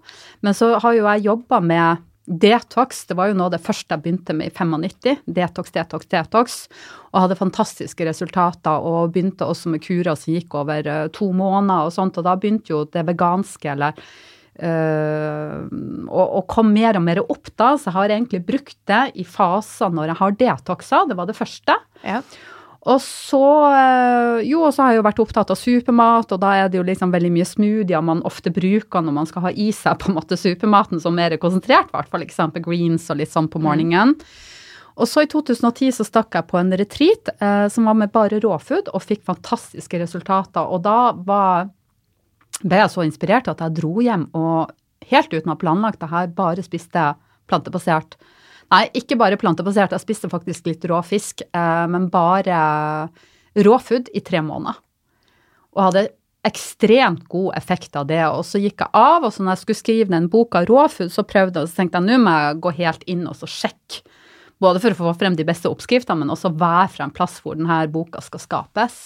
Men 0.46 0.54
så 0.54 0.76
har 0.78 0.94
jo 0.94 1.06
jeg 1.08 1.26
jobba 1.26 1.58
med 1.64 2.04
detox, 2.28 3.06
det 3.08 3.16
var 3.16 3.30
jo 3.30 3.38
noe 3.38 3.48
av 3.48 3.54
det 3.56 3.62
første 3.64 3.96
jeg 3.96 4.04
begynte 4.04 4.36
med 4.36 4.50
i 4.50 4.54
95. 4.54 5.24
Detox, 5.24 5.72
detox, 5.74 6.08
detox. 6.12 6.58
Og 7.10 7.22
hadde 7.24 7.38
fantastiske 7.40 8.06
resultater, 8.06 8.84
og 8.84 9.14
begynte 9.14 9.48
også 9.48 9.72
med 9.72 9.82
kurer 9.82 10.14
som 10.14 10.36
gikk 10.36 10.58
over 10.60 10.86
uh, 10.86 11.06
to 11.14 11.32
måneder 11.32 11.88
og 11.88 11.94
sånt. 11.96 12.20
Og 12.20 12.28
da 12.28 12.36
begynte 12.38 12.76
jo 12.76 12.84
det 12.92 13.06
veganske, 13.08 13.72
eller 13.74 13.96
øh, 14.62 15.64
og, 16.08 16.26
og 16.26 16.44
kom 16.50 16.72
mer 16.74 16.98
og 16.98 17.04
mer 17.06 17.22
opp 17.24 17.50
da, 17.54 17.74
så 17.76 17.90
jeg 17.90 17.96
har 17.96 18.14
egentlig 18.14 18.44
brukt 18.48 18.78
det 18.90 19.02
i 19.18 19.26
faser 19.26 19.92
når 19.94 20.12
jeg 20.12 20.20
har 20.22 20.38
detoxa, 20.44 21.02
det 21.08 21.18
var 21.18 21.28
det 21.30 21.36
første. 21.38 21.76
Ja. 22.04 22.22
Og 22.88 23.00
så 23.02 23.44
øh, 23.68 24.42
jo, 24.46 24.62
og 24.64 24.74
så 24.74 24.84
har 24.84 24.94
jeg 24.94 25.00
jo 25.00 25.06
vært 25.08 25.22
opptatt 25.22 25.50
av 25.52 25.58
supermat, 25.58 26.30
og 26.32 26.42
da 26.42 26.54
er 26.56 26.70
det 26.70 26.78
jo 26.78 26.86
liksom 26.86 27.12
veldig 27.12 27.32
mye 27.34 27.48
smoothier 27.48 28.04
man 28.04 28.22
ofte 28.28 28.52
bruker 28.54 29.04
når 29.04 29.16
man 29.16 29.28
skal 29.28 29.48
ha 29.48 29.52
i 29.52 29.70
seg 29.74 29.98
på 30.00 30.12
en 30.12 30.18
måte 30.20 30.38
supermaten 30.38 31.02
som 31.02 31.16
mer 31.18 31.34
konsentrert, 31.42 31.90
i 31.90 31.98
hvert 31.98 32.12
fall 32.12 32.24
eksempel 32.24 32.64
greens 32.64 33.10
og 33.10 33.20
litt 33.20 33.34
sånn 33.34 33.50
på 33.50 33.60
morgenen. 33.62 34.14
Og 34.98 35.06
så 35.06 35.22
i 35.22 35.28
2010 35.30 35.92
så 35.94 36.06
stakk 36.06 36.34
jeg 36.34 36.48
på 36.50 36.58
en 36.58 36.74
retreat 36.74 37.30
eh, 37.38 37.66
som 37.70 37.86
var 37.86 37.98
med 37.98 38.12
bare 38.14 38.40
råfood, 38.42 38.90
og 38.90 39.04
fikk 39.04 39.22
fantastiske 39.28 40.00
resultater. 40.00 40.64
Og 40.66 40.82
da 40.86 41.12
var, 41.14 41.68
ble 42.64 42.82
jeg 42.82 42.92
så 42.92 43.04
inspirert 43.06 43.50
at 43.50 43.62
jeg 43.62 43.76
dro 43.78 43.98
hjem 44.02 44.26
og 44.36 44.74
helt 45.08 45.32
uten 45.32 45.50
å 45.50 45.54
ha 45.54 45.60
planlagt 45.60 46.02
det 46.02 46.10
her, 46.10 46.28
bare 46.34 46.64
spiste 46.64 47.12
plantebasert. 47.48 48.18
Nei, 48.72 48.84
ikke 48.98 49.16
bare 49.20 49.38
plantebasert, 49.40 49.94
jeg 49.94 50.04
spiste 50.04 50.28
faktisk 50.28 50.68
litt 50.68 50.84
rå 50.90 50.98
fisk, 51.06 51.42
eh, 51.46 51.86
men 51.88 52.10
bare 52.12 52.58
råfood 53.56 54.10
i 54.12 54.20
tre 54.20 54.42
måneder. 54.44 54.76
Og 55.76 55.84
hadde 55.86 56.08
ekstremt 56.46 57.26
god 57.28 57.56
effekt 57.58 57.96
av 57.96 58.06
det. 58.08 58.22
Og 58.30 58.44
så 58.46 58.60
gikk 58.62 58.82
jeg 58.84 58.94
av, 58.96 59.24
og 59.24 59.32
så 59.34 59.44
når 59.44 59.54
jeg 59.54 59.62
skulle 59.62 59.82
skrive 59.82 60.14
den 60.14 60.28
boka 60.32 60.64
Råfood, 60.68 61.12
så 61.12 61.26
prøvde 61.26 61.62
jeg, 61.62 61.70
så 61.70 61.82
tenkte 61.82 62.00
jeg 62.00 62.08
nå 62.08 62.20
må 62.24 62.34
jeg 62.36 62.60
gå 62.64 62.74
helt 62.78 63.06
inn 63.10 63.26
og 63.28 63.36
så 63.38 63.48
sjekke. 63.50 64.02
Både 64.58 64.80
for 64.82 64.90
å 64.90 64.98
få 64.98 65.12
frem 65.20 65.36
de 65.38 65.46
beste 65.46 65.70
oppskriftene, 65.70 66.24
men 66.24 66.34
også 66.34 66.50
være 66.58 66.88
fra 66.96 67.06
en 67.06 67.14
plass 67.14 67.36
hvor 67.44 67.54
denne 67.54 67.78
boka 67.94 68.22
skal 68.24 68.42
skapes. 68.42 68.96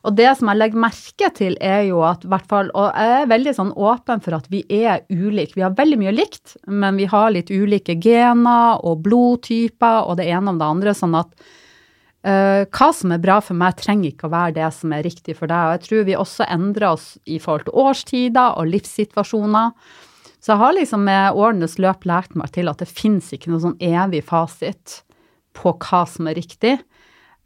Og 0.00 0.16
det 0.16 0.30
som 0.38 0.48
jeg 0.48 0.56
legger 0.56 0.80
merke 0.80 1.28
til, 1.36 1.56
er 1.60 1.82
jo 1.90 2.00
at 2.08 2.24
hvert 2.24 2.48
fall, 2.48 2.70
Og 2.72 2.88
jeg 2.96 3.22
er 3.22 3.30
veldig 3.30 3.52
sånn 3.56 3.72
åpen 3.76 4.22
for 4.24 4.38
at 4.38 4.46
vi 4.48 4.62
er 4.72 5.02
ulike. 5.12 5.58
Vi 5.58 5.64
har 5.64 5.76
veldig 5.76 5.98
mye 6.00 6.14
likt, 6.14 6.56
men 6.66 6.96
vi 6.96 7.08
har 7.10 7.30
litt 7.34 7.50
ulike 7.52 7.98
gener 8.00 8.80
og 8.80 9.02
blodtyper 9.04 10.08
og 10.08 10.16
det 10.16 10.30
ene 10.32 10.54
om 10.54 10.60
det 10.60 10.68
andre. 10.68 10.94
sånn 10.94 11.14
at 11.14 11.28
uh, 12.24 12.64
hva 12.64 12.92
som 12.96 13.12
er 13.12 13.20
bra 13.20 13.40
for 13.44 13.54
meg, 13.54 13.76
trenger 13.76 14.10
ikke 14.10 14.28
å 14.28 14.32
være 14.32 14.56
det 14.56 14.70
som 14.72 14.92
er 14.92 15.04
riktig 15.04 15.36
for 15.36 15.50
deg. 15.50 15.66
Og 15.66 15.76
jeg 15.76 15.84
tror 15.88 16.06
vi 16.08 16.16
også 16.16 16.48
endrer 16.48 16.88
oss 16.94 17.18
i 17.26 17.38
forhold 17.38 17.68
til 17.68 17.84
årstider 17.84 18.56
og 18.56 18.72
livssituasjoner. 18.72 19.76
Så 20.40 20.54
jeg 20.54 20.62
har 20.62 20.72
liksom 20.72 21.04
med 21.04 21.36
årenes 21.36 21.76
løp 21.76 22.06
lært 22.08 22.32
meg 22.38 22.48
til 22.56 22.72
at 22.72 22.80
det 22.80 22.88
fins 22.88 23.28
ikke 23.36 23.52
noe 23.52 23.60
sånn 23.60 23.76
evig 23.76 24.24
fasit 24.24 25.02
på 25.52 25.74
hva 25.76 26.06
som 26.08 26.30
er 26.30 26.38
riktig. 26.38 26.78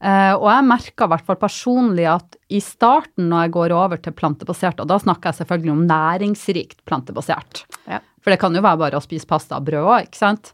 Eh, 0.03 0.33
og 0.35 0.49
jeg 0.51 0.67
merka 0.69 1.07
i 1.07 1.13
hvert 1.15 1.25
fall 1.29 1.39
personlig 1.41 2.05
at 2.11 2.37
i 2.53 2.59
starten 2.61 3.29
når 3.31 3.47
jeg 3.47 3.53
går 3.55 3.73
over 3.77 4.01
til 4.03 4.13
plantebasert, 4.17 4.81
og 4.83 4.89
da 4.91 4.99
snakker 5.01 5.31
jeg 5.31 5.43
selvfølgelig 5.45 5.73
om 5.73 5.87
næringsrikt 5.89 6.85
plantebasert, 6.85 7.65
Ja. 7.89 8.01
for 8.21 8.31
det 8.31 8.41
kan 8.41 8.55
jo 8.55 8.61
være 8.65 8.79
bare 8.79 8.99
å 8.99 9.03
spise 9.05 9.27
pasta 9.27 9.57
og 9.57 9.65
brød 9.65 9.85
òg, 9.87 10.09
ikke 10.09 10.21
sant. 10.21 10.53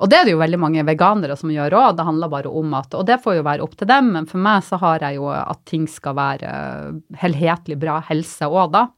Og 0.00 0.10
det 0.10 0.18
er 0.18 0.24
det 0.24 0.32
jo 0.34 0.40
veldig 0.40 0.58
mange 0.58 0.82
veganere 0.84 1.36
som 1.38 1.50
gjør 1.50 1.76
òg, 1.78 1.96
det 1.96 2.04
handler 2.04 2.28
bare 2.28 2.50
om 2.50 2.74
at 2.74 2.94
Og 2.94 3.06
det 3.06 3.20
får 3.22 3.36
jo 3.36 3.42
være 3.46 3.62
opp 3.62 3.76
til 3.76 3.86
dem, 3.86 4.12
men 4.12 4.26
for 4.26 4.38
meg 4.38 4.62
så 4.64 4.76
har 4.80 4.98
jeg 4.98 5.16
jo 5.16 5.28
at 5.30 5.64
ting 5.64 5.86
skal 5.86 6.14
være 6.14 7.00
helhetlig 7.20 7.78
bra 7.78 8.00
helse 8.00 8.42
òg, 8.48 8.72
da. 8.72 8.88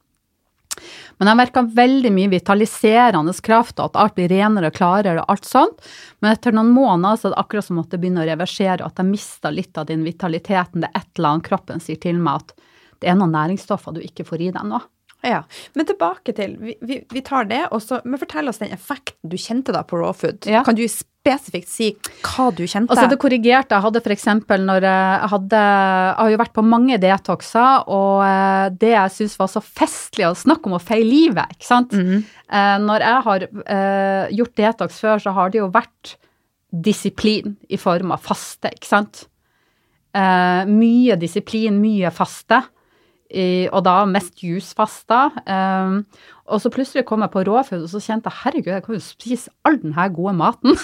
Men 1.17 1.31
jeg 1.31 1.39
merka 1.39 1.63
veldig 1.77 2.11
mye 2.13 2.31
vitaliserende 2.31 3.33
kraft, 3.43 3.79
og 3.79 3.91
at 3.91 4.01
alt 4.03 4.17
blir 4.17 4.31
renere 4.31 4.71
og 4.71 4.77
klarere 4.77 5.23
og 5.23 5.33
alt 5.33 5.47
sånt. 5.47 5.89
Men 6.21 6.33
etter 6.35 6.55
noen 6.55 6.73
måneder 6.75 7.19
så 7.19 7.29
er 7.29 7.35
det 7.35 7.41
akkurat 7.43 7.69
som 7.69 7.81
at 7.81 7.91
det 7.93 8.01
begynner 8.03 8.25
å 8.25 8.31
reversere, 8.31 8.81
og 8.81 8.91
at 8.91 9.01
jeg 9.01 9.11
mista 9.11 9.53
litt 9.53 9.77
av 9.77 9.89
den 9.89 10.05
vitaliteten. 10.07 10.83
Det 10.83 10.91
er 10.91 11.01
et 11.01 11.11
eller 11.17 11.35
annet 11.37 11.49
kroppen 11.49 11.83
sier 11.83 12.01
til 12.01 12.21
meg 12.21 12.43
at 12.43 12.55
det 13.01 13.11
er 13.11 13.17
noen 13.17 13.35
næringsstoffer 13.35 13.95
du 13.95 14.01
ikke 14.01 14.25
får 14.27 14.47
i 14.47 14.53
deg 14.55 14.69
nå. 14.69 14.81
Ja, 15.25 15.41
Men 15.73 15.87
tilbake 15.89 16.33
til 16.37 16.51
Vi, 16.61 16.75
vi, 16.85 16.99
vi 17.09 17.21
tar 17.25 17.47
det, 17.49 17.63
og 17.73 17.81
så 17.81 17.97
Men 18.05 18.19
fortell 18.21 18.49
oss 18.51 18.59
den 18.61 18.69
effekten 18.75 19.31
du 19.31 19.37
kjente 19.41 19.73
da 19.73 19.81
på 19.83 19.97
raw 19.99 20.13
food. 20.15 20.45
Ja. 20.45 20.61
Kan 20.63 20.77
du 20.77 20.83
spesifikt 20.87 21.71
si 21.71 21.89
hva 22.21 22.51
du 22.55 22.61
kjente? 22.63 22.93
Altså 22.93 23.09
det 23.11 23.17
korrigerte 23.19 23.75
jeg 23.75 23.83
hadde 23.83 24.01
f.eks. 24.03 24.27
når 24.61 24.85
jeg 24.87 25.31
hadde 25.33 25.63
Jeg 25.63 26.19
har 26.21 26.31
jo 26.31 26.41
vært 26.43 26.55
på 26.55 26.65
mange 26.65 26.99
detoxer, 27.01 27.89
og 27.91 28.21
eh, 28.27 28.67
det 28.77 28.93
jeg 28.93 29.15
syns 29.17 29.35
var 29.41 29.51
så 29.51 29.63
festlig 29.65 30.29
å 30.29 30.37
snakke 30.37 30.69
om 30.69 30.77
å 30.77 30.83
feile 30.83 31.09
livet, 31.09 31.57
ikke 31.57 31.67
sant. 31.67 31.97
Mm 31.97 32.07
-hmm. 32.07 32.23
Når 32.85 33.01
jeg 33.01 33.21
har 33.25 33.43
eh, 33.43 34.35
gjort 34.37 34.55
detox 34.55 34.99
før, 34.99 35.19
så 35.19 35.31
har 35.35 35.49
det 35.49 35.59
jo 35.59 35.67
vært 35.67 36.15
disiplin 36.71 37.57
i 37.69 37.77
form 37.77 38.11
av 38.11 38.23
faste, 38.23 38.71
ikke 38.75 38.87
sant. 38.87 39.27
Eh, 40.15 40.63
mye 40.65 41.17
disiplin, 41.19 41.79
mye 41.81 42.11
faste. 42.11 42.61
I, 43.31 43.67
og 43.71 43.83
da 43.83 44.05
mest 44.07 44.39
jusfasta. 44.45 45.25
Um, 45.43 46.05
og 46.47 46.61
så 46.63 46.71
plutselig 46.71 47.03
kom 47.09 47.25
jeg 47.25 47.33
på 47.33 47.43
råfood, 47.47 47.83
og 47.83 47.91
så 47.91 47.99
kjente 47.99 48.31
jeg 48.31 48.39
herregud, 48.45 48.71
jeg 48.77 48.85
kan 48.85 48.95
jo 48.95 49.03
spise 49.03 49.51
all 49.67 49.75
den 49.81 49.93
her 49.97 50.07
gode 50.15 50.33
maten. 50.39 50.77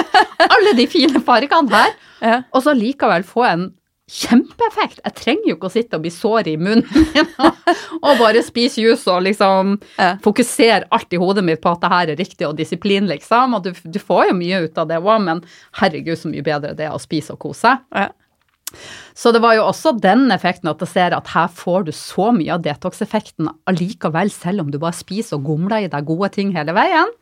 Alle 0.54 0.74
de 0.76 0.86
fine 0.90 1.20
fargene 1.24 1.70
her. 1.70 1.92
Ja. 2.20 2.40
Og 2.52 2.64
så 2.66 2.74
likevel 2.76 3.22
få 3.26 3.44
en 3.46 3.68
kjempeeffekt. 4.10 4.98
Jeg 5.00 5.14
trenger 5.16 5.46
jo 5.48 5.54
ikke 5.56 5.68
å 5.70 5.72
sitte 5.72 5.96
og 5.96 6.02
bli 6.04 6.10
sår 6.12 6.50
i 6.52 6.56
munnen 6.60 6.84
min 7.14 7.30
og 8.04 8.18
bare 8.20 8.42
spise 8.44 8.82
juice 8.82 9.08
og 9.08 9.22
liksom 9.24 9.78
Ja. 9.96 10.10
fokusere 10.24 10.90
alt 10.92 11.14
i 11.16 11.20
hodet 11.22 11.44
mitt 11.46 11.62
på 11.64 11.72
at 11.72 11.80
det 11.80 11.92
her 11.94 12.12
er 12.12 12.20
riktig 12.20 12.44
og 12.48 12.58
disiplin, 12.58 13.06
liksom. 13.08 13.54
Og 13.56 13.64
du, 13.64 13.70
du 13.72 13.98
får 14.02 14.28
jo 14.32 14.36
mye 14.42 14.60
ut 14.66 14.82
av 14.82 14.90
det 14.90 14.98
òg, 15.00 15.22
men 15.24 15.40
herregud, 15.80 16.18
så 16.20 16.28
mye 16.34 16.44
bedre 16.44 16.74
det 16.76 16.90
er 16.90 16.92
å 16.92 17.00
spise 17.00 17.32
og 17.32 17.40
kose. 17.46 17.78
Ja. 17.94 18.10
Så 19.14 19.32
det 19.34 19.42
var 19.44 19.56
jo 19.58 19.68
også 19.68 19.94
den 20.02 20.26
effekten 20.34 20.70
at 20.72 20.82
jeg 20.82 20.92
ser 20.92 21.16
at 21.16 21.30
her 21.34 21.48
får 21.52 21.88
du 21.88 21.92
så 21.94 22.30
mye 22.34 22.56
av 22.56 22.64
detox-effekten 22.64 23.50
allikevel, 23.70 24.32
selv 24.34 24.64
om 24.64 24.72
du 24.72 24.80
bare 24.82 24.96
spiser 24.96 25.38
og 25.38 25.48
gomler 25.48 25.86
i 25.86 25.90
deg 25.92 26.08
gode 26.08 26.32
ting 26.34 26.54
hele 26.56 26.74
veien. 26.76 27.12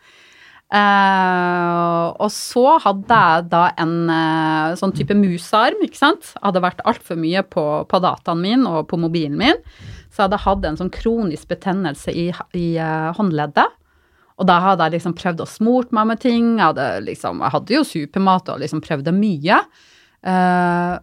Uh, 0.72 2.16
og 2.16 2.30
så 2.32 2.78
hadde 2.80 3.16
jeg 3.18 3.48
da 3.52 3.66
en 3.82 3.92
uh, 4.08 4.72
sånn 4.80 4.94
type 4.96 5.12
musarm, 5.18 5.82
ikke 5.84 6.00
sant. 6.00 6.30
Hadde 6.40 6.64
vært 6.64 6.80
altfor 6.88 7.18
mye 7.20 7.42
på, 7.44 7.66
på 7.90 8.00
dataen 8.00 8.40
min 8.40 8.64
og 8.70 8.86
på 8.88 8.96
mobilen 9.00 9.36
min. 9.36 9.60
Så 10.08 10.22
jeg 10.22 10.30
hadde 10.30 10.40
hatt 10.46 10.66
en 10.68 10.80
sånn 10.80 10.92
kronisk 10.92 11.52
betennelse 11.52 12.14
i, 12.16 12.30
i 12.56 12.66
uh, 12.80 13.12
håndleddet. 13.18 13.76
Og 14.40 14.48
da 14.48 14.58
hadde 14.64 14.88
jeg 14.88 14.96
liksom 14.96 15.14
prøvd 15.18 15.44
å 15.44 15.48
smurt 15.48 15.92
meg 15.94 16.08
med 16.10 16.22
ting. 16.22 16.54
Jeg 16.56 16.70
hadde, 16.70 16.88
liksom, 17.06 17.42
jeg 17.44 17.54
hadde 17.54 17.76
jo 17.76 17.86
supermat 17.86 18.52
og 18.54 18.62
liksom 18.62 18.80
prøvde 18.84 19.14
mye. 19.14 19.58
Eh, 20.22 20.94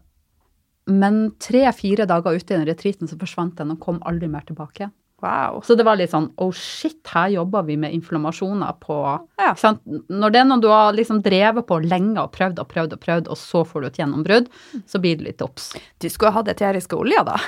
men 0.89 1.19
tre-fire 1.41 2.07
dager 2.09 2.37
ute 2.37 2.53
i 2.53 2.57
den 2.57 2.67
retreaten 2.67 3.09
så 3.09 3.17
forsvant 3.19 3.57
den 3.59 3.75
og 3.75 3.81
kom 3.83 4.01
aldri 4.09 4.29
mer 4.31 4.45
tilbake 4.47 4.83
igjen. 4.83 4.95
Wow. 5.21 5.61
Så 5.65 5.75
det 5.75 5.83
var 5.83 5.97
litt 5.99 6.11
sånn 6.13 6.29
oh 6.39 6.51
shit, 6.55 7.01
her 7.13 7.27
jobber 7.33 7.65
vi 7.67 7.75
med 7.77 7.93
inflammasjoner 7.97 8.77
på 8.79 8.97
Ja. 9.39 9.53
Når 9.55 10.31
det 10.31 10.39
er 10.41 10.45
noe 10.47 10.59
du 10.63 10.67
har 10.71 10.93
liksom 10.95 11.21
drevet 11.25 11.65
på 11.67 11.79
lenge 11.83 12.19
og 12.21 12.31
prøvd 12.35 12.59
og 12.63 12.67
prøvd 12.71 12.93
og 12.95 12.99
prøvd, 13.03 13.27
og 13.31 13.37
så 13.39 13.63
får 13.67 13.81
du 13.81 13.87
et 13.87 13.99
gjennombrudd, 14.01 14.47
så 14.87 14.99
blir 15.03 15.17
det 15.19 15.25
litt 15.27 15.41
obs. 15.45 15.73
Du 15.99 16.07
skulle 16.09 16.31
ha 16.31 16.39
hatt 16.41 16.51
eteriske 16.53 16.95
oljer, 16.95 17.23
da. 17.27 17.37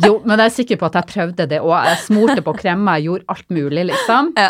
Jo, 0.00 0.14
men 0.24 0.38
jeg 0.40 0.48
er 0.48 0.54
sikker 0.54 0.78
på 0.80 0.86
at 0.88 0.94
jeg 0.96 1.08
prøvde 1.10 1.44
det 1.50 1.58
òg. 1.60 1.74
Jeg 1.84 1.98
smurte 2.06 2.40
på 2.44 2.54
kremmer, 2.56 2.96
jeg 2.96 3.10
gjorde 3.10 3.26
alt 3.34 3.50
mulig, 3.52 3.82
liksom. 3.90 4.30
Ja. 4.38 4.48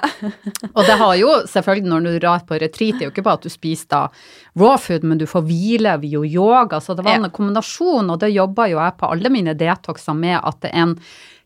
Og 0.70 0.84
det 0.86 0.94
har 1.00 1.14
jo 1.18 1.32
selvfølgelig, 1.50 1.90
når 1.90 2.06
du 2.06 2.18
drar 2.22 2.44
på 2.46 2.58
retreat, 2.62 2.98
det 3.00 3.02
er 3.02 3.08
jo 3.08 3.14
ikke 3.14 3.24
bare 3.26 3.40
at 3.40 3.48
du 3.48 3.50
spiser 3.50 3.88
da 3.90 4.02
raw 4.62 4.76
food, 4.78 5.02
men 5.10 5.18
du 5.18 5.26
får 5.30 5.42
hvile, 5.48 5.96
ved 6.04 6.14
yoga, 6.30 6.78
så 6.80 6.94
det 6.94 7.02
var 7.06 7.16
Ja. 7.18 7.24
en 7.24 7.30
kombinasjon, 7.34 8.10
og 8.14 8.20
det 8.22 8.30
jobber 8.34 8.70
jo 8.70 8.78
jeg 8.78 8.96
på 9.00 9.10
alle 9.10 9.28
mine 9.34 9.54
detoxer 9.58 10.14
med 10.14 10.38
at 10.38 10.60
det 10.62 10.70
er 10.70 10.82
en 10.86 10.96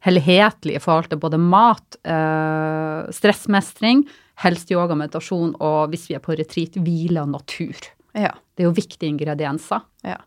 helhetlig 0.05 0.77
i 0.79 0.83
forhold 0.83 1.11
til 1.11 1.21
både 1.23 1.41
mat, 1.41 1.99
eh, 2.05 3.11
stressmestring, 3.15 4.05
helst 4.45 4.71
yoga, 4.75 4.97
meditasjon, 4.99 5.55
og 5.63 5.93
hvis 5.93 6.09
vi 6.11 6.17
er 6.19 6.25
på 6.25 6.37
retreat, 6.37 6.77
hvile 6.77 7.23
og 7.23 7.33
natur. 7.37 7.89
Ja. 8.15 8.35
Det 8.55 8.63
er 8.63 8.69
jo 8.69 8.77
viktige 8.77 9.11
ingredienser. 9.11 9.83
ja. 10.05 10.19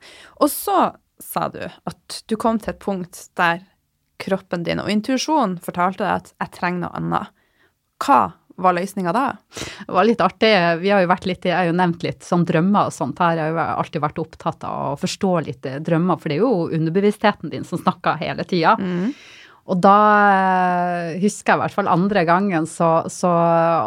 Og 0.41 0.49
så 0.51 0.95
sa 1.19 1.47
du 1.49 1.63
at 1.65 2.23
du 2.29 2.35
kom 2.37 2.59
til 2.61 2.75
et 2.75 2.79
punkt 2.83 3.29
der 3.39 3.63
kroppen 4.21 4.63
din 4.65 4.81
og 4.81 4.89
intuisjonen 4.91 5.57
fortalte 5.61 6.03
deg 6.03 6.11
at 6.13 6.33
jeg 6.41 6.53
trenger 6.57 6.83
noe 6.85 6.97
annet. 6.99 7.31
Hva 8.01 8.19
var 8.57 8.73
løsninga 8.73 9.13
da? 9.13 9.25
Det 9.85 9.93
var 9.93 10.05
litt 10.05 10.21
artig. 10.21 10.51
Vi 10.81 10.91
har 10.93 11.03
jo 11.03 11.09
vært 11.09 11.27
litt, 11.29 11.45
jeg 11.45 11.57
har 11.57 11.67
jo 11.69 11.75
nevnt 11.77 12.05
litt 12.05 12.25
sånn 12.25 12.45
drømmer 12.49 12.89
og 12.89 12.93
sånt 12.93 13.19
her. 13.21 13.37
Jeg 13.37 13.53
har 13.53 13.53
jo 13.53 13.81
alltid 13.83 14.03
vært 14.05 14.21
opptatt 14.21 14.65
av 14.65 14.93
å 14.93 14.99
forstå 15.01 15.33
litt 15.45 15.67
eh, 15.69 15.79
drømmer, 15.85 16.21
for 16.21 16.33
det 16.33 16.39
er 16.39 16.45
jo 16.45 16.69
underbevisstheten 16.77 17.53
din 17.53 17.67
som 17.67 17.81
snakker 17.81 18.17
hele 18.21 18.45
tida. 18.49 18.73
Og 19.67 19.79
da 19.83 19.97
eh, 20.31 21.17
husker 21.19 21.51
jeg 21.51 21.57
i 21.57 21.63
hvert 21.65 21.75
fall 21.75 21.89
andre 21.91 22.23
gangen 22.27 22.67
så, 22.69 23.01
så 23.11 23.31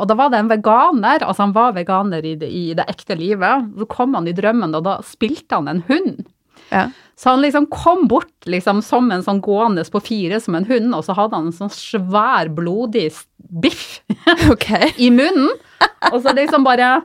Og 0.00 0.04
da 0.10 0.16
var 0.18 0.32
det 0.32 0.42
en 0.42 0.50
veganer, 0.50 1.24
altså 1.24 1.46
han 1.46 1.54
var 1.56 1.76
veganer 1.76 2.26
i 2.26 2.34
det, 2.40 2.50
i 2.52 2.64
det 2.76 2.84
ekte 2.90 3.16
livet. 3.16 3.70
Så 3.80 3.88
kom 3.88 4.16
han 4.18 4.28
i 4.28 4.36
drømmen, 4.36 4.76
og 4.76 4.84
da 4.84 4.98
spilte 5.06 5.56
han 5.56 5.70
en 5.72 5.84
hund. 5.88 6.26
Ja. 6.70 6.90
Så 7.16 7.30
han 7.30 7.42
liksom 7.44 7.66
kom 7.72 8.06
bort 8.08 8.46
liksom 8.48 8.78
som 8.84 9.10
en 9.12 9.24
sånn 9.24 9.42
gående 9.44 9.82
på 9.92 10.00
fire 10.04 10.38
som 10.40 10.54
en 10.56 10.68
hund, 10.68 10.94
og 10.96 11.04
så 11.04 11.16
hadde 11.16 11.36
han 11.36 11.50
en 11.50 11.56
sånn 11.56 11.72
svær, 11.72 12.48
blodig 12.56 13.10
biff 13.36 14.00
okay. 14.52 14.92
i 14.96 15.10
munnen. 15.12 15.50
Og 16.12 16.20
så 16.24 16.32
liksom 16.36 16.64
bare 16.64 17.02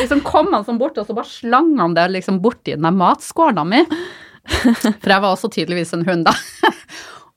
liksom 0.00 0.22
kom 0.26 0.50
han 0.54 0.66
sånn 0.66 0.80
bort, 0.80 0.98
og 0.98 1.06
så 1.06 1.14
bare 1.14 1.30
slang 1.30 1.76
han 1.78 1.94
det 1.98 2.08
liksom 2.14 2.40
borti 2.42 2.74
den 2.74 2.86
der 2.88 2.96
matskåla 2.96 3.66
mi. 3.66 3.84
For 4.50 5.10
jeg 5.14 5.22
var 5.22 5.30
også 5.30 5.52
tydeligvis 5.54 5.94
en 5.94 6.06
hund, 6.08 6.26
da. 6.26 6.34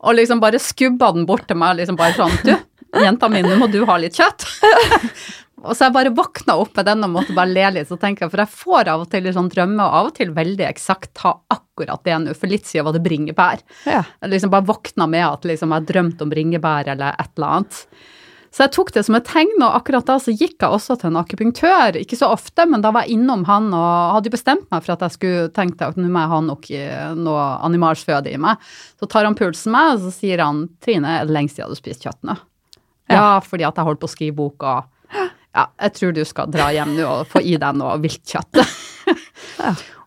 Og 0.05 0.17
liksom 0.17 0.41
bare 0.43 0.61
skubba 0.61 1.11
den 1.15 1.25
bort 1.25 1.47
til 1.49 1.57
meg, 1.59 1.79
liksom 1.79 1.97
bare 1.99 2.15
sånn 2.17 2.35
Du, 2.45 2.53
jenta 3.01 3.29
mi, 3.31 3.41
nå 3.45 3.57
må 3.59 3.67
du 3.71 3.81
ha 3.89 3.97
litt 4.01 4.17
kjøtt. 4.17 4.45
Og 5.65 5.73
så 5.73 5.87
jeg 5.87 5.95
bare 5.95 6.13
våkna 6.13 6.57
opp 6.61 6.75
med 6.77 6.85
den 6.85 7.05
og 7.07 7.13
måtte 7.15 7.33
bare 7.33 7.49
le 7.49 7.69
litt. 7.77 7.89
Så 7.89 7.97
tenker 7.97 8.25
jeg, 8.25 8.33
For 8.33 8.43
jeg 8.43 8.53
får 8.53 8.91
av 8.91 9.05
og 9.05 9.07
til 9.09 9.25
litt 9.25 9.37
sånn 9.37 9.49
drømme, 9.49 9.81
og 9.81 9.95
av 9.99 10.09
og 10.11 10.17
til 10.19 10.33
veldig 10.35 10.67
eksakt 10.67 11.15
ta 11.17 11.31
akkurat 11.53 12.03
det 12.05 12.17
nå. 12.21 12.35
For 12.37 12.51
litt 12.51 12.69
siden 12.69 12.85
var 12.85 12.93
det 12.93 13.01
bringebær. 13.05 13.63
Ja. 13.89 14.03
Jeg 14.21 14.33
liksom 14.35 14.53
bare 14.53 14.67
våkna 14.67 15.07
med 15.09 15.25
at 15.25 15.47
liksom 15.49 15.73
jeg 15.73 15.87
drømte 15.89 16.27
om 16.27 16.33
bringebær 16.33 16.91
eller 16.93 17.17
et 17.17 17.31
eller 17.33 17.57
annet. 17.57 17.81
Så 18.55 18.63
jeg 18.63 18.71
tok 18.71 18.93
det 18.95 19.01
som 19.03 19.17
et 19.17 19.25
tegn, 19.27 19.57
og 19.59 19.73
akkurat 19.75 20.05
da 20.07 20.15
så 20.21 20.31
gikk 20.31 20.61
jeg 20.63 20.71
også 20.71 20.95
til 21.01 21.09
en 21.09 21.19
akupunktør. 21.19 21.97
Ikke 21.99 22.15
så 22.15 22.29
ofte, 22.31 22.63
men 22.71 22.79
da 22.85 22.93
var 22.95 23.03
jeg 23.03 23.17
innom 23.17 23.43
han 23.49 23.67
og 23.75 24.13
hadde 24.15 24.31
bestemt 24.31 24.69
meg 24.71 24.85
for 24.85 24.93
at 24.93 25.01
jeg 25.03 25.15
skulle 25.17 25.49
tenkt 25.55 25.81
at 25.83 25.97
nå 25.99 26.07
må 26.07 26.23
jeg 26.23 26.31
ha 26.31 26.37
nok, 26.45 26.69
eh, 26.71 27.09
noe 27.19 27.47
animalsk 27.67 28.07
føde 28.07 28.31
i 28.31 28.39
meg. 28.39 28.63
Så 28.95 29.09
tar 29.11 29.27
han 29.27 29.35
pulsen 29.35 29.75
meg, 29.75 29.97
og 29.97 30.05
så 30.05 30.13
sier 30.15 30.39
han 30.39 30.69
Trine, 30.79 31.17
er 31.19 31.27
det 31.27 31.35
lengst 31.35 31.59
siden 31.59 31.73
du 31.73 31.75
spiste 31.75 31.99
spist 31.99 32.07
kjøtt 32.07 32.29
nå? 32.29 32.37
Ja, 33.11 33.41
fordi 33.43 33.67
at 33.67 33.75
jeg 33.75 33.85
holdt 33.89 33.99
på 34.01 34.07
å 34.07 34.13
skrive 34.13 34.37
bok, 34.39 34.63
og 34.63 35.19
ja, 35.55 35.65
jeg 35.83 35.95
tror 35.97 36.15
du 36.15 36.21
skal 36.27 36.53
dra 36.55 36.69
hjem 36.73 36.93
nå 36.95 37.09
og 37.09 37.27
få 37.31 37.41
i 37.43 37.57
deg 37.59 37.75
noe 37.81 37.97
viltkjøtt. 38.03 38.61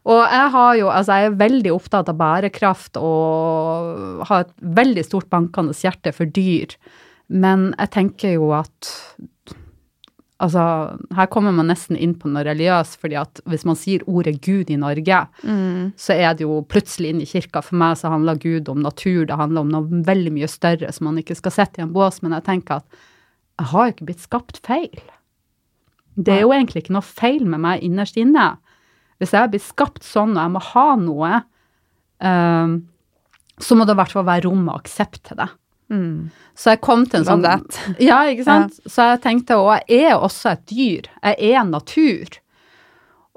Og 0.09 0.23
jeg 0.25 0.45
har 0.55 0.77
jo, 0.79 0.87
altså 0.89 1.19
jeg 1.19 1.29
er 1.29 1.35
veldig 1.37 1.73
opptatt 1.75 2.09
av 2.09 2.17
bærekraft 2.17 2.97
og 2.97 4.23
har 4.31 4.47
et 4.47 4.55
veldig 4.79 5.03
stort 5.05 5.29
bankende 5.29 5.75
hjerte 5.77 6.15
for 6.17 6.31
dyr. 6.33 6.73
Men 7.29 7.73
jeg 7.79 7.93
tenker 7.97 8.39
jo 8.39 8.53
at 8.57 8.93
Altså, 10.39 10.61
her 11.19 11.27
kommer 11.35 11.51
man 11.51 11.67
nesten 11.67 11.97
inn 11.99 12.13
på 12.15 12.29
noe 12.31 12.45
religiøst, 12.47 13.01
fordi 13.03 13.17
at 13.19 13.41
hvis 13.51 13.65
man 13.67 13.75
sier 13.75 14.05
ordet 14.07 14.37
Gud 14.45 14.69
i 14.71 14.77
Norge, 14.79 15.17
så 15.99 16.15
er 16.15 16.37
det 16.39 16.45
jo 16.45 16.61
plutselig 16.71 17.11
inn 17.11 17.23
i 17.25 17.27
kirka. 17.27 17.59
For 17.59 17.75
meg 17.81 17.97
så 17.99 18.13
handler 18.13 18.39
Gud 18.39 18.71
om 18.71 18.85
natur, 18.85 19.25
det 19.27 19.35
handler 19.35 19.67
om 19.67 19.73
noe 19.75 20.03
veldig 20.07 20.31
mye 20.37 20.47
større 20.47 20.93
som 20.95 21.09
man 21.11 21.19
ikke 21.19 21.35
skal 21.35 21.57
sette 21.57 21.83
i 21.83 21.87
en 21.89 21.91
bås. 21.97 22.21
Men 22.23 22.37
jeg 22.39 22.47
tenker 22.47 22.79
at 22.79 23.03
jeg 23.59 23.71
har 23.73 23.89
jo 23.89 23.97
ikke 23.97 24.09
blitt 24.13 24.23
skapt 24.29 24.63
feil. 24.63 25.03
Det 26.15 26.37
er 26.37 26.45
jo 26.47 26.55
egentlig 26.55 26.85
ikke 26.85 26.95
noe 26.95 27.07
feil 27.07 27.43
med 27.43 27.65
meg 27.67 27.83
innerst 27.83 28.19
inne. 28.19 28.53
Hvis 29.19 29.35
jeg 29.35 29.51
blir 29.51 29.63
skapt 29.63 30.07
sånn 30.07 30.37
og 30.37 30.43
jeg 30.45 30.55
må 30.55 30.63
ha 30.71 30.89
noe, 31.03 31.33
um, 32.23 32.77
så 33.59 33.75
må 33.75 33.87
det 33.87 33.99
i 33.99 33.99
hvert 33.99 34.15
fall 34.15 34.31
være 34.31 34.47
rom 34.47 34.69
og 34.69 34.85
aksept 34.85 35.25
til 35.27 35.43
det. 35.43 35.51
Så 36.59 36.75
jeg 36.75 36.83
kom 36.85 37.07
til 37.09 37.23
en 37.23 37.29
sånn 37.29 37.47
Love. 37.47 37.97
Ja, 38.11 38.21
ikke 38.29 38.45
sant? 38.45 38.77
Så 38.85 39.07
jeg 39.13 39.23
tenkte, 39.25 39.57
og 39.61 39.73
jeg 39.89 40.11
er 40.11 40.19
også 40.19 40.53
et 40.53 40.67
dyr. 40.69 41.09
Jeg 41.23 41.53
er 41.55 41.65
natur. 41.69 42.39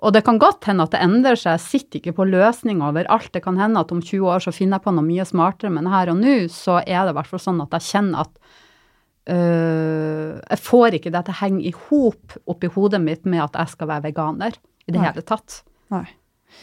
Og 0.02 0.16
det 0.16 0.24
kan 0.26 0.40
godt 0.42 0.66
hende 0.66 0.88
at 0.88 0.96
det 0.96 1.04
endrer 1.06 1.38
seg, 1.38 1.60
jeg 1.60 1.66
sitter 1.68 2.00
ikke 2.00 2.16
på 2.18 2.26
løsninger 2.26 2.88
overalt. 2.88 3.30
Det 3.36 3.44
kan 3.46 3.60
hende 3.62 3.84
at 3.84 3.92
om 3.94 4.02
20 4.02 4.32
år 4.34 4.42
så 4.42 4.54
finner 4.56 4.80
jeg 4.80 4.88
på 4.88 4.94
noe 4.98 5.06
mye 5.06 5.28
smartere, 5.30 5.70
men 5.74 5.90
her 5.94 6.10
og 6.14 6.18
nå 6.24 6.36
så 6.52 6.80
er 6.82 7.06
det 7.06 7.14
i 7.14 7.18
hvert 7.20 7.30
fall 7.30 7.44
sånn 7.44 7.62
at 7.62 7.78
jeg 7.78 7.88
kjenner 7.92 8.26
at 8.26 8.34
øh, 9.36 10.40
jeg 10.42 10.64
får 10.66 10.98
ikke 10.98 11.14
det 11.14 11.22
til 11.28 11.36
å 11.36 11.42
henge 11.44 11.62
i 11.70 11.76
hop 11.86 12.40
oppi 12.50 12.72
hodet 12.74 13.02
mitt 13.04 13.30
med 13.30 13.46
at 13.46 13.62
jeg 13.62 13.76
skal 13.76 13.92
være 13.94 14.08
veganer 14.10 14.58
i 14.58 14.90
det 14.90 14.98
Nei. 14.98 15.06
hele 15.06 15.22
tatt. 15.28 15.62
Nei. 15.94 16.08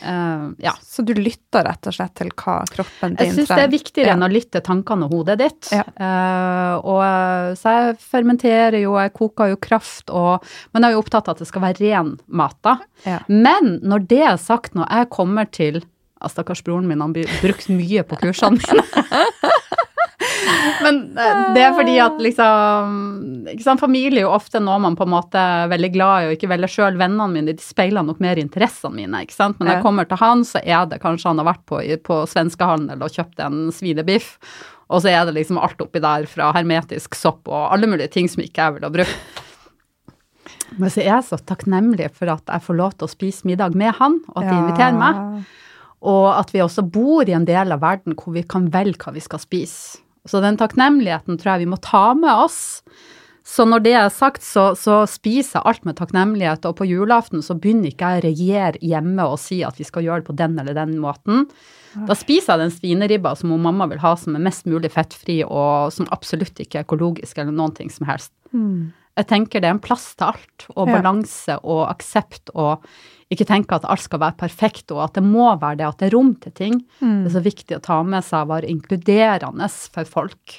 Eh, 0.03 0.45
ja. 0.63 0.73
Så 0.85 1.03
du 1.03 1.13
lytter 1.17 1.65
rett 1.67 1.89
og 1.91 1.95
slett 1.97 2.15
til 2.21 2.31
hva 2.35 2.61
kroppen 2.71 3.15
din 3.15 3.19
trenger? 3.19 3.33
Jeg 3.33 3.37
syns 3.39 3.53
det 3.55 3.65
er 3.65 3.73
viktigere 3.73 4.13
Ja. 4.13 4.15
enn 4.15 4.27
å 4.27 4.31
lytte 4.31 4.63
tankene 4.65 5.09
og 5.09 5.15
hodet 5.17 5.39
ditt. 5.41 5.71
Ja. 5.75 5.85
Uh, 5.99 6.75
og 6.87 7.03
eh, 7.03 7.51
så 7.59 7.75
jeg 7.75 7.99
fermenterer 8.03 8.79
jo, 8.83 8.97
jeg 9.01 9.15
koker 9.17 9.53
jo 9.53 9.61
kraft 9.61 10.11
og 10.15 10.45
Men 10.73 10.83
jeg 10.85 10.91
er 10.93 10.97
jo 10.99 11.03
opptatt 11.03 11.29
av 11.29 11.37
at 11.37 11.43
det 11.43 11.49
skal 11.51 11.65
være 11.65 11.83
ren 11.83 12.15
mat, 12.29 12.57
da. 12.63 12.79
Ja. 13.05 13.19
Men 13.29 13.79
når 13.83 14.07
det 14.11 14.23
er 14.23 14.37
sagt, 14.41 14.75
når 14.79 14.87
jeg 14.93 15.11
kommer 15.15 15.49
til 15.51 15.81
ja, 15.83 16.29
Stakkars 16.31 16.63
broren 16.67 16.89
min, 16.91 17.01
han 17.01 17.13
blir 17.15 17.31
brukt 17.43 17.69
mye 17.71 18.03
på 18.07 18.19
kursene 18.23 18.59
mine. 18.59 18.85
Men 20.85 21.01
eh, 21.19 21.43
det 21.57 21.65
er 21.65 21.75
fordi 21.77 21.97
at 22.03 22.21
liksom 22.23 23.49
ikke 23.53 23.65
sant, 23.65 23.83
Familie 23.83 24.23
er 24.23 24.27
jo 24.27 24.35
ofte 24.37 24.61
noe 24.63 24.79
man 24.83 24.97
på 24.99 25.07
en 25.07 25.13
måte 25.13 25.41
er 25.41 25.71
veldig 25.73 25.91
glad 25.95 26.23
i, 26.23 26.29
og 26.29 26.37
ikke 26.37 26.51
velger 26.53 26.73
sjøl. 26.73 26.99
Vennene 27.01 27.29
mine 27.33 27.55
de 27.57 27.65
speiler 27.65 28.07
nok 28.07 28.23
mer 28.25 28.41
interessene 28.41 28.97
mine. 28.97 29.23
ikke 29.25 29.37
sant? 29.37 29.59
Men 29.59 29.69
når 29.71 29.79
jeg 29.79 29.87
kommer 29.87 30.09
til 30.09 30.23
han, 30.23 30.45
så 30.47 30.63
er 30.65 30.89
det 30.91 31.03
kanskje 31.05 31.33
han 31.33 31.43
har 31.43 31.51
vært 31.53 31.65
på, 31.69 31.83
på 32.09 32.23
svenskehandel 32.31 33.05
og 33.05 33.15
kjøpt 33.15 33.45
en 33.45 33.69
svinebiff. 33.75 34.37
Og 34.89 35.05
så 35.05 35.13
er 35.13 35.27
det 35.29 35.37
liksom 35.37 35.61
alt 35.61 35.81
oppi 35.85 36.01
der 36.01 36.25
fra 36.31 36.49
hermetisk 36.57 37.17
sopp 37.19 37.49
og 37.51 37.75
alle 37.75 37.91
mulige 37.91 38.13
ting 38.15 38.29
som 38.31 38.43
ikke 38.45 38.65
jeg 38.65 38.79
ville 38.79 38.93
brukt. 39.01 39.45
Men 40.77 40.93
så 40.93 41.01
er 41.03 41.11
jeg 41.11 41.27
så 41.29 41.39
takknemlig 41.49 42.11
for 42.17 42.31
at 42.33 42.45
jeg 42.49 42.65
får 42.65 42.77
lov 42.77 42.97
til 42.97 43.09
å 43.09 43.13
spise 43.13 43.49
middag 43.49 43.77
med 43.79 43.95
han, 43.99 44.19
og 44.33 44.43
at 44.43 44.51
de 44.51 44.57
inviterer 44.57 44.99
meg. 44.99 45.47
Og 46.09 46.27
at 46.31 46.53
vi 46.55 46.63
også 46.63 46.85
bor 46.87 47.29
i 47.29 47.35
en 47.37 47.47
del 47.49 47.73
av 47.75 47.83
verden 47.83 48.17
hvor 48.19 48.37
vi 48.37 48.45
kan 48.47 48.69
velge 48.73 49.01
hva 49.03 49.15
vi 49.17 49.25
skal 49.25 49.43
spise. 49.43 50.03
Så 50.29 50.43
den 50.45 50.59
takknemligheten 50.61 51.39
tror 51.39 51.55
jeg 51.55 51.65
vi 51.65 51.73
må 51.73 51.79
ta 51.83 52.13
med 52.19 52.45
oss. 52.47 52.61
Så 53.49 53.65
når 53.65 53.81
det 53.81 53.95
er 53.97 54.11
sagt, 54.13 54.45
så, 54.45 54.75
så 54.77 55.01
spiser 55.09 55.57
jeg 55.57 55.71
alt 55.71 55.87
med 55.89 55.97
takknemlighet, 55.97 56.67
og 56.69 56.77
på 56.77 56.87
julaften 56.89 57.41
så 57.45 57.57
begynner 57.57 57.89
ikke 57.89 58.11
jeg 58.11 58.21
å 58.21 58.25
regjere 58.27 58.83
hjemme 58.85 59.25
og 59.25 59.41
si 59.41 59.63
at 59.65 59.81
vi 59.81 59.87
skal 59.89 60.05
gjøre 60.05 60.21
det 60.21 60.29
på 60.29 60.37
den 60.37 60.59
eller 60.61 60.77
den 60.77 60.99
måten. 61.01 61.47
Da 62.07 62.17
spiser 62.19 62.55
jeg 62.55 62.67
den 62.67 62.75
svineribba 62.75 63.33
som 63.41 63.55
mamma 63.57 63.89
vil 63.89 64.03
ha, 64.03 64.13
som 64.21 64.37
er 64.37 64.45
mest 64.45 64.69
mulig 64.69 64.93
fettfri, 64.93 65.41
og 65.47 65.95
som 65.97 66.11
absolutt 66.15 66.61
ikke 66.61 66.83
er 66.83 66.87
økologisk 66.87 67.41
eller 67.41 67.57
noen 67.57 67.73
ting 67.79 67.89
som 67.95 68.11
helst. 68.11 68.35
Jeg 69.19 69.27
tenker 69.27 69.61
det 69.61 69.67
er 69.69 69.75
en 69.77 69.83
plass 69.83 70.13
til 70.15 70.29
alt, 70.31 70.67
og 70.77 70.87
balanse 70.95 71.57
og 71.67 71.89
aksept, 71.91 72.53
og 72.55 72.85
ikke 73.35 73.45
tenke 73.45 73.75
at 73.77 73.85
alt 73.85 74.01
skal 74.01 74.21
være 74.23 74.39
perfekt, 74.41 74.93
og 74.95 75.03
at 75.05 75.19
det 75.19 75.25
må 75.27 75.51
være 75.61 75.77
det, 75.83 75.87
at 75.89 75.99
det 76.01 76.07
er 76.09 76.15
rom 76.17 76.31
til 76.41 76.53
ting. 76.57 76.79
Mm. 77.03 77.25
Det 77.25 77.29
er 77.33 77.35
så 77.35 77.43
viktig 77.45 77.77
å 77.77 77.83
ta 77.85 77.99
med 78.07 78.25
seg 78.25 78.47
å 78.47 78.49
være 78.55 78.71
inkluderende 78.71 79.69
for 79.93 80.05
folk. 80.09 80.55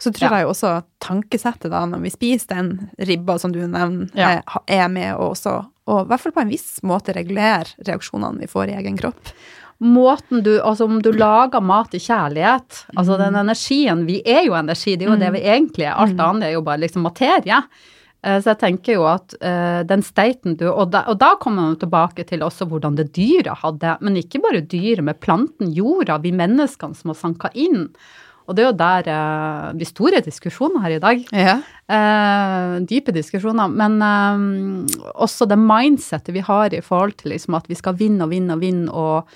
Så 0.00 0.10
tror 0.14 0.30
Ja. 0.30 0.38
jeg 0.40 0.46
også 0.48 0.72
tankesettet 1.04 1.70
da, 1.70 1.84
når 1.86 2.00
vi 2.06 2.10
spiser 2.10 2.46
den 2.56 2.90
ribba 2.98 3.38
som 3.38 3.52
du 3.52 3.60
nevner, 3.66 4.08
Ja. 4.14 4.40
eh, 4.40 4.42
er 4.82 4.88
med 4.88 5.14
og 5.14 5.32
også, 5.36 5.66
og 5.86 6.04
i 6.06 6.08
hvert 6.08 6.20
fall 6.20 6.32
på 6.32 6.40
en 6.42 6.50
viss 6.50 6.80
måte 6.82 7.14
regulere 7.14 7.66
reaksjonene 7.86 8.38
vi 8.40 8.46
får 8.46 8.68
i 8.70 8.76
egen 8.82 8.96
kropp. 8.98 9.32
Måten 9.80 10.42
du, 10.42 10.58
altså 10.60 10.84
om 10.88 11.00
du 11.00 11.12
lager 11.12 11.60
mat 11.62 11.92
i 11.94 11.98
kjærlighet, 12.02 12.80
altså 12.96 13.16
den 13.16 13.34
energien, 13.38 14.06
vi 14.06 14.20
er 14.26 14.42
jo 14.48 14.54
energi, 14.58 14.96
det 14.98 15.06
er 15.06 15.12
jo 15.12 15.20
det 15.20 15.32
vi 15.36 15.42
egentlig 15.46 15.86
er, 15.86 15.94
alt 15.94 16.18
annet 16.18 16.48
er 16.48 16.52
jo 16.56 16.62
bare 16.62 16.80
liksom 16.82 17.02
materie. 17.06 17.60
Eh, 18.22 18.38
Så 18.42 18.50
jeg 18.50 18.60
tenker 18.62 18.98
jo 18.98 19.04
at 19.06 19.34
uh, 19.38 19.82
den 19.86 20.02
steiten 20.02 20.56
du 20.58 20.66
Og 20.72 20.90
da, 20.90 21.04
og 21.06 21.20
da 21.20 21.34
kommer 21.40 21.68
man 21.70 21.76
tilbake 21.78 22.24
til 22.26 22.42
også 22.42 22.66
hvordan 22.66 22.96
det 22.98 23.12
dyret 23.14 23.62
hadde, 23.62 23.96
men 24.02 24.18
ikke 24.18 24.42
bare 24.42 24.64
dyret, 24.64 25.04
med 25.04 25.20
planten, 25.22 25.70
jorda, 25.74 26.18
vi 26.18 26.32
menneskene 26.34 26.98
som 26.98 27.12
har 27.12 27.18
sanka 27.18 27.52
inn. 27.54 27.86
Og 28.48 28.56
det 28.56 28.64
er 28.64 28.70
jo 28.70 28.78
der 28.80 29.10
uh, 29.12 29.68
de 29.76 29.86
store 29.86 30.22
diskusjonene 30.24 30.82
her 30.82 30.96
i 30.96 31.02
dag. 31.02 31.22
Ja. 31.36 31.58
Uh, 31.88 32.78
dype 32.88 33.12
diskusjoner, 33.12 33.68
men 33.68 34.00
uh, 34.02 35.12
også 35.14 35.46
det 35.46 35.60
mindsettet 35.60 36.34
vi 36.34 36.42
har 36.42 36.74
i 36.74 36.82
forhold 36.82 37.18
til 37.20 37.34
liksom 37.36 37.58
at 37.60 37.68
vi 37.68 37.76
skal 37.78 37.98
vinne 38.00 38.24
og 38.24 38.32
vinne 38.32 38.56
og 38.56 38.64
vinne, 38.64 38.88
og 38.88 39.28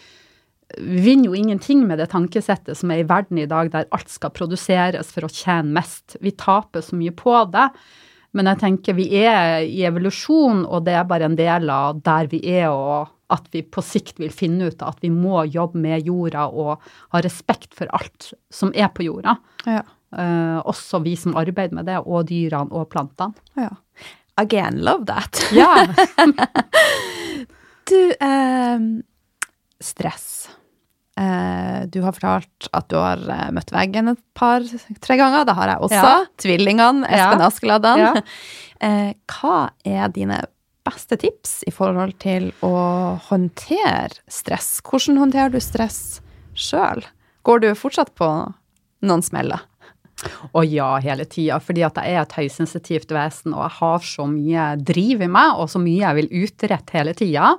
vi 0.81 1.03
vinner 1.05 1.29
jo 1.29 1.37
ingenting 1.37 1.83
med 1.85 2.01
det 2.01 2.09
tankesettet 2.15 2.79
som 2.79 2.91
er 2.91 3.03
i 3.03 3.09
verden 3.09 3.39
i 3.43 3.47
dag, 3.47 3.69
der 3.75 3.91
alt 3.93 4.09
skal 4.09 4.33
produseres 4.33 5.13
for 5.13 5.29
å 5.29 5.31
tjene 5.33 5.77
mest. 5.77 6.17
Vi 6.25 6.33
taper 6.33 6.81
så 6.81 6.97
mye 6.97 7.13
på 7.13 7.35
det. 7.53 7.69
Men 8.33 8.49
jeg 8.49 8.61
tenker 8.63 8.97
vi 8.97 9.09
er 9.21 9.67
i 9.67 9.83
evolusjon, 9.85 10.65
og 10.65 10.87
det 10.87 10.95
er 10.97 11.09
bare 11.09 11.29
en 11.29 11.37
del 11.37 11.69
av 11.73 12.01
der 12.05 12.31
vi 12.33 12.41
er, 12.55 12.71
og 12.73 13.11
at 13.33 13.49
vi 13.53 13.63
på 13.65 13.85
sikt 13.85 14.21
vil 14.21 14.33
finne 14.35 14.71
ut 14.73 14.85
at 14.85 15.01
vi 15.05 15.09
må 15.13 15.45
jobbe 15.49 15.81
med 15.81 16.09
jorda 16.09 16.47
og 16.49 16.83
ha 17.15 17.23
respekt 17.25 17.73
for 17.77 17.89
alt 17.97 18.33
som 18.53 18.73
er 18.77 18.91
på 18.93 19.07
jorda. 19.09 19.37
Ja. 19.69 19.85
Uh, 20.13 20.59
også 20.69 21.01
vi 21.05 21.15
som 21.17 21.37
arbeider 21.41 21.79
med 21.79 21.89
det, 21.89 22.01
og 22.05 22.29
dyrene 22.29 22.73
og 22.73 22.91
plantene. 22.93 23.37
ja. 23.57 23.73
Again, 24.41 24.79
love 24.81 25.05
that. 25.07 25.43
Ja. 25.53 25.87
Du, 27.91 28.13
uh, 28.23 28.79
stress. 29.83 30.49
Eh, 31.23 31.83
du 31.93 32.01
har 32.05 32.15
fortalt 32.17 32.69
at 32.75 32.89
du 32.91 32.97
har 32.99 33.21
eh, 33.31 33.51
møtt 33.55 33.71
veggen 33.75 34.13
et 34.13 34.23
par-tre 34.39 35.19
ganger. 35.21 35.47
Det 35.49 35.57
har 35.59 35.73
jeg 35.75 35.85
også. 35.89 36.01
Ja. 36.01 36.15
Tvillingene, 36.43 37.07
Espen 37.09 37.45
Ja. 37.45 37.51
Askeladden. 37.51 38.05
Ja. 38.09 38.15
Eh, 38.83 39.13
hva 39.31 39.69
er 39.87 40.09
dine 40.11 40.41
beste 40.83 41.15
tips 41.23 41.61
i 41.71 41.71
forhold 41.71 42.17
til 42.19 42.49
å 42.67 42.73
håndtere 43.29 44.17
stress? 44.27 44.81
Hvordan 44.83 45.21
håndterer 45.23 45.53
du 45.55 45.61
stress 45.63 46.19
sjøl? 46.59 47.05
Går 47.47 47.63
du 47.63 47.69
fortsatt 47.79 48.11
på 48.19 48.27
noen 49.07 49.23
smeller? 49.23 49.63
Å 50.55 50.65
ja, 50.67 50.97
hele 51.03 51.29
tida. 51.31 51.61
Fordi 51.63 51.85
at 51.87 51.99
jeg 52.03 52.17
er 52.17 52.25
et 52.25 52.37
høysensitivt 52.41 53.15
vesen, 53.15 53.55
og 53.55 53.63
jeg 53.69 53.77
har 53.79 54.05
så 54.07 54.27
mye 54.31 54.67
driv 54.83 55.23
i 55.23 55.31
meg, 55.31 55.59
og 55.63 55.71
så 55.71 55.79
mye 55.83 56.03
jeg 56.03 56.19
vil 56.19 56.33
utrette 56.43 56.99
hele 56.99 57.15
tida. 57.19 57.53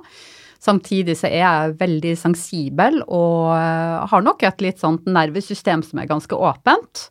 Samtidig 0.64 1.18
så 1.20 1.28
er 1.28 1.42
jeg 1.42 1.74
veldig 1.82 2.14
sensibel 2.16 3.02
og 3.04 3.50
eh, 3.52 4.06
har 4.08 4.24
nok 4.24 4.46
et 4.48 4.64
litt 4.64 4.80
sånt 4.80 5.04
nervesystem 5.04 5.82
som 5.84 6.00
er 6.00 6.08
ganske 6.08 6.32
åpent. 6.38 7.08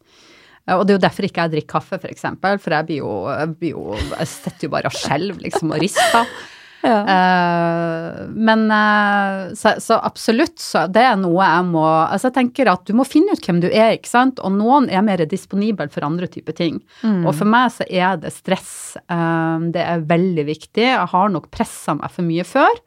Eh, 0.66 0.74
Og 0.74 0.88
det 0.88 0.96
er 0.96 0.98
jo 0.98 1.04
derfor 1.06 1.28
ikke 1.28 1.46
jeg 1.46 1.54
drikker 1.58 1.74
kaffe, 1.76 2.00
for 2.02 2.10
eksempel, 2.10 2.58
for 2.58 2.74
jeg 2.74 2.90
blir 2.90 3.04
jo, 3.04 3.14
jeg, 3.30 3.54
blir 3.60 3.76
jo, 3.76 3.94
jeg 4.16 4.32
sitter 4.32 4.68
jo 4.68 4.74
bare 4.74 4.90
og 4.90 4.98
skjelver, 4.98 5.40
liksom, 5.46 5.74
og 5.76 5.86
rister. 5.86 6.34
Eh, 6.84 8.26
men 8.36 8.66
uh, 8.68 9.54
så, 9.56 9.72
så 9.80 9.96
absolutt, 10.04 10.58
så 10.60 10.82
det 10.92 11.00
er 11.08 11.14
noe 11.16 11.40
jeg 11.40 11.68
må 11.70 11.84
Altså, 11.88 12.28
jeg 12.28 12.36
tenker 12.36 12.68
at 12.74 12.84
du 12.90 12.92
må 13.00 13.06
finne 13.08 13.38
ut 13.38 13.48
hvem 13.48 13.62
du 13.64 13.70
er, 13.70 13.94
ikke 13.96 14.12
sant, 14.12 14.42
og 14.44 14.52
noen 14.58 14.90
er 14.92 15.06
mer 15.08 15.24
disponibel 15.32 15.88
for 15.94 16.04
andre 16.04 16.28
typer 16.28 16.58
ting. 16.58 16.82
Og 17.24 17.32
for 17.38 17.48
meg 17.48 17.72
så 17.72 17.88
er 17.88 18.20
det 18.20 18.34
stress. 18.36 18.98
Uh, 19.08 19.64
det 19.72 19.80
er 19.80 20.04
veldig 20.12 20.46
viktig. 20.52 20.90
Jeg 20.90 21.08
har 21.14 21.32
nok 21.32 21.48
pressa 21.56 21.96
meg 21.96 22.12
for 22.12 22.28
mye 22.28 22.44
før. 22.52 22.84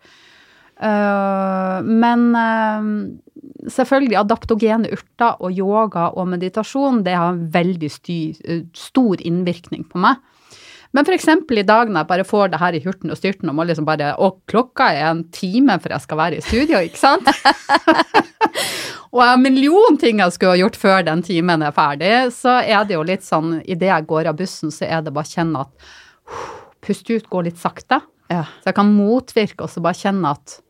Eh, 0.77 1.83
men 1.83 2.29
uh, 2.37 2.89
selvfølgelig 3.73 4.19
adaptogene 4.21 4.93
urter 4.93 5.41
og 5.41 5.57
yoga 5.57 6.11
og 6.13 6.29
meditasjon, 6.35 7.03
det 7.07 7.17
har 7.17 7.33
en 7.33 7.47
veldig 7.53 7.91
sty, 7.93 8.21
eh, 8.45 8.65
stor 8.77 9.23
innvirkning 9.25 9.87
på 9.89 10.01
meg. 10.03 10.21
Men 10.95 11.09
eksempel 11.13 11.61
i 11.61 11.67
dag 11.67 11.91
når 11.91 11.99
jeg 12.01 12.09
bare 12.09 12.25
får 12.25 12.53
det 12.53 12.61
her 12.61 12.77
i 12.77 12.81
hurten 12.81 13.11
og 13.13 13.19
styrten 13.19 13.51
og 13.51 13.57
må 13.59 13.65
liksom 13.67 13.85
bare 13.85 14.15
Og 14.23 14.39
klokka 14.49 14.87
er 14.95 15.11
en 15.11 15.25
time 15.35 15.75
for 15.83 15.93
jeg 15.93 16.01
skal 16.01 16.17
være 16.17 16.39
i 16.39 16.45
studio, 16.45 16.79
ikke 16.79 17.01
sant? 17.01 17.27
og 19.13 19.21
jeg 19.21 19.29
har 19.29 19.35
en 19.35 19.43
million 19.43 19.99
ting 20.01 20.23
jeg 20.23 20.33
skulle 20.33 20.55
ha 20.55 20.61
gjort 20.63 20.79
før 20.81 21.05
den 21.05 21.25
timen 21.27 21.67
er 21.67 21.75
ferdig, 21.77 22.15
så 22.33 22.61
er 22.63 22.87
det 22.87 22.97
jo 22.97 23.05
litt 23.05 23.27
sånn 23.27 23.59
idet 23.67 23.91
jeg 23.91 24.09
går 24.09 24.31
av 24.31 24.39
bussen, 24.39 24.73
så 24.73 24.87
er 24.89 25.05
det 25.05 25.13
bare 25.13 25.29
å 25.29 25.35
kjenne 25.35 25.67
at 25.67 25.93
Puste 26.87 27.17
ut, 27.19 27.27
gå 27.31 27.41
litt 27.43 27.59
sakte. 27.59 27.99
Ja. 28.31 28.45
Så 28.63 28.71
jeg 28.71 28.77
kan 28.79 28.93
motvirke 28.95 29.67
og 29.67 29.71
så 29.73 29.83
bare 29.83 29.99
kjenne 29.99 30.33
at 30.37 30.61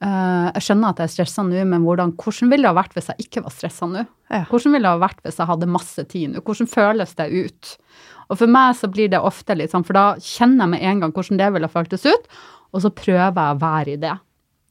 Jeg 0.00 0.64
skjønner 0.64 0.94
at 0.94 1.00
jeg 1.02 1.10
er 1.10 1.12
stressa 1.12 1.42
nå, 1.44 1.60
men 1.68 1.82
hvordan, 1.84 2.14
hvordan 2.16 2.48
ville 2.48 2.64
det 2.64 2.70
ha 2.70 2.76
vært 2.78 2.94
hvis 2.96 3.10
jeg 3.12 3.26
ikke 3.26 3.42
var 3.44 3.52
stressa 3.52 3.88
nå? 3.90 4.06
Ja. 4.32 4.46
Hvordan 4.48 4.72
ville 4.72 4.88
det 4.88 4.94
ha 4.94 5.02
vært 5.02 5.20
hvis 5.26 5.40
jeg 5.42 5.50
hadde 5.50 5.68
masse 5.68 6.04
tid 6.08 6.32
nå? 6.32 6.44
Hvordan 6.46 6.70
føles 6.72 7.12
det 7.18 7.26
ut? 7.28 7.72
Og 8.30 8.38
for 8.40 8.52
meg 8.54 8.78
så 8.78 8.88
blir 8.88 9.10
det 9.12 9.20
ofte 9.20 9.56
litt 9.58 9.74
sånn, 9.74 9.84
for 9.84 9.98
da 9.98 10.06
kjenner 10.22 10.64
jeg 10.64 10.72
med 10.72 10.86
en 10.88 11.04
gang 11.04 11.12
hvordan 11.12 11.40
det 11.40 11.50
ville 11.52 11.68
ha 11.68 11.74
føltes 11.74 12.06
ut, 12.08 12.28
og 12.70 12.84
så 12.84 12.92
prøver 12.94 13.28
jeg 13.28 13.58
å 13.58 13.60
være 13.60 13.92
i 13.92 14.00
det. 14.00 14.16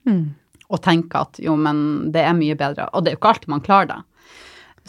Mm. 0.10 0.24
Og 0.70 0.82
tenke 0.86 1.22
at 1.28 1.42
jo, 1.44 1.54
men 1.60 2.10
det 2.14 2.24
er 2.26 2.38
mye 2.38 2.58
bedre. 2.58 2.88
Og 2.94 3.04
det 3.04 3.12
er 3.12 3.18
jo 3.18 3.22
ikke 3.22 3.34
alltid 3.36 3.54
man 3.54 3.66
klarer 3.66 3.92
det. 3.92 4.00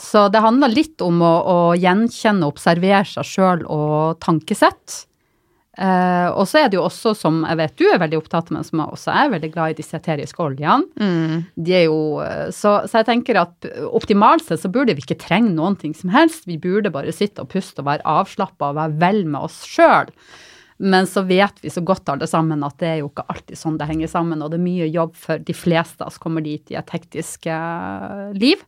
Så 0.00 0.28
det 0.32 0.40
handler 0.40 0.72
litt 0.72 1.02
om 1.04 1.20
å, 1.20 1.32
å 1.44 1.58
gjenkjenne 1.76 2.46
og 2.46 2.54
observere 2.54 3.04
seg 3.08 3.26
sjøl 3.26 3.66
og 3.68 4.20
tankesett. 4.24 5.02
Eh, 5.78 6.28
og 6.34 6.48
så 6.50 6.64
er 6.64 6.70
det 6.70 6.76
jo 6.80 6.82
også, 6.88 7.12
som 7.14 7.44
jeg 7.46 7.58
vet 7.60 7.76
du 7.78 7.84
er 7.86 8.00
veldig 8.02 8.18
opptatt 8.18 8.50
med, 8.50 8.66
som 8.66 8.82
jeg 8.82 8.96
også 8.96 9.14
er 9.14 9.30
veldig 9.36 9.50
glad 9.54 9.72
i 9.72 9.78
disse 9.78 9.96
eteriske 9.96 10.42
oljene. 10.42 10.88
Mm. 10.98 11.46
De 11.54 11.76
er 11.78 11.84
jo, 11.86 12.00
eh, 12.24 12.48
så, 12.54 12.80
så 12.90 13.00
jeg 13.00 13.10
tenker 13.12 13.38
at 13.44 13.70
optimalt 13.86 14.44
sett 14.46 14.64
så 14.64 14.72
burde 14.72 14.96
vi 14.98 15.04
ikke 15.06 15.20
trenge 15.22 15.54
noen 15.54 15.78
ting 15.80 15.94
som 15.96 16.12
helst. 16.14 16.48
Vi 16.50 16.58
burde 16.60 16.92
bare 16.94 17.14
sitte 17.14 17.44
og 17.44 17.52
puste 17.54 17.84
og 17.84 17.90
være 17.90 18.06
avslappa 18.18 18.72
og 18.72 18.80
være 18.80 18.98
vel 19.02 19.24
med 19.30 19.46
oss 19.46 19.62
sjøl. 19.68 20.10
Men 20.80 21.04
så 21.06 21.20
vet 21.28 21.58
vi 21.60 21.68
så 21.70 21.82
godt 21.84 22.08
alle 22.08 22.24
sammen 22.30 22.62
at 22.64 22.78
det 22.80 22.88
er 22.88 22.98
jo 23.02 23.10
ikke 23.10 23.26
alltid 23.28 23.58
sånn 23.60 23.76
det 23.76 23.88
henger 23.90 24.08
sammen, 24.08 24.40
og 24.40 24.48
det 24.48 24.56
er 24.56 24.64
mye 24.64 24.86
jobb 24.88 25.12
for 25.18 25.42
de 25.44 25.56
fleste 25.56 26.06
som 26.08 26.22
kommer 26.22 26.44
dit 26.46 26.72
i 26.72 26.78
et 26.80 26.94
hektisk 26.94 27.50
eh, 27.52 28.30
liv. 28.32 28.62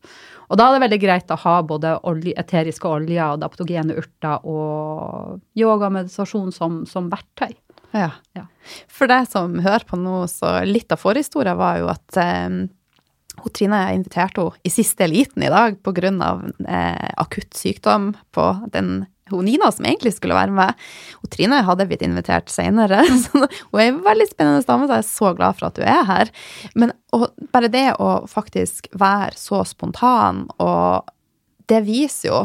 Og 0.52 0.60
da 0.60 0.66
er 0.68 0.76
det 0.76 0.82
veldig 0.84 1.00
greit 1.00 1.32
å 1.32 1.40
ha 1.40 1.54
både 1.64 1.94
olje, 2.08 2.34
eteriske 2.36 2.90
oljer 2.90 3.22
og 3.24 3.38
adaptogene 3.38 3.96
urter 3.96 4.44
og 4.44 5.40
yoga 5.56 5.88
og 5.88 5.96
meditasjon 5.96 6.52
som, 6.52 6.82
som 6.90 7.08
verktøy. 7.12 7.54
Ja. 7.96 8.10
Ja. 8.36 8.44
For 8.92 9.08
deg 9.08 9.30
som 9.32 9.56
hører 9.64 9.88
på 9.88 9.96
nå, 10.00 10.26
så 10.28 10.58
litt 10.68 10.92
av 10.92 11.00
forhistoria 11.00 11.56
var 11.56 11.80
jo 11.80 11.88
at 11.92 12.20
eh, 12.20 12.60
hun 13.40 13.56
Trine 13.56 13.80
inviterte 13.96 14.44
henne 14.44 14.68
i 14.68 14.72
siste 14.72 15.06
eliten 15.06 15.48
i 15.48 15.50
dag 15.52 15.80
pga. 15.80 16.34
Eh, 16.68 17.08
akutt 17.24 17.56
sykdom 17.56 18.12
på 18.36 18.50
den 18.76 19.06
hun 19.31 19.47
Nina 19.47 19.70
som 19.73 19.87
egentlig 19.87 20.14
skulle 20.16 20.37
være 20.37 20.55
med. 20.55 20.83
Og 21.23 21.31
Trine 21.33 21.62
hadde 21.66 21.87
blitt 21.91 22.05
invitert 22.05 22.51
senere. 22.53 23.05
Så 23.23 23.45
hun 23.45 23.81
er 23.81 23.89
en 23.93 24.03
veldig 24.05 24.29
spennende 24.31 24.66
dame, 24.66 24.89
så 24.89 24.99
jeg 24.99 25.05
er 25.05 25.11
så 25.12 25.33
glad 25.39 25.59
for 25.59 25.68
at 25.68 25.79
du 25.79 25.83
er 25.87 26.05
her. 26.09 26.33
Men 26.75 26.95
og 27.12 27.29
bare 27.53 27.68
det 27.73 27.91
å 28.01 28.23
faktisk 28.31 28.89
være 28.97 29.37
så 29.37 29.62
spontan 29.68 30.47
og 30.62 31.11
det 31.70 31.81
viser 31.87 32.29
jo 32.29 32.39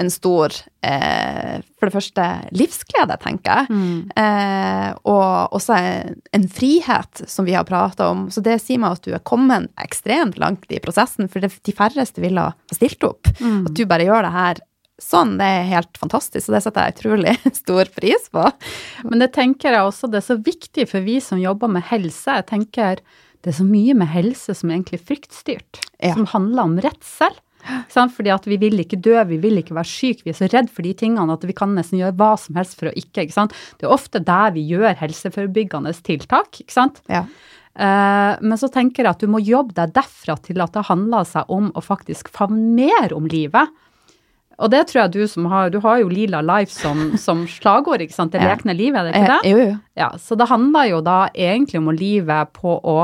en 0.00 0.08
stor 0.12 0.54
eh, 0.86 1.60
For 1.76 1.88
det 1.88 1.94
første 1.94 2.26
livsglede, 2.56 3.16
tenker 3.20 3.60
jeg. 3.60 3.80
Eh, 4.22 4.88
og 5.10 5.56
også 5.56 5.76
en, 5.76 6.16
en 6.36 6.46
frihet, 6.48 7.22
som 7.28 7.48
vi 7.48 7.56
har 7.56 7.66
prata 7.68 8.08
om. 8.14 8.28
Så 8.32 8.40
det 8.44 8.60
sier 8.62 8.80
meg 8.80 8.96
at 8.96 9.04
du 9.04 9.12
er 9.16 9.24
kommet 9.26 9.68
ekstremt 9.82 10.38
langt 10.40 10.70
i 10.72 10.80
prosessen, 10.80 11.28
for 11.28 11.44
det, 11.44 11.52
de 11.66 11.76
færreste 11.76 12.22
ville 12.24 12.46
ha 12.48 12.54
stilt 12.72 13.04
opp. 13.04 13.28
At 13.68 13.76
du 13.76 13.84
bare 13.90 14.08
gjør 14.08 14.28
det 14.28 14.34
her 14.38 14.64
sånn, 15.00 15.36
det 15.40 15.46
er 15.48 15.68
helt 15.70 15.98
fantastisk, 16.00 16.48
og 16.50 16.56
det 16.56 16.62
setter 16.66 16.86
jeg 16.86 16.96
utrolig 16.98 17.34
stor 17.62 17.90
pris 17.96 18.28
på. 18.32 18.46
Men 19.08 19.24
det 19.24 19.32
tenker 19.36 19.72
jeg 19.76 19.86
også, 19.88 20.10
det 20.12 20.20
er 20.22 20.28
så 20.28 20.38
viktig 20.40 20.86
for 20.90 21.04
vi 21.06 21.18
som 21.24 21.40
jobber 21.42 21.72
med 21.72 21.86
helse. 21.90 22.38
Jeg 22.40 22.48
tenker 22.52 23.00
det 23.40 23.54
er 23.54 23.56
så 23.56 23.64
mye 23.64 23.94
med 23.96 24.10
helse 24.12 24.52
som 24.56 24.68
er 24.70 24.76
egentlig 24.80 25.00
fryktstyrt, 25.08 25.80
Ja. 26.04 26.12
som 26.14 26.26
handler 26.28 26.68
om 26.68 26.74
redsel. 26.84 27.38
Sant? 27.92 28.12
Fordi 28.16 28.30
at 28.32 28.44
vi 28.48 28.56
vil 28.60 28.78
ikke 28.80 28.96
dø, 29.04 29.18
vi 29.28 29.36
vil 29.40 29.58
ikke 29.60 29.74
være 29.76 29.88
syke, 29.88 30.24
vi 30.24 30.32
er 30.32 30.36
så 30.38 30.48
redd 30.52 30.70
for 30.72 30.84
de 30.84 30.92
tingene 30.96 31.32
at 31.34 31.42
vi 31.44 31.52
kan 31.56 31.72
nesten 31.76 31.98
gjøre 32.00 32.16
hva 32.16 32.30
som 32.40 32.56
helst 32.56 32.76
for 32.80 32.88
å 32.88 32.94
ikke. 32.96 33.24
ikke 33.26 33.36
sant? 33.36 33.56
Det 33.80 33.84
er 33.88 33.92
ofte 33.92 34.20
der 34.24 34.52
vi 34.56 34.62
gjør 34.70 34.96
helseforebyggende 35.00 35.92
tiltak. 36.04 36.60
ikke 36.62 36.72
sant? 36.76 37.02
Ja. 37.12 37.26
Eh, 37.76 38.32
men 38.40 38.56
så 38.60 38.68
tenker 38.72 39.04
jeg 39.04 39.12
at 39.12 39.20
du 39.24 39.28
må 39.30 39.40
jobbe 39.44 39.76
deg 39.76 39.92
derfra 39.96 40.36
til 40.44 40.60
at 40.64 40.72
det 40.76 40.86
handler 40.88 41.28
seg 41.28 41.52
om 41.52 41.68
å 41.76 41.84
faktisk 41.84 42.32
favne 42.32 42.74
mer 42.80 43.12
om 43.16 43.28
livet. 43.30 43.68
Og 44.60 44.70
det 44.72 44.82
tror 44.90 45.00
jeg 45.06 45.12
du 45.14 45.22
som 45.30 45.46
har 45.48 45.70
Du 45.72 45.78
har 45.80 46.02
jo 46.02 46.08
Lila 46.12 46.42
Life 46.44 46.72
som, 46.74 47.16
som 47.16 47.46
slagord, 47.48 48.02
ikke 48.04 48.12
sant? 48.16 48.32
Det 48.34 48.42
Ja. 48.42 48.50
lekne 48.54 48.74
livet, 48.76 49.00
er 49.00 49.08
det 49.08 49.14
ikke 49.22 49.32
det? 49.32 49.40
Eh, 49.44 49.50
jo, 49.50 49.58
jo. 49.70 49.78
Ja, 49.96 50.10
så 50.20 50.36
det 50.36 50.48
handler 50.50 50.90
jo 50.90 51.00
da 51.06 51.18
egentlig 51.34 51.80
om 51.80 51.88
å 51.88 51.96
livet 51.96 52.52
på 52.58 52.76
å, 52.76 52.98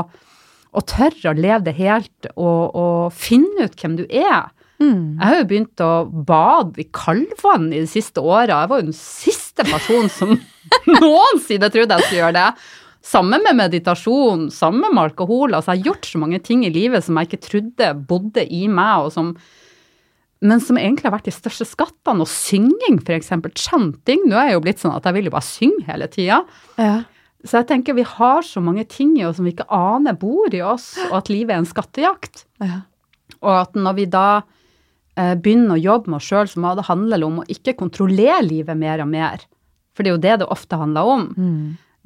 å 0.77 0.83
tørre 0.85 1.31
å 1.31 1.37
leve 1.37 1.63
det 1.69 1.75
helt 1.79 2.29
og, 2.35 2.75
og 2.77 3.13
finne 3.17 3.65
ut 3.65 3.75
hvem 3.81 3.97
du 3.97 4.05
er. 4.09 4.51
Mm. 4.77 5.17
Jeg 5.17 5.25
har 5.25 5.39
jo 5.39 5.45
begynt 5.49 5.81
å 5.81 5.91
bade 6.05 6.77
i 6.83 6.85
kaldvann 6.93 7.71
i 7.73 7.79
de 7.81 7.87
siste 7.89 8.21
åra. 8.21 8.61
Jeg 8.61 8.69
var 8.69 8.83
jo 8.83 8.89
den 8.91 8.99
siste 8.99 9.65
personen 9.65 10.11
som 10.13 10.35
noensinne 11.01 11.69
trodde 11.73 11.97
jeg 11.97 12.05
skulle 12.05 12.21
gjøre 12.21 12.37
det. 12.37 12.49
Sammen 13.07 13.41
med 13.45 13.55
meditasjon, 13.55 14.49
sammen 14.51 14.91
med 14.91 15.05
alkohol. 15.07 15.55
Altså, 15.55 15.73
jeg 15.73 15.81
har 15.85 15.93
gjort 15.93 16.09
så 16.09 16.19
mange 16.21 16.39
ting 16.43 16.65
i 16.67 16.71
livet 16.73 17.05
som 17.05 17.17
jeg 17.17 17.29
ikke 17.29 17.43
trodde 17.45 17.91
bodde 18.09 18.43
i 18.51 18.65
meg, 18.67 19.07
og 19.07 19.13
som 19.15 19.31
men 20.41 20.59
som 20.61 20.77
egentlig 20.77 21.03
har 21.09 21.15
vært 21.17 21.25
de 21.29 21.33
største 21.35 21.65
skattene. 21.65 22.21
Og 22.21 22.29
synging, 22.29 22.99
f.eks. 23.01 23.31
Chanting. 23.57 24.25
Nå 24.29 24.35
er 24.37 24.51
jeg 24.51 24.57
jo 24.59 24.63
blitt 24.67 24.79
sånn 24.83 24.93
at 24.95 25.07
jeg 25.09 25.17
vil 25.17 25.29
jo 25.29 25.33
bare 25.33 25.47
synge 25.47 25.85
hele 25.87 26.07
tida. 26.13 26.43
Ja. 26.77 26.97
Så 27.45 27.59
jeg 27.61 27.67
tenker 27.69 27.93
vi 27.97 28.03
har 28.05 28.41
så 28.43 28.61
mange 28.61 28.83
ting 28.89 29.15
i 29.19 29.23
oss 29.25 29.37
som 29.37 29.45
vi 29.45 29.53
ikke 29.55 29.69
aner 29.73 30.13
bor 30.17 30.53
i 30.53 30.61
oss, 30.65 30.95
og 31.09 31.17
at 31.21 31.29
livet 31.29 31.53
er 31.55 31.61
en 31.61 31.69
skattejakt. 31.69 32.45
Ja. 32.61 32.81
Og 33.41 33.53
at 33.53 33.75
når 33.77 33.95
vi 33.99 34.05
da 34.13 34.27
eh, 35.17 35.35
begynner 35.37 35.75
å 35.77 35.81
jobbe 35.81 36.09
med 36.11 36.17
oss 36.21 36.29
sjøl, 36.29 36.47
så 36.49 36.61
må 36.63 36.75
det 36.77 36.87
handle 36.89 37.19
om 37.27 37.41
å 37.43 37.47
ikke 37.49 37.75
kontrollere 37.79 38.41
livet 38.45 38.77
mer 38.77 39.03
og 39.05 39.11
mer. 39.13 39.45
For 39.95 40.03
det 40.05 40.11
er 40.11 40.17
jo 40.17 40.23
det 40.25 40.35
det 40.43 40.49
ofte 40.53 40.77
handler 40.77 41.09
om. 41.13 41.27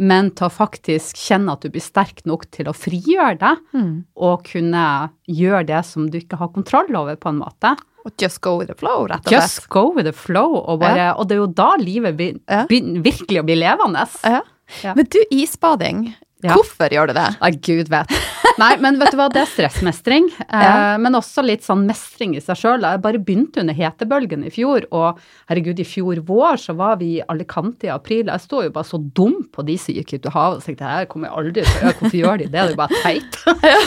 Men 0.01 0.31
til 0.33 0.47
å 0.47 0.53
faktisk 0.55 1.19
kjenne 1.19 1.53
at 1.53 1.61
du 1.61 1.69
blir 1.69 1.83
sterk 1.83 2.23
nok 2.25 2.47
til 2.55 2.69
å 2.71 2.73
frigjøre 2.75 3.37
deg, 3.41 3.57
Mm. 3.75 4.03
og 4.15 4.43
kunne 4.47 5.11
gjøre 5.27 5.65
det 5.67 5.81
som 5.85 6.07
du 6.09 6.17
ikke 6.17 6.39
har 6.39 6.49
kontroll 6.55 6.95
over, 6.95 7.15
på 7.19 7.29
en 7.29 7.39
måte. 7.43 7.75
Og 8.05 8.11
just 8.21 8.41
go 8.41 8.57
with 8.57 8.67
the 8.71 8.75
flow, 8.79 9.05
rett 9.07 9.19
og 9.21 9.29
slett. 9.29 9.41
Just 9.43 9.67
go 9.69 9.83
with 9.95 10.05
the 10.09 10.13
flow, 10.15 10.55
og, 10.65 10.79
bare, 10.81 11.11
og 11.15 11.27
det 11.29 11.35
er 11.35 11.41
jo 11.43 11.47
da 11.47 11.69
livet 11.77 12.17
begynner 12.17 12.41
Ja. 12.49 12.65
virkelig 13.05 13.39
å 13.41 13.45
bli 13.45 13.55
levende. 13.61 14.05
Ja. 14.23 14.41
Ja. 14.83 14.93
Men 14.95 15.05
du, 15.11 15.19
isbading, 15.35 16.13
Ja. 16.43 16.55
hvorfor 16.57 16.89
gjør 16.93 17.11
du 17.11 17.13
det? 17.17 17.27
Nei, 17.41 17.51
gud 17.63 17.89
vet. 17.91 18.11
Nei, 18.59 18.73
men 18.83 18.97
vet 18.99 19.13
du 19.13 19.17
hva, 19.17 19.29
det 19.31 19.43
er 19.45 19.49
stressmestring. 19.51 20.29
Eh, 20.51 20.61
Ja. 20.61 20.97
Men 20.99 21.15
også 21.15 21.43
litt 21.45 21.63
sånn 21.63 21.85
mestring 21.87 22.33
i 22.35 22.41
seg 22.43 22.57
sjøl. 22.59 22.83
Jeg 22.83 22.99
bare 23.01 23.19
begynte 23.23 23.61
under 23.61 23.73
hetebølgen 23.77 24.43
i 24.45 24.51
fjor, 24.51 24.83
og 24.91 25.19
herregud, 25.49 25.79
i 25.79 25.85
fjor 25.87 26.19
vår 26.27 26.59
så 26.59 26.75
var 26.75 26.97
vi 26.99 27.13
i 27.17 27.21
Alicante 27.31 27.87
i 27.87 27.91
april. 27.93 28.27
Jeg 28.27 28.43
sto 28.43 28.59
jo 28.65 28.73
bare 28.75 28.87
så 28.89 28.99
dum 28.99 29.37
på 29.53 29.63
de 29.67 29.77
som 29.79 29.95
gikk 29.95 30.13
ut 30.17 30.27
i 30.27 30.33
havet 30.35 30.59
og 30.59 30.65
tenkte 30.67 30.89
her 30.91 31.07
kommer 31.11 31.29
jeg 31.29 31.37
aldri 31.39 31.53
til 31.53 31.71
å 31.71 31.79
gjøre, 31.85 31.95
hvorfor 32.01 32.17
gjør 32.19 32.41
de 32.41 32.45
det? 32.45 32.51
Det 32.51 32.61
er 32.61 32.73
jo 32.73 32.79
bare 32.81 33.01
teit. 33.05 33.39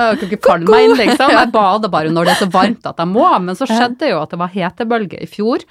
Jeg 0.00 0.20
kan 0.20 0.26
ikke 0.28 0.42
falle 0.46 0.70
meg 0.74 0.84
inn, 0.88 0.96
liksom. 1.00 1.32
Jeg 1.36 1.52
bader 1.54 1.92
bare 1.96 2.12
når 2.12 2.28
det 2.28 2.34
er 2.36 2.42
så 2.44 2.50
varmt 2.52 2.86
at 2.92 3.00
jeg 3.00 3.10
må. 3.14 3.26
Men 3.46 3.56
så 3.58 3.66
skjedde 3.70 4.10
jo 4.12 4.20
at 4.22 4.30
det 4.34 4.38
var 4.44 4.52
hetebølge 4.54 5.20
i 5.24 5.28
fjor. 5.30 5.64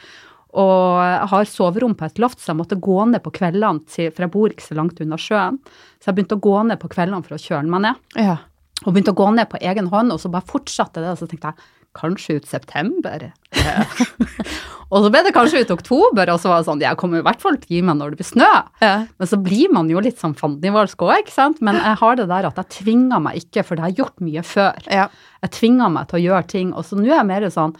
Og 0.57 0.99
jeg 1.03 1.29
har 1.31 1.49
soverom 1.49 1.95
på 1.97 2.07
et 2.07 2.21
loft, 2.21 2.39
så 2.41 2.53
jeg 2.53 2.59
måtte 2.61 2.79
gå 2.81 2.97
ned 3.11 3.21
på 3.25 3.33
kveldene, 3.35 3.85
til, 3.91 4.09
for 4.13 4.25
jeg 4.25 4.33
bor 4.33 4.53
ikke 4.53 4.65
så 4.65 4.77
langt 4.79 5.01
unna 5.03 5.19
sjøen. 5.21 5.59
Så 6.01 6.09
jeg 6.09 6.17
begynte 6.17 6.39
å 6.39 6.45
gå 6.45 6.55
ned 6.65 6.81
på 6.81 6.89
kveldene 6.89 7.21
for 7.25 7.37
å 7.37 7.43
kjøle 7.43 7.69
meg 7.69 7.85
ned. 7.85 7.99
Ja. 8.17 8.39
Og 8.85 8.95
begynte 8.95 9.13
å 9.13 9.19
gå 9.19 9.27
ned 9.35 9.49
på 9.51 9.59
egen 9.61 9.91
hånd, 9.91 10.15
og 10.15 10.21
så 10.23 10.31
bare 10.33 10.47
fortsatte 10.49 11.03
det. 11.03 11.11
Og 11.13 11.21
så 11.21 11.27
tenkte 11.29 11.51
jeg 11.51 11.69
kanskje 11.97 12.37
ut 12.39 12.47
september. 12.47 13.29
og 14.93 15.03
så 15.03 15.11
ble 15.11 15.21
det 15.25 15.33
kanskje 15.35 15.63
ut 15.65 15.73
oktober, 15.73 16.31
og 16.33 16.41
så 16.41 16.51
var 16.51 16.61
det 16.61 16.69
sånn 16.69 16.83
jeg 16.83 16.99
kommer 17.01 17.21
i 17.21 17.25
hvert 17.25 17.41
fall 17.43 17.57
til 17.59 17.69
å 17.69 17.75
gi 17.75 17.85
meg 17.85 17.99
når 17.99 18.13
det 18.13 18.21
blir 18.21 18.29
snø. 18.29 18.49
Ja. 18.81 18.93
Men 19.19 19.31
så 19.31 19.39
blir 19.41 19.73
man 19.75 19.89
jo 19.91 20.01
litt 20.05 20.21
sånn 20.21 20.37
fandenivoldsk 20.39 21.05
òg, 21.05 21.15
ikke 21.25 21.35
sant. 21.35 21.63
Men 21.65 21.77
jeg 21.81 21.97
har 22.01 22.19
det 22.19 22.29
der 22.31 22.49
at 22.49 22.61
jeg 22.61 22.73
tvinger 22.79 23.25
meg 23.25 23.41
ikke, 23.43 23.65
for 23.65 23.75
det 23.75 23.85
har 23.85 23.93
jeg 23.93 24.01
gjort 24.03 24.25
mye 24.25 24.45
før. 24.45 24.85
Ja. 24.89 25.09
Jeg 25.45 25.55
tvinger 25.57 25.93
meg 25.93 26.09
til 26.09 26.21
å 26.21 26.25
gjøre 26.27 26.51
ting, 26.57 26.73
og 26.73 26.87
så 26.87 26.99
nå 26.99 27.09
er 27.09 27.19
jeg 27.19 27.31
mer 27.33 27.49
sånn 27.53 27.77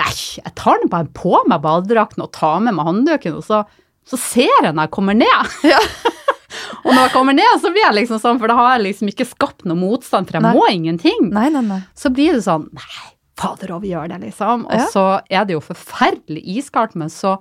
Nei, 0.00 0.12
jeg 0.38 0.52
tar 0.56 0.78
nå 0.80 0.88
bare 0.92 1.08
på 1.12 1.34
meg 1.50 1.60
badedrakten 1.64 2.24
og 2.24 2.32
tar 2.36 2.60
med 2.64 2.76
meg 2.78 2.86
håndduken, 2.88 3.34
og 3.40 3.44
så, 3.44 3.62
så 4.08 4.18
ser 4.20 4.48
jeg 4.64 4.72
når 4.72 4.86
jeg 4.88 4.94
kommer 4.98 5.18
ned. 5.18 5.56
Ja. 5.74 5.80
og 6.84 6.90
når 6.92 7.02
jeg 7.06 7.12
kommer 7.14 7.36
ned, 7.36 7.60
så 7.62 7.70
blir 7.72 7.84
jeg 7.86 7.96
liksom 8.00 8.20
sånn, 8.20 8.38
for 8.40 8.50
da 8.50 8.56
har 8.58 8.74
jeg 8.76 8.86
liksom 8.88 9.08
ikke 9.12 9.26
skapt 9.28 9.66
noe 9.68 9.78
motstand, 9.78 10.28
for 10.28 10.38
jeg 10.38 10.44
Nei. 10.44 10.54
må 10.56 10.66
ingenting. 10.72 11.28
Nei, 11.32 11.46
nei, 11.54 11.62
nei. 11.68 11.80
Så 11.96 12.10
blir 12.12 12.34
det 12.36 12.42
sånn 12.44 12.66
Nei, 12.76 13.04
fader 13.40 13.72
òg, 13.76 13.84
vi 13.84 13.92
gjør 13.94 14.10
det, 14.12 14.18
liksom. 14.26 14.66
Og 14.68 14.80
Ja. 14.80 14.88
så 14.92 15.04
er 15.30 15.46
det 15.48 15.56
jo 15.56 15.62
forferdelig 15.64 16.42
iskaldt, 16.58 16.96
men 17.00 17.08
så 17.12 17.36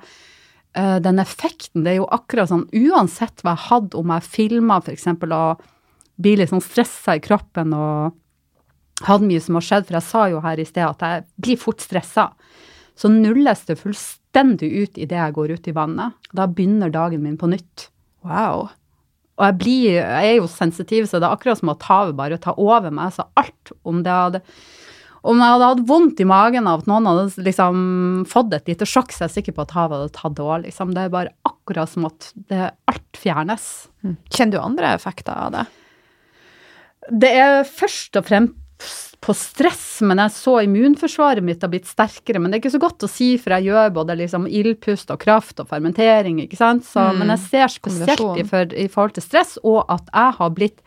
uh, 0.77 0.99
den 1.03 1.19
effekten, 1.23 1.83
det 1.83 1.95
er 1.95 1.99
jo 2.01 2.07
akkurat 2.15 2.51
sånn 2.51 2.67
Uansett 2.71 3.43
hva 3.43 3.55
jeg 3.57 3.65
hadde, 3.69 3.97
om 3.99 4.13
jeg 4.15 4.27
filma 4.31 4.79
f.eks. 4.83 5.07
og 5.11 5.65
blir 6.21 6.37
litt 6.39 6.51
sånn 6.53 6.63
stressa 6.63 7.17
i 7.17 7.23
kroppen 7.23 7.73
og 7.75 8.15
hadde 9.07 9.27
mye 9.29 9.41
som 9.43 9.57
har 9.57 9.65
skjedd, 9.67 9.87
for 9.87 9.97
jeg 9.97 10.07
sa 10.07 10.25
jo 10.31 10.43
her 10.43 10.61
i 10.61 10.67
sted 10.67 10.85
at 10.85 11.05
jeg 11.05 11.23
blir 11.41 11.61
fort 11.61 11.83
stressa. 11.83 12.29
Så 12.97 13.09
nulles 13.11 13.63
det 13.67 13.79
fullstendig 13.79 14.69
ut 14.69 14.99
idet 14.99 15.17
jeg 15.17 15.35
går 15.37 15.55
ut 15.55 15.71
i 15.71 15.75
vannet. 15.75 16.19
Da 16.35 16.47
begynner 16.47 16.93
dagen 16.93 17.23
min 17.23 17.39
på 17.39 17.49
nytt. 17.51 17.89
Wow. 18.27 18.69
Og 19.39 19.47
jeg, 19.47 19.57
blir, 19.57 19.97
jeg 19.97 20.35
er 20.35 20.37
jo 20.37 20.49
sensitiv, 20.51 21.07
så 21.09 21.17
det 21.17 21.25
er 21.25 21.33
akkurat 21.33 21.61
som 21.61 21.71
at 21.73 21.87
havet 21.87 22.17
bare 22.19 22.37
tar 22.41 22.59
over 22.61 22.93
meg. 22.93 23.15
Så 23.15 23.25
alt 23.39 23.73
om 23.87 24.03
det 24.05 24.13
hadde 24.13 24.43
om 25.21 25.37
jeg 25.37 25.53
hadde 25.53 25.67
hatt 25.69 25.81
vondt 25.85 26.21
i 26.23 26.25
magen 26.25 26.65
av 26.65 26.81
at 26.81 26.87
noen 26.89 27.05
hadde 27.05 27.43
liksom 27.45 27.81
fått 28.29 28.55
et 28.57 28.71
lite 28.71 28.87
sjokk, 28.89 29.11
så 29.13 29.23
er 29.23 29.29
jeg 29.29 29.35
sikker 29.35 29.53
på 29.53 29.65
at 29.67 29.75
havet 29.77 29.99
hadde 29.99 30.15
tatt 30.15 30.37
det 30.39 30.45
òg. 30.45 30.63
Liksom. 30.63 30.95
Det 30.95 31.03
er 31.03 31.13
bare 31.13 31.33
akkurat 31.45 31.91
som 31.91 32.07
at 32.09 32.31
det, 32.49 32.71
alt 32.89 33.19
fjernes. 33.21 33.67
Mm. 34.01 34.15
Kjenner 34.33 34.55
du 34.55 34.63
andre 34.63 34.95
effekter 34.97 35.37
av 35.37 35.53
det? 35.53 35.67
Det 37.21 37.31
er 37.37 37.61
først 37.69 38.17
og 38.17 38.25
fremst 38.29 38.57
på 39.21 39.35
stress, 39.37 40.01
men 40.01 40.17
jeg 40.17 40.33
så 40.33 40.55
immunforsvaret 40.65 41.45
mitt 41.45 41.61
har 41.61 41.69
blitt 41.69 41.85
sterkere. 41.89 42.39
Men 42.41 42.49
det 42.49 42.57
er 42.57 42.63
ikke 42.63 42.73
så 42.73 42.81
godt 42.81 43.05
å 43.05 43.09
si, 43.11 43.35
for 43.37 43.53
jeg 43.53 43.69
gjør 43.69 43.91
både 43.93 44.15
liksom 44.17 44.47
ildpust 44.49 45.13
og 45.13 45.21
kraft 45.21 45.61
og 45.61 45.69
fermentering, 45.69 46.39
ikke 46.41 46.57
sant. 46.57 46.87
Så, 46.89 47.03
Mm. 47.11 47.19
Men 47.21 47.33
jeg 47.35 47.43
ser 47.51 47.67
spesielt 47.75 48.39
i, 48.41 48.43
for, 48.43 48.73
i 48.73 48.87
forhold 48.89 49.13
til 49.13 49.23
stress, 49.23 49.57
og 49.63 49.85
at 49.93 50.09
jeg 50.09 50.37
har 50.39 50.49
blitt 50.57 50.81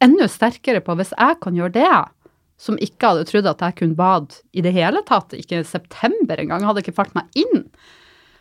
enda 0.00 0.28
sterkere 0.28 0.80
på 0.84 0.96
hvis 0.96 1.12
jeg 1.12 1.36
kan 1.44 1.56
gjøre 1.56 1.76
det, 1.76 1.90
som 2.56 2.78
ikke 2.80 3.10
hadde 3.12 3.26
trodd 3.28 3.46
at 3.50 3.60
jeg 3.60 3.76
kunne 3.76 3.98
bade 3.98 4.40
i 4.56 4.64
det 4.64 4.72
hele 4.72 5.02
tatt, 5.04 5.36
ikke 5.36 5.60
i 5.60 5.68
september 5.68 6.40
engang, 6.40 6.64
hadde 6.64 6.80
ikke 6.80 6.96
falt 6.96 7.12
meg 7.14 7.28
inn. 7.36 7.66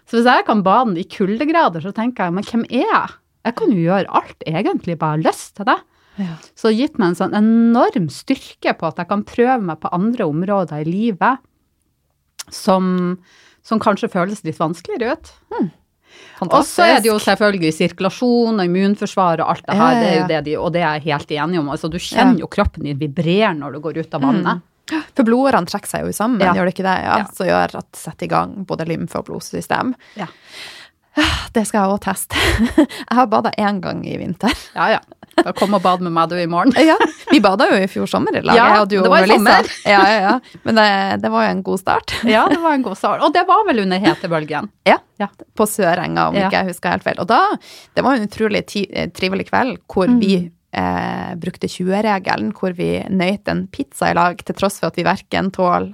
Så 0.08 0.20
hvis 0.20 0.30
jeg 0.30 0.46
kan 0.48 0.64
bade 0.64 0.96
i 1.02 1.04
kuldegrader, 1.04 1.84
så 1.84 1.92
tenker 1.92 2.30
jeg, 2.30 2.38
men 2.38 2.48
hvem 2.48 2.64
er 2.70 2.86
jeg? 2.88 3.18
Jeg 3.46 3.56
kan 3.60 3.74
jo 3.74 3.84
gjøre 3.84 4.16
alt, 4.16 4.48
egentlig, 4.48 4.98
bare 5.02 5.18
har 5.18 5.26
lyst 5.28 5.56
til 5.58 5.68
det. 5.68 5.78
Ja. 6.18 6.36
Så 6.56 6.70
det 6.70 6.74
har 6.76 6.80
gitt 6.86 7.00
meg 7.00 7.08
en 7.12 7.18
sånn 7.20 7.34
enorm 7.36 8.10
styrke 8.14 8.74
på 8.80 8.88
at 8.88 8.98
jeg 9.02 9.08
kan 9.10 9.24
prøve 9.28 9.58
meg 9.62 9.80
på 9.84 9.92
andre 9.96 10.28
områder 10.32 10.84
i 10.86 10.88
livet 10.88 11.42
som, 12.54 13.18
som 13.66 13.82
kanskje 13.82 14.10
føles 14.14 14.44
litt 14.46 14.60
vanskeligere 14.60 15.16
ut. 15.18 15.34
Og 16.46 16.62
så 16.68 16.86
er 16.86 17.02
det 17.04 17.10
jo 17.10 17.18
selvfølgelig 17.20 17.74
sirkulasjon 17.76 18.60
og 18.62 18.68
immunforsvar 18.70 19.42
og 19.44 19.50
alt 19.56 19.66
det 19.66 19.76
her, 19.76 19.82
Ja, 19.82 19.90
ja, 19.92 20.00
det 20.00 20.08
er 20.14 20.16
jo 20.22 20.28
det 20.30 20.40
de, 20.46 20.54
og 20.62 20.72
det 20.76 20.84
er 20.86 20.94
jeg 21.00 21.08
helt 21.10 21.34
enig 21.36 21.60
om. 21.60 21.70
Altså, 21.74 21.90
du 21.92 21.98
kjenner 22.00 22.40
jo 22.40 22.48
kroppen 22.52 22.88
din 22.88 23.00
vibrere 23.00 23.52
når 23.58 23.76
du 23.76 23.80
går 23.84 24.00
ut 24.04 24.16
av 24.16 24.24
vannet. 24.24 24.64
For 25.18 25.26
blodårene 25.26 25.66
trekker 25.68 25.90
seg 25.90 26.06
jo 26.06 26.14
sammen, 26.14 26.40
Ja. 26.40 26.54
gjør 26.54 26.70
det 26.70 26.76
ikke 26.76 26.86
det? 26.88 26.98
Ja, 27.04 27.18
Ja. 27.18 27.26
Så 27.34 27.48
gjør 27.50 27.76
at 27.82 27.92
det 27.92 28.00
setter 28.00 28.26
i 28.26 28.30
gang 28.30 28.66
både 28.66 28.86
lymfe- 28.86 29.18
og 29.20 29.26
blodsystem. 29.26 29.96
Ja. 30.16 30.28
Det 31.56 31.66
skal 31.68 31.82
jeg 31.82 31.90
òg 31.96 32.02
teste. 32.04 32.36
Jeg 33.10 33.16
har 33.16 33.28
bada 33.32 33.50
én 33.58 33.80
gang 33.82 34.06
i 34.06 34.18
vinter. 34.20 34.52
Ja, 34.76 34.90
ja. 34.92 35.00
Da 35.44 35.52
kom 35.52 35.74
og 35.76 35.82
bad 35.84 36.02
med 36.06 36.14
meg 36.16 36.30
du 36.32 36.36
i 36.40 36.46
morgen. 36.48 36.72
Ja, 36.80 36.96
Vi 37.32 37.40
bada 37.44 37.66
jo 37.72 37.76
i 37.82 37.88
fjor 37.92 38.08
sommer 38.08 38.36
i 38.38 38.42
lag. 38.46 38.56
Ja, 38.56 38.68
jeg 38.72 38.82
og 38.86 38.90
du 38.90 38.96
og 39.02 39.12
Melissa. 39.12 39.56
Ja, 39.86 40.00
ja, 40.08 40.20
ja. 40.30 40.34
Men 40.64 40.76
det, 40.80 40.86
det 41.26 41.32
var 41.34 41.44
jo 41.48 41.52
en 41.58 41.64
god 41.66 41.80
start. 41.82 42.14
Ja, 42.24 42.46
det 42.52 42.60
var 42.64 42.74
en 42.78 42.86
god 42.86 42.96
start. 42.98 43.22
Og 43.26 43.34
det 43.36 43.44
var 43.50 43.66
vel 43.68 43.84
under 43.84 44.00
hetebølgen. 44.00 44.70
Ja, 44.88 44.98
Ja. 45.20 45.28
På 45.56 45.64
Sørenga, 45.68 46.28
om 46.30 46.36
Ja. 46.36 46.48
ikke 46.50 46.60
jeg 46.64 46.70
husker 46.74 46.90
helt 46.96 47.04
feil. 47.04 47.20
Og 47.24 47.28
da, 47.28 47.42
det 47.96 48.04
var 48.04 48.16
en 48.16 48.28
utrolig 48.28 48.64
eh, 48.92 49.10
trivelig 49.16 49.50
kveld 49.50 49.78
hvor 49.92 50.08
Mm. 50.08 50.20
vi 50.20 50.34
eh, 50.76 51.36
brukte 51.40 51.68
20-regelen, 51.72 52.54
hvor 52.56 52.74
vi 52.76 52.90
nøyt 53.10 53.48
en 53.52 53.68
pizza 53.68 54.10
i 54.12 54.14
lag, 54.18 54.38
til 54.44 54.56
tross 54.56 54.80
for 54.80 54.88
at 54.92 54.98
vi 55.00 55.04
verken 55.08 55.52
tåler 55.56 55.94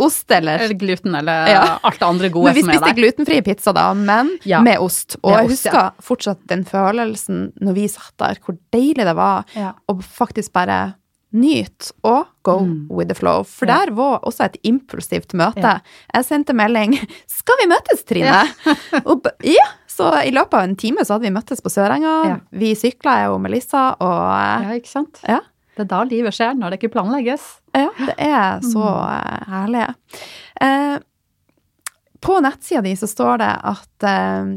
ost 0.00 0.30
eller 0.32 0.58
Eller 0.64 0.74
gluten, 0.80 1.14
eller 1.18 1.46
Ja. 1.50 1.78
alt 1.82 1.98
det 2.00 2.06
andre 2.08 2.28
gode 2.30 2.44
Men 2.50 2.54
vi 2.54 2.62
som 2.62 2.70
er 2.70 2.78
spiste 2.80 2.96
glutenfri 2.96 3.40
pizza 3.44 3.72
da, 3.76 3.92
men 3.94 4.38
Ja. 4.44 4.60
med 4.60 4.78
ost. 4.78 5.16
Og 5.22 5.30
Med 5.32 5.38
jeg 5.38 5.50
ost, 5.50 5.66
husker 5.66 5.92
fortsatt 6.02 6.46
den 6.46 6.64
følelsen 6.64 7.52
når 7.60 7.74
vi 7.74 7.86
satt 7.88 8.16
der, 8.18 8.36
hvor 8.44 8.58
deilig 8.72 9.04
det 9.04 9.16
var 9.16 9.44
Ja. 9.54 9.72
å 9.88 10.00
faktisk 10.02 10.52
bare 10.52 10.94
nyte 11.32 11.92
og 12.02 12.26
go 12.42 12.58
Mm. 12.58 12.88
with 12.90 13.08
the 13.08 13.14
flow. 13.14 13.44
For 13.44 13.64
Ja. 13.66 13.84
der 13.86 13.92
var 13.94 14.18
også 14.24 14.44
et 14.46 14.56
impulsivt 14.64 15.32
møte. 15.32 15.62
Ja. 15.62 15.78
Jeg 16.12 16.24
sendte 16.24 16.52
melding 16.52 16.94
'Skal 17.28 17.56
vi 17.60 17.66
møtes, 17.68 18.04
Trine?' 18.04 18.48
og, 19.06 19.26
ja, 19.44 19.64
så 19.86 20.24
i 20.26 20.30
løpet 20.32 20.54
av 20.54 20.62
en 20.64 20.74
time 20.76 20.98
så 21.04 21.14
hadde 21.14 21.22
vi 21.22 21.30
møttes 21.30 21.60
på 21.62 21.70
Sørenga. 21.70 22.26
Ja. 22.26 22.36
Vi 22.52 22.74
sykla, 22.74 23.22
jeg 23.22 23.30
og 23.30 23.40
Melissa, 23.40 23.94
og 24.00 24.64
Ja, 24.64 24.70
ikke 24.74 24.88
sant? 24.88 25.20
ja. 25.28 25.38
Det 25.80 25.86
er 25.86 25.92
da 25.94 26.00
livet 26.04 26.36
skjer, 26.36 26.58
når 26.60 26.74
det 26.74 26.80
ikke 26.80 26.92
planlegges. 26.98 27.44
Ja, 27.72 27.88
det 27.96 28.16
er 28.20 28.60
så 28.60 28.84
mm. 28.84 29.46
herlig. 29.48 29.86
Eh, 30.60 30.98
på 32.20 32.36
nettsida 32.44 32.82
di 32.84 32.92
så 33.00 33.08
står 33.08 33.40
det 33.40 33.48
at 33.70 34.04
eh, 34.04 34.50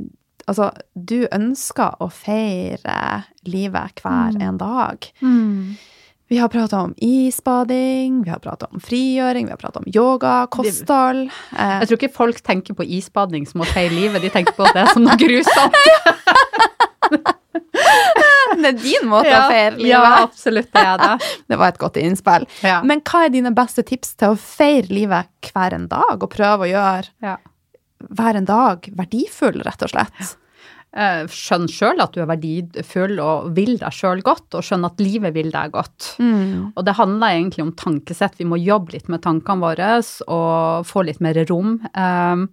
altså, 0.52 0.68
du 0.92 1.22
ønsker 1.32 1.96
å 2.04 2.10
feire 2.12 3.24
livet 3.48 4.04
hver 4.04 4.36
en 4.36 4.60
dag. 4.60 5.08
Vi 6.28 6.42
har 6.42 6.52
prata 6.52 6.82
om 6.90 6.92
isbading, 6.98 8.20
vi 8.26 8.34
har 8.34 8.44
prata 8.44 8.68
om 8.68 8.84
frigjøring, 8.84 9.48
vi 9.48 9.56
har 9.56 9.62
prata 9.64 9.80
om 9.80 9.88
yoga, 9.96 10.42
kosthold. 10.52 11.30
Eh, 11.56 11.78
Jeg 11.86 11.88
tror 11.88 12.02
ikke 12.02 12.18
folk 12.20 12.44
tenker 12.44 12.76
på 12.76 12.84
isbading 13.00 13.48
som 13.48 13.64
å 13.64 13.70
feire 13.72 13.96
livet, 13.96 14.20
de 14.28 14.34
tenker 14.34 14.60
på 14.60 14.68
det 14.76 14.90
som 14.92 15.08
noe 15.08 15.16
grusomt. 15.24 15.80
det 18.64 18.70
er 18.74 18.78
din 18.84 19.10
måte 19.10 19.32
å 19.34 19.48
feire 19.52 19.76
livet. 19.78 19.90
ja, 19.92 20.04
absolutt, 20.24 20.70
det 20.74 20.84
er 20.84 21.02
det. 21.02 21.32
Det 21.54 21.58
var 21.60 21.74
et 21.74 21.82
godt 21.82 21.98
innspill. 22.02 22.46
Ja. 22.64 22.82
Men 22.84 23.02
hva 23.08 23.26
er 23.26 23.34
dine 23.34 23.52
beste 23.56 23.84
tips 23.88 24.16
til 24.20 24.34
å 24.36 24.40
feire 24.40 24.88
livet 24.94 25.30
hver 25.54 25.74
en 25.80 25.88
dag, 25.92 26.16
og 26.24 26.30
prøve 26.34 26.68
å 26.68 26.72
gjøre 26.72 27.10
Ja. 27.26 27.38
hver 28.14 28.36
en 28.40 28.46
dag 28.50 28.88
verdifull, 28.98 29.62
rett 29.66 29.84
og 29.86 29.92
slett? 29.94 30.34
Eh, 30.94 31.24
Skjønn 31.34 31.64
sjøl 31.74 32.02
at 32.04 32.14
du 32.14 32.20
er 32.22 32.28
verdifull 32.30 33.16
og 33.24 33.48
vil 33.58 33.80
deg 33.82 33.96
sjøl 33.98 34.20
godt, 34.22 34.54
og 34.54 34.62
skjønn 34.62 34.86
at 34.86 35.00
livet 35.02 35.34
vil 35.34 35.50
deg 35.50 35.72
godt. 35.74 36.12
Og 36.22 36.84
det 36.86 36.94
handler 37.00 37.34
egentlig 37.40 37.64
om 37.66 37.72
tankesett. 37.74 38.36
Vi 38.38 38.46
må 38.46 38.60
jobbe 38.62 38.94
litt 38.94 39.10
med 39.10 39.24
tankene 39.26 39.64
våre 39.66 39.96
og 40.28 40.86
få 40.86 41.02
litt 41.08 41.20
mer 41.26 41.40
rom. 41.50 41.80
Um, 41.98 42.46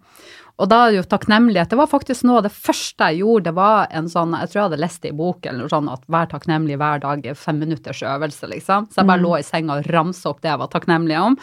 og 0.61 0.69
da 0.69 0.79
er 0.85 0.93
det 0.93 0.99
jo 0.99 1.09
takknemlighet. 1.09 1.71
Det 1.73 1.79
var 1.81 1.89
faktisk 1.89 2.27
noe 2.29 2.43
av 2.43 2.47
det 2.47 2.53
første 2.53 3.09
jeg 3.09 3.23
gjorde. 3.23 3.49
Det 3.49 3.57
var 3.57 3.91
en 3.97 4.09
sånn, 4.13 4.37
jeg 4.37 4.51
tror 4.51 4.59
jeg 4.59 4.67
hadde 4.67 4.81
lest 4.83 5.03
det 5.03 5.13
i 5.13 5.17
bok 5.17 5.47
eller 5.47 5.63
noe 5.63 5.73
sånn, 5.73 5.91
at 5.93 6.03
vær 6.13 6.29
takknemlig 6.31 6.79
hver 6.81 7.03
dag 7.03 7.29
er 7.33 7.39
fem 7.39 7.61
minutters 7.63 8.03
øvelse, 8.05 8.51
liksom. 8.53 8.91
Så 8.91 9.01
jeg 9.01 9.11
bare 9.11 9.25
lå 9.25 9.35
i 9.39 9.47
senga 9.47 9.79
og 9.81 9.89
ramsa 9.95 10.33
opp 10.33 10.43
det 10.45 10.53
jeg 10.53 10.61
var 10.61 10.73
takknemlig 10.73 11.17
om. 11.21 11.39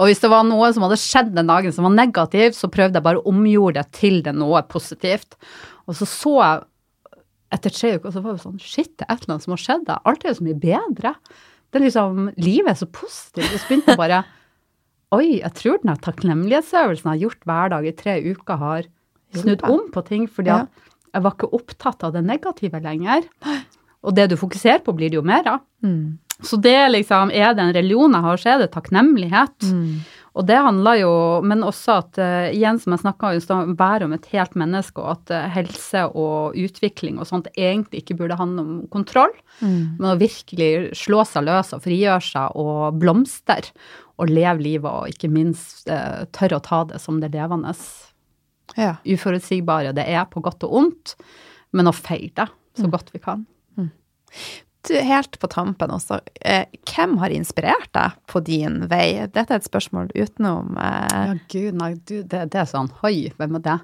Og 0.00 0.08
hvis 0.08 0.20
det 0.22 0.30
var 0.32 0.44
noe 0.48 0.68
som 0.72 0.84
hadde 0.86 1.00
skjedd 1.00 1.32
den 1.36 1.48
dagen 1.50 1.74
som 1.76 1.88
var 1.88 1.96
negativt, 1.96 2.56
så 2.56 2.70
prøvde 2.72 3.00
jeg 3.00 3.06
bare 3.06 3.20
å 3.22 3.32
omgjorde 3.32 3.80
det 3.80 3.96
til 3.96 4.20
det 4.24 4.34
noe 4.36 4.62
positivt. 4.68 5.38
Og 5.88 5.96
så 5.98 6.08
så 6.08 6.34
jeg 6.40 6.66
etter 7.56 7.74
tre 7.74 7.94
uker, 7.98 8.12
så 8.14 8.22
var 8.22 8.36
det 8.36 8.44
sånn 8.44 8.60
Shit, 8.62 8.92
det 9.00 9.08
er 9.08 9.16
et 9.16 9.24
eller 9.24 9.36
annet 9.36 9.46
som 9.46 9.56
har 9.56 9.64
skjedd. 9.64 9.94
Alt 9.96 10.24
er 10.24 10.32
jo 10.32 10.38
så 10.38 10.46
mye 10.46 10.60
bedre. 10.62 11.14
Det 11.70 11.80
er 11.80 11.86
liksom, 11.86 12.28
Livet 12.38 12.74
er 12.74 12.78
så 12.78 12.88
positivt. 12.90 13.48
Og 13.48 13.56
så 13.56 13.70
begynte 13.70 13.94
jeg 13.94 14.00
bare 14.00 14.20
Oi, 15.16 15.40
jeg 15.40 15.50
tror 15.58 15.80
den 15.82 15.96
takknemlighetsøvelsen 16.04 17.08
jeg 17.08 17.16
har 17.16 17.22
gjort 17.24 17.48
hver 17.50 17.72
dag 17.72 17.88
i 17.88 17.96
tre 17.98 18.14
uker, 18.22 18.60
har 18.60 18.88
snudd 19.34 19.64
om 19.66 19.88
på 19.90 20.04
ting. 20.06 20.28
Fordi 20.30 20.52
ja. 20.52 20.62
jeg 21.10 21.24
var 21.26 21.34
ikke 21.34 21.50
opptatt 21.58 22.06
av 22.06 22.14
det 22.14 22.22
negative 22.26 22.82
lenger. 22.84 23.26
Og 24.06 24.14
det 24.16 24.30
du 24.30 24.38
fokuserer 24.40 24.80
på, 24.84 24.94
blir 24.96 25.10
det 25.10 25.18
jo 25.18 25.26
mer 25.26 25.48
av. 25.56 25.66
Så 26.46 26.56
det 26.56 26.78
liksom, 26.94 27.34
er 27.34 27.52
det 27.52 27.66
en 27.66 27.74
religion 27.76 28.14
jeg 28.16 28.24
har, 28.24 28.40
så 28.40 28.54
er 28.54 28.62
det 28.62 28.70
takknemlighet. 28.72 29.66
Og 30.38 30.46
det 30.46 30.60
handler 30.62 31.00
jo, 31.00 31.12
men 31.42 31.64
også 31.66 31.96
at 32.04 32.18
eh, 32.22 32.52
igjen 32.54 32.78
som 32.78 32.94
jeg 32.94 33.02
snakka 33.02 33.32
om, 33.50 33.72
være 33.78 34.06
om 34.06 34.12
et 34.14 34.28
helt 34.30 34.54
menneske, 34.58 35.02
og 35.02 35.16
at 35.16 35.32
eh, 35.34 35.48
helse 35.56 36.04
og 36.14 36.54
utvikling 36.54 37.18
og 37.18 37.26
sånt 37.28 37.50
egentlig 37.56 38.04
ikke 38.04 38.16
burde 38.20 38.38
handle 38.38 38.62
om 38.62 38.76
kontroll, 38.94 39.34
men 39.98 40.12
å 40.12 40.18
virkelig 40.20 40.94
slå 40.96 41.24
seg 41.26 41.48
løs 41.48 41.74
og 41.74 41.82
frigjøre 41.82 42.22
seg 42.24 42.54
og 42.62 43.00
blomstre 43.02 43.58
og 44.20 44.30
leve 44.30 44.64
livet, 44.64 44.90
og 44.90 45.10
ikke 45.10 45.30
minst 45.32 45.88
eh, 45.90 46.24
tørre 46.36 46.60
å 46.60 46.64
ta 46.64 46.82
det 46.90 47.00
som 47.02 47.20
det 47.22 47.32
levende. 47.34 47.72
Ja. 48.76 48.96
Uforutsigbare 49.02 49.94
det 49.96 50.06
er, 50.06 50.26
på 50.30 50.42
godt 50.44 50.66
og 50.68 50.76
ondt, 50.82 51.14
men 51.76 51.90
å 51.90 51.96
feire 51.96 52.44
det 52.44 52.50
så 52.78 52.90
godt 52.92 53.14
vi 53.14 53.22
kan. 53.22 53.46
Du, 54.88 54.94
helt 54.96 55.36
på 55.36 55.48
tampen 55.52 55.90
også, 55.92 56.22
eh, 56.40 56.64
hvem 56.88 57.18
har 57.20 57.32
inspirert 57.36 57.90
deg 57.92 58.14
på 58.30 58.40
din 58.40 58.78
vei? 58.88 59.26
Dette 59.28 59.52
er 59.52 59.60
et 59.60 59.66
spørsmål 59.66 60.08
utenom 60.16 60.78
eh, 60.80 61.10
Ja, 61.12 61.34
gud, 61.52 61.74
nei, 61.76 61.90
du, 62.08 62.22
det, 62.24 62.46
det 62.54 62.62
er 62.62 62.68
sånn, 62.70 62.88
hoi, 63.02 63.28
hvem 63.36 63.58
er 63.58 63.64
det? 63.66 63.74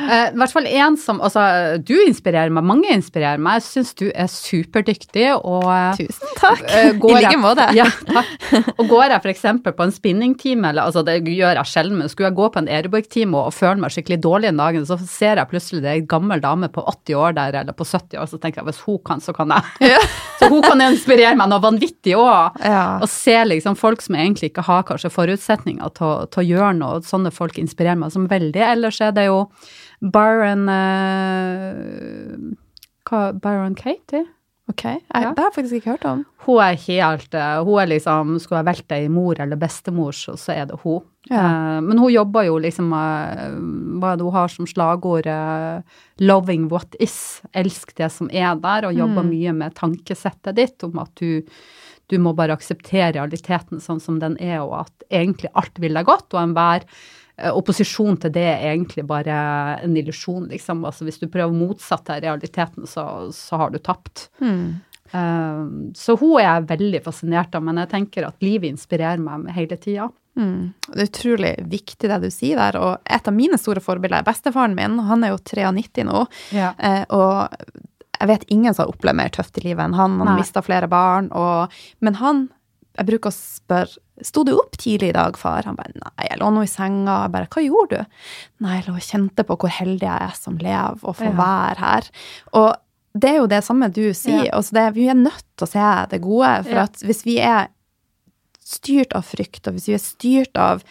Eh, 0.00 0.30
I 0.30 0.38
hvert 0.40 0.54
fall 0.54 0.68
en 0.70 0.96
som, 1.00 1.20
altså, 1.20 1.42
du 1.84 1.92
inspirerer 2.06 2.54
meg, 2.56 2.64
mange 2.64 2.88
inspirerer 2.94 3.42
meg. 3.42 3.60
Jeg 3.60 3.66
syns 3.66 3.92
du 4.00 4.06
er 4.08 4.30
superdyktig, 4.32 5.26
og 5.36 5.68
eh, 5.74 6.00
Tusen 6.00 6.32
takk! 6.40 6.64
eh, 6.72 6.88
I 7.10 7.18
like 7.20 7.36
måte. 7.42 7.68
Ja, 7.76 7.90
takk. 8.08 8.32
Og 8.78 8.86
går 8.88 9.12
jeg 9.12 9.34
eksempel 9.34 9.74
på 9.76 9.84
en 9.84 9.92
spinningtime, 9.92 10.70
eller 10.70 10.88
altså 10.88 11.04
det 11.04 11.18
gjør 11.26 11.60
jeg 11.60 11.72
sjelden, 11.74 12.00
men 12.00 12.08
skulle 12.08 12.30
jeg 12.30 12.38
gå 12.40 12.48
på 12.54 12.62
en 12.62 12.72
aerobic-time 12.72 13.36
og, 13.36 13.50
og 13.50 13.56
føle 13.58 13.76
meg 13.82 13.92
skikkelig 13.92 14.22
dårlig 14.24 14.54
en 14.54 14.64
dag, 14.64 14.80
så 14.88 14.96
ser 15.04 15.42
jeg 15.42 15.52
plutselig 15.52 15.84
det 15.84 15.92
er 15.92 16.00
en 16.00 16.10
gammel 16.16 16.40
dame 16.40 16.72
på 16.72 16.80
80 16.96 17.20
år 17.20 17.36
der, 17.36 17.60
eller 17.60 17.76
på 17.76 17.84
70 17.84 18.22
år, 18.22 18.32
så 18.32 18.40
tenker 18.40 18.62
jeg 18.62 18.70
hvis 18.70 18.82
hun 18.88 19.02
kan, 19.04 19.20
så 19.20 19.36
kan 19.36 19.52
jeg. 19.52 19.92
Ja. 19.92 20.00
Så 20.46 20.52
hun 20.54 20.62
kan 20.64 20.82
inspirere 20.86 21.34
meg 21.38 21.50
noe 21.50 21.62
vanvittig 21.64 22.14
òg. 22.18 22.60
Ja. 22.62 22.98
Og 23.02 23.10
se 23.10 23.34
liksom 23.48 23.76
folk 23.78 24.04
som 24.04 24.18
egentlig 24.18 24.52
ikke 24.52 24.66
har 24.68 24.86
kanskje 24.86 25.10
forutsetninger 25.12 25.90
til, 25.96 26.28
til 26.30 26.42
å 26.44 26.46
gjøre 26.46 26.76
noe. 26.78 27.02
Sånne 27.06 27.34
folk 27.34 27.58
inspirerer 27.60 27.98
meg 27.98 28.14
som 28.14 28.28
veldig. 28.30 28.62
Ellers 28.70 29.00
er 29.02 29.12
det 29.16 29.26
jo 29.28 29.42
Byron 30.00 30.68
uh, 30.70 32.54
hva, 33.10 33.20
Byron 33.34 33.76
Katie? 33.78 34.26
Ok, 34.68 34.82
jeg, 34.84 35.02
Ja. 35.14 35.30
det 35.30 35.38
har 35.38 35.50
jeg 35.50 35.54
faktisk 35.54 35.76
ikke 35.78 35.92
hørt 35.94 36.04
om. 36.10 36.24
Hun 36.42 36.58
er 36.58 36.74
helt 36.74 37.34
eh, 37.34 37.58
Hun 37.64 37.78
er 37.78 37.86
liksom 37.86 38.38
Skulle 38.42 38.58
jeg 38.58 38.66
valgt 38.66 38.92
ei 38.96 39.06
mor 39.08 39.38
eller 39.38 39.56
bestemor, 39.56 40.10
så, 40.12 40.34
så 40.36 40.52
er 40.56 40.66
det 40.66 40.80
hun. 40.82 41.04
Ja. 41.30 41.44
Eh, 41.76 41.80
men 41.86 41.98
hun 42.02 42.10
jobber 42.10 42.42
jo 42.48 42.58
liksom 42.58 42.90
eh, 42.92 43.54
Hva 44.00 44.12
er 44.12 44.16
det 44.18 44.26
hun 44.26 44.34
har 44.34 44.48
som 44.48 44.66
slagord? 44.66 45.26
'Loving 46.18 46.68
what 46.68 46.96
is'. 47.00 47.42
Elsk 47.54 47.94
det 47.94 48.10
som 48.12 48.28
er 48.32 48.56
der, 48.56 48.86
og 48.88 48.94
jobber 48.94 49.22
mye 49.22 49.52
med 49.52 49.74
tankesettet 49.74 50.56
ditt 50.56 50.82
om 50.84 50.98
at 50.98 51.14
du 51.14 51.42
du 52.08 52.18
må 52.22 52.32
bare 52.38 52.54
akseptere 52.54 53.16
realiteten 53.16 53.80
sånn 53.82 53.98
som 54.00 54.20
den 54.22 54.36
er, 54.38 54.60
og 54.62 54.86
at 54.86 55.06
egentlig 55.10 55.50
alt 55.58 55.74
vil 55.82 55.92
deg 55.98 56.06
godt, 56.06 56.34
og 56.34 56.38
enhver 56.40 56.84
opposisjon 57.52 58.16
til 58.22 58.32
det 58.32 58.44
er 58.48 58.66
egentlig 58.72 59.04
bare 59.06 59.36
en 59.84 59.96
illusjon, 60.00 60.46
liksom. 60.52 60.84
Altså 60.88 61.04
hvis 61.04 61.18
du 61.20 61.26
prøver 61.28 61.52
motsatt 61.52 62.08
av 62.14 62.22
realiteten, 62.24 62.86
så, 62.88 63.04
så 63.36 63.58
har 63.60 63.70
du 63.74 63.78
tapt. 63.78 64.28
Eh, 64.40 65.64
så 65.94 66.16
hun 66.18 66.36
er 66.40 66.46
jeg 66.46 66.68
veldig 66.72 67.02
fascinert 67.04 67.54
av, 67.54 67.62
men 67.66 67.78
jeg 67.82 67.92
tenker 67.92 68.26
at 68.28 68.40
livet 68.44 68.72
inspirerer 68.72 69.20
meg 69.22 69.50
hele 69.56 69.76
tida. 69.78 70.08
Mm. 70.36 70.72
Det 70.92 71.00
er 71.00 71.08
utrolig 71.10 71.52
viktig 71.72 72.10
det 72.12 72.18
du 72.26 72.30
sier 72.32 72.58
der, 72.60 72.76
og 72.80 72.98
et 73.08 73.28
av 73.30 73.36
mine 73.36 73.56
store 73.60 73.80
forbilder 73.84 74.20
er 74.20 74.26
bestefaren 74.26 74.74
min. 74.76 74.98
Han 75.08 75.24
er 75.24 75.32
jo 75.32 75.38
93 75.40 76.04
nå, 76.08 76.26
Ja. 76.56 76.72
eh, 76.78 77.04
og 77.14 77.54
jeg 78.16 78.28
vet 78.32 78.44
ingen 78.48 78.72
som 78.74 78.86
har 78.86 78.94
opplevd 78.94 79.16
mer 79.20 79.28
tøft 79.32 79.58
i 79.60 79.64
livet 79.68 79.84
enn 79.84 79.94
han. 79.96 80.18
Han 80.24 80.38
mista 80.40 80.62
flere 80.64 80.88
barn, 80.88 81.28
og, 81.36 81.72
men 82.00 82.14
han 82.16 82.46
jeg 82.96 83.06
bruker 83.06 83.32
å 83.32 83.36
spørre 83.36 84.02
Sto 84.24 84.46
du 84.48 84.54
opp 84.56 84.78
tidlig 84.80 85.10
i 85.10 85.12
dag, 85.12 85.36
far? 85.36 85.66
Han 85.68 85.76
bare 85.76 85.92
nei, 85.92 86.24
jeg 86.30 86.38
lå 86.40 86.46
nå 86.50 86.62
i 86.64 86.68
senga. 86.72 87.18
Jeg 87.26 87.32
bare 87.34 87.48
hva 87.52 87.62
gjorde 87.66 87.98
du? 87.98 88.14
Nei, 88.64 88.78
jeg 88.78 88.86
lå 88.86 88.94
og 88.96 89.04
kjente 89.04 89.44
på 89.44 89.56
hvor 89.60 89.68
heldig 89.76 90.06
jeg 90.08 90.22
er 90.30 90.32
som 90.38 90.56
lever 90.56 91.02
og 91.04 91.16
får 91.18 91.26
Ja. 91.26 91.34
være 91.36 91.76
her. 91.82 92.08
Og 92.56 92.70
det 93.20 93.28
er 93.30 93.36
jo 93.42 93.46
det 93.52 93.58
samme 93.66 93.90
du 93.92 94.00
sier. 94.16 94.46
Ja. 94.46 94.54
Altså 94.56 94.72
det, 94.78 94.86
vi 94.96 95.04
er 95.12 95.20
nødt 95.20 95.44
til 95.58 95.66
å 95.66 95.68
se 95.68 95.90
det 96.14 96.22
gode. 96.24 96.54
For 96.64 96.72
Ja. 96.78 96.86
at 96.88 96.96
hvis 97.04 97.22
vi 97.28 97.36
er 97.44 97.68
styrt 98.64 99.12
av 99.12 99.28
frykt, 99.28 99.66
og 99.68 99.76
hvis 99.76 99.86
vi 99.88 99.94
er 99.98 100.02
styrt 100.02 100.56
av 100.56 100.82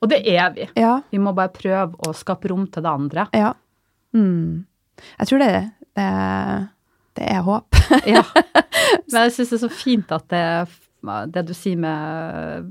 Og 0.00 0.08
det 0.14 0.22
er 0.28 0.50
vi. 0.54 0.68
Ja, 0.78 1.00
Vi 1.10 1.18
må 1.18 1.34
bare 1.34 1.50
prøve 1.50 1.98
å 2.06 2.14
skape 2.14 2.46
rom 2.48 2.68
til 2.70 2.82
det 2.86 2.90
andre. 2.94 3.26
ja. 3.34 3.54
Mm. 4.14 4.64
Jeg 5.18 5.26
tror 5.28 5.38
det, 5.42 5.72
det, 5.98 6.68
det 7.18 7.26
er 7.28 7.42
håp. 7.42 7.74
ja. 8.06 8.22
Men 9.10 9.24
jeg 9.26 9.32
syns 9.34 9.50
det 9.50 9.58
er 9.58 9.68
så 9.68 9.70
fint 9.74 10.12
at 10.14 10.28
det, 10.28 10.68
det 11.32 11.44
du 11.48 11.54
sier 11.54 11.78
med 11.78 12.70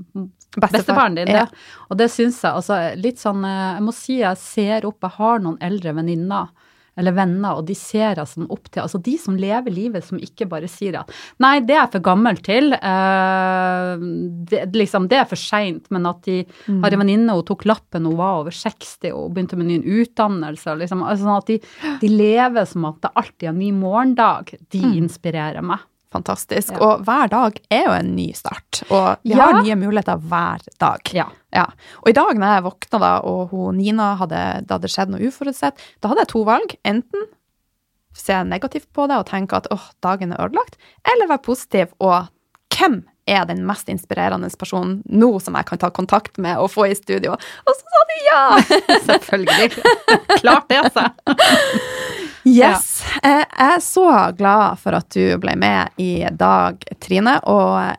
bestefaren 0.60 1.16
din. 1.16 1.32
Ja. 1.32 1.46
Og 1.88 1.98
det 2.00 2.10
syns 2.12 2.42
jeg 2.44 2.52
altså 2.52 2.80
litt 3.00 3.20
sånn 3.20 3.44
Jeg 3.46 3.84
må 3.84 3.94
si 3.96 4.20
jeg 4.20 4.40
ser 4.40 4.88
opp, 4.88 5.00
jeg 5.04 5.16
har 5.18 5.44
noen 5.44 5.60
eldre 5.64 5.94
venninner 5.96 6.50
eller 6.98 7.14
venner, 7.14 7.58
og 7.58 7.66
de 7.68 7.76
ser 7.78 8.18
jeg 8.18 8.26
sånn 8.26 8.48
opp 8.50 8.68
til 8.72 8.82
Altså 8.82 9.00
de 9.02 9.14
som 9.20 9.36
lever 9.38 9.74
livet, 9.74 10.04
som 10.06 10.18
ikke 10.22 10.48
bare 10.50 10.70
sier 10.70 10.98
at 10.98 11.12
nei, 11.42 11.58
det 11.62 11.76
er 11.76 11.84
jeg 11.84 11.92
for 11.94 12.06
gammel 12.08 12.40
til, 12.44 12.74
uh, 12.74 13.94
det, 14.50 14.64
liksom, 14.74 15.06
det 15.10 15.20
er 15.20 15.28
for 15.30 15.38
seint, 15.40 15.86
men 15.94 16.08
at 16.10 16.24
de 16.26 16.40
mm. 16.42 16.80
har 16.82 16.94
en 16.94 17.02
venninne, 17.04 17.36
hun 17.38 17.46
tok 17.46 17.68
lappen, 17.70 18.08
hun 18.08 18.18
var 18.18 18.42
over 18.42 18.54
60 18.54 19.12
og 19.12 19.30
begynte 19.36 19.58
med 19.60 19.70
ny 19.70 19.78
utdannelse, 20.02 20.74
liksom, 20.82 21.04
altså 21.06 21.28
sånn 21.28 21.36
at 21.36 21.52
de, 21.52 21.60
de, 22.02 22.10
lever 22.18 22.66
som 22.66 22.88
at 22.90 22.98
det 23.04 23.14
alltid 23.22 23.46
er 23.46 23.54
en 23.54 23.62
ny 23.62 23.70
morgendag, 23.76 24.52
de 24.74 24.82
mm. 24.82 24.98
inspirerer 25.04 25.70
meg. 25.70 25.86
Fantastisk. 26.12 26.72
Ja. 26.72 26.80
Og 26.84 27.02
hver 27.04 27.28
dag 27.32 27.58
er 27.74 27.82
jo 27.84 27.96
en 27.96 28.14
ny 28.16 28.30
start. 28.36 28.82
Og 28.88 29.24
vi 29.26 29.34
ja. 29.34 29.42
har 29.42 29.60
nye 29.60 29.76
muligheter 29.76 30.20
hver 30.30 30.64
dag. 30.80 31.10
Ja. 31.16 31.26
ja. 31.54 31.66
Og 32.02 32.12
i 32.12 32.16
dag 32.16 32.32
når 32.38 32.54
jeg 32.54 32.66
våkna 32.68 33.02
da, 33.02 33.12
og 33.28 33.52
hun, 33.52 33.76
Nina 33.80 34.14
hadde, 34.20 34.44
det 34.64 34.78
hadde 34.78 34.92
skjedd 34.92 35.12
noe 35.12 35.28
uforutsett, 35.28 35.84
da 36.00 36.12
hadde 36.12 36.24
jeg 36.24 36.32
to 36.32 36.46
valg. 36.48 36.74
Enten 36.88 37.28
se 38.18 38.40
negativt 38.48 38.88
på 38.96 39.06
det 39.10 39.20
og 39.20 39.28
tenke 39.28 39.60
at 39.60 39.68
åh, 39.74 39.92
dagen 40.02 40.32
er 40.34 40.48
ødelagt, 40.48 40.80
eller 41.06 41.30
være 41.30 41.44
positiv 41.44 41.92
og 42.02 42.32
hvem 42.74 43.02
er 43.28 43.44
den 43.44 43.60
mest 43.68 43.90
inspirerende 43.92 44.48
personen 44.58 45.00
nå 45.04 45.30
som 45.42 45.56
jeg 45.58 45.68
kan 45.68 45.80
ta 45.82 45.90
kontakt 45.94 46.38
med 46.40 46.58
og 46.62 46.70
få 46.72 46.88
i 46.88 46.96
studio? 46.96 47.36
Og 47.36 47.74
så 47.76 47.92
sa 47.92 48.04
du 48.08 48.14
ja! 48.24 48.42
Selvfølgelig. 49.10 49.70
Klart 50.40 50.68
det, 50.70 50.82
altså. 50.88 51.08
Yes. 52.48 52.87
Ja. 53.22 53.38
Jeg 53.58 53.74
er 53.74 53.80
så 53.82 54.06
glad 54.38 54.78
for 54.82 54.96
at 54.98 55.08
du 55.14 55.34
ble 55.42 55.56
med 55.58 55.98
i 56.00 56.12
dag, 56.30 56.84
Trine. 57.02 57.38
Og 57.50 57.96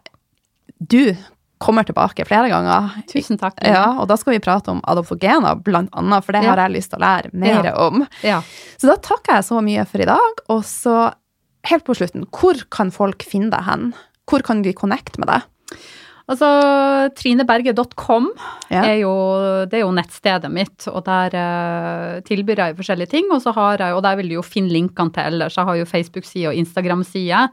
du 0.79 1.13
kommer 1.59 1.83
tilbake 1.83 2.23
flere 2.25 2.47
ganger. 2.49 2.93
Tusen 3.11 3.39
takk. 3.39 3.59
Ja, 3.65 3.99
og 3.99 4.07
da 4.09 4.15
skal 4.17 4.37
vi 4.37 4.43
prate 4.43 4.71
om 4.71 4.79
adoptogener, 4.87 5.59
blant 5.63 5.91
annet, 5.97 6.25
for 6.25 6.35
det 6.35 6.45
har 6.47 6.61
jeg 6.63 6.75
lyst 6.77 6.93
til 6.93 7.01
å 7.01 7.03
lære 7.03 7.31
mer 7.35 7.67
ja. 7.67 7.73
om. 7.83 8.05
Ja. 8.23 8.39
Så 8.79 8.87
da 8.89 8.95
takker 9.03 9.39
jeg 9.39 9.47
så 9.49 9.59
mye 9.65 9.83
for 9.89 10.03
i 10.03 10.07
dag. 10.07 10.43
Og 10.55 10.63
så, 10.67 10.95
helt 11.67 11.85
på 11.87 11.97
slutten, 11.99 12.23
hvor 12.31 12.63
kan 12.71 12.93
folk 12.95 13.27
finne 13.27 13.51
deg 13.51 13.67
hen? 13.67 13.89
Hvor 14.29 14.45
kan 14.45 14.63
de 14.63 14.75
connecte 14.77 15.19
med 15.19 15.31
deg? 15.33 15.83
Altså, 16.29 16.47
trineberget.com 17.17 18.27
ja. 18.69 18.83
er, 18.83 18.99
jo, 19.01 19.13
det 19.65 19.79
er 19.79 19.81
jo 19.81 19.93
nettstedet 19.97 20.51
mitt, 20.53 20.85
og 20.91 21.01
der 21.07 21.33
uh, 21.33 22.19
tilbyr 22.27 22.61
jeg 22.61 22.77
forskjellige 22.77 23.13
ting. 23.15 23.31
Og, 23.33 23.41
så 23.41 23.53
har 23.57 23.81
jeg, 23.81 23.97
og 23.97 24.03
der 24.05 24.19
vil 24.19 24.29
du 24.29 24.37
jo 24.37 24.45
finne 24.45 24.69
linkene 24.73 25.15
til 25.15 25.31
ellers. 25.31 25.57
Jeg 25.57 25.65
har 25.65 25.79
jo 25.79 25.89
Facebook-side 25.89 26.51
og 26.51 26.59
Instagram-side. 26.61 27.47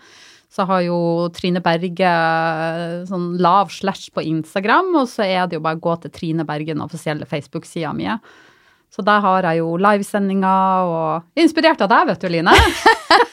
Så 0.52 0.66
har 0.68 0.84
jo 0.86 0.98
Trine 1.34 1.60
Berge 1.60 2.06
eh, 2.06 3.00
sånn 3.08 3.32
lav 3.42 3.72
slash 3.74 4.12
på 4.14 4.22
Instagram, 4.24 4.92
og 5.02 5.08
så 5.10 5.24
er 5.26 5.48
det 5.50 5.58
jo 5.58 5.64
bare 5.64 5.76
å 5.76 5.82
gå 5.82 5.96
til 6.04 6.12
Trine 6.14 6.46
Berge, 6.48 6.70
den 6.70 6.84
offisielle 6.84 7.26
Facebook-sida 7.28 7.90
mi. 7.96 8.06
Så 8.96 9.02
der 9.04 9.20
har 9.20 9.44
jeg 9.44 9.60
jo 9.60 9.74
livesendinger 9.76 10.88
og 10.88 11.40
Inspirert 11.42 11.82
av 11.84 11.90
deg, 11.92 12.06
vet 12.08 12.22
du, 12.22 12.30
Line. 12.32 12.54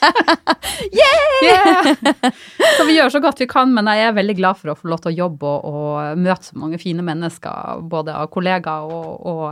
yeah! 0.91 1.37
yeah! 1.39 2.33
Så 2.75 2.83
vi 2.83 2.97
gjør 2.97 3.13
så 3.13 3.21
godt 3.23 3.39
vi 3.39 3.47
kan, 3.47 3.71
men 3.71 3.87
jeg 3.87 4.09
er 4.09 4.17
veldig 4.17 4.35
glad 4.41 4.59
for 4.59 4.73
å 4.73 4.75
få 4.75 4.91
lov 4.91 5.05
til 5.05 5.13
å 5.13 5.15
jobbe 5.21 5.47
og, 5.47 5.69
og 5.69 6.19
møte 6.19 6.49
så 6.49 6.59
mange 6.59 6.81
fine 6.81 7.05
mennesker, 7.07 7.79
både 7.87 8.11
av 8.11 8.27
kollegaer 8.33 8.91
og, 8.91 9.23
og, 9.23 9.47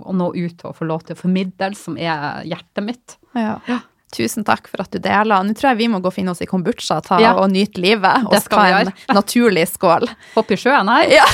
og, 0.00 0.10
nå 0.16 0.30
ut 0.38 0.64
og 0.64 0.76
få 0.80 0.88
lov 0.88 1.04
til 1.04 1.18
å 1.18 1.20
formidle, 1.20 1.74
som 1.76 2.00
er 2.00 2.40
hjertet 2.48 2.86
mitt. 2.86 3.18
Ja. 3.36 3.58
ja. 3.68 3.82
Tusen 4.10 4.44
takk 4.46 4.66
for 4.70 4.82
at 4.82 4.90
du 4.90 4.98
deler. 5.02 5.44
Nå 5.46 5.54
tror 5.54 5.72
jeg 5.72 5.80
vi 5.84 5.88
må 5.92 6.00
gå 6.02 6.10
og 6.10 6.16
finne 6.16 6.34
oss 6.34 6.42
i 6.42 6.48
kombucha 6.50 6.98
ta, 7.06 7.20
ja. 7.22 7.34
og 7.38 7.52
nyte 7.52 7.82
livet. 7.82 8.26
Og 8.26 8.34
ta 8.50 8.66
en 8.80 8.92
naturlig 9.18 9.68
skål. 9.70 10.08
Hoppe 10.34 10.56
i 10.56 10.60
sjøen 10.60 10.90
her. 10.90 11.06
Ja. 11.20 11.26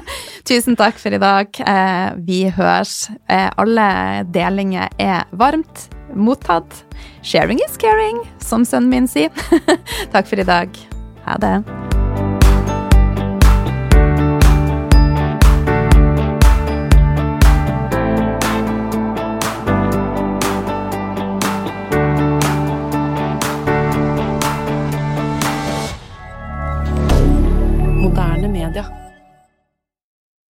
Tusen 0.48 0.78
takk 0.78 1.00
for 1.02 1.14
i 1.14 1.20
dag. 1.22 1.50
Eh, 1.60 2.08
vi 2.26 2.44
høres. 2.54 3.08
Eh, 3.26 3.48
alle 3.60 3.90
delinger 4.30 4.90
er 5.02 5.26
varmt 5.34 5.88
mottatt. 6.14 6.84
Sharing 7.22 7.60
is 7.66 7.78
caring, 7.80 8.22
som 8.38 8.64
sønnen 8.64 8.90
min 8.94 9.10
sier. 9.10 9.34
takk 10.14 10.30
for 10.30 10.40
i 10.40 10.46
dag. 10.46 10.84
Ha 11.26 11.40
det. 11.42 11.56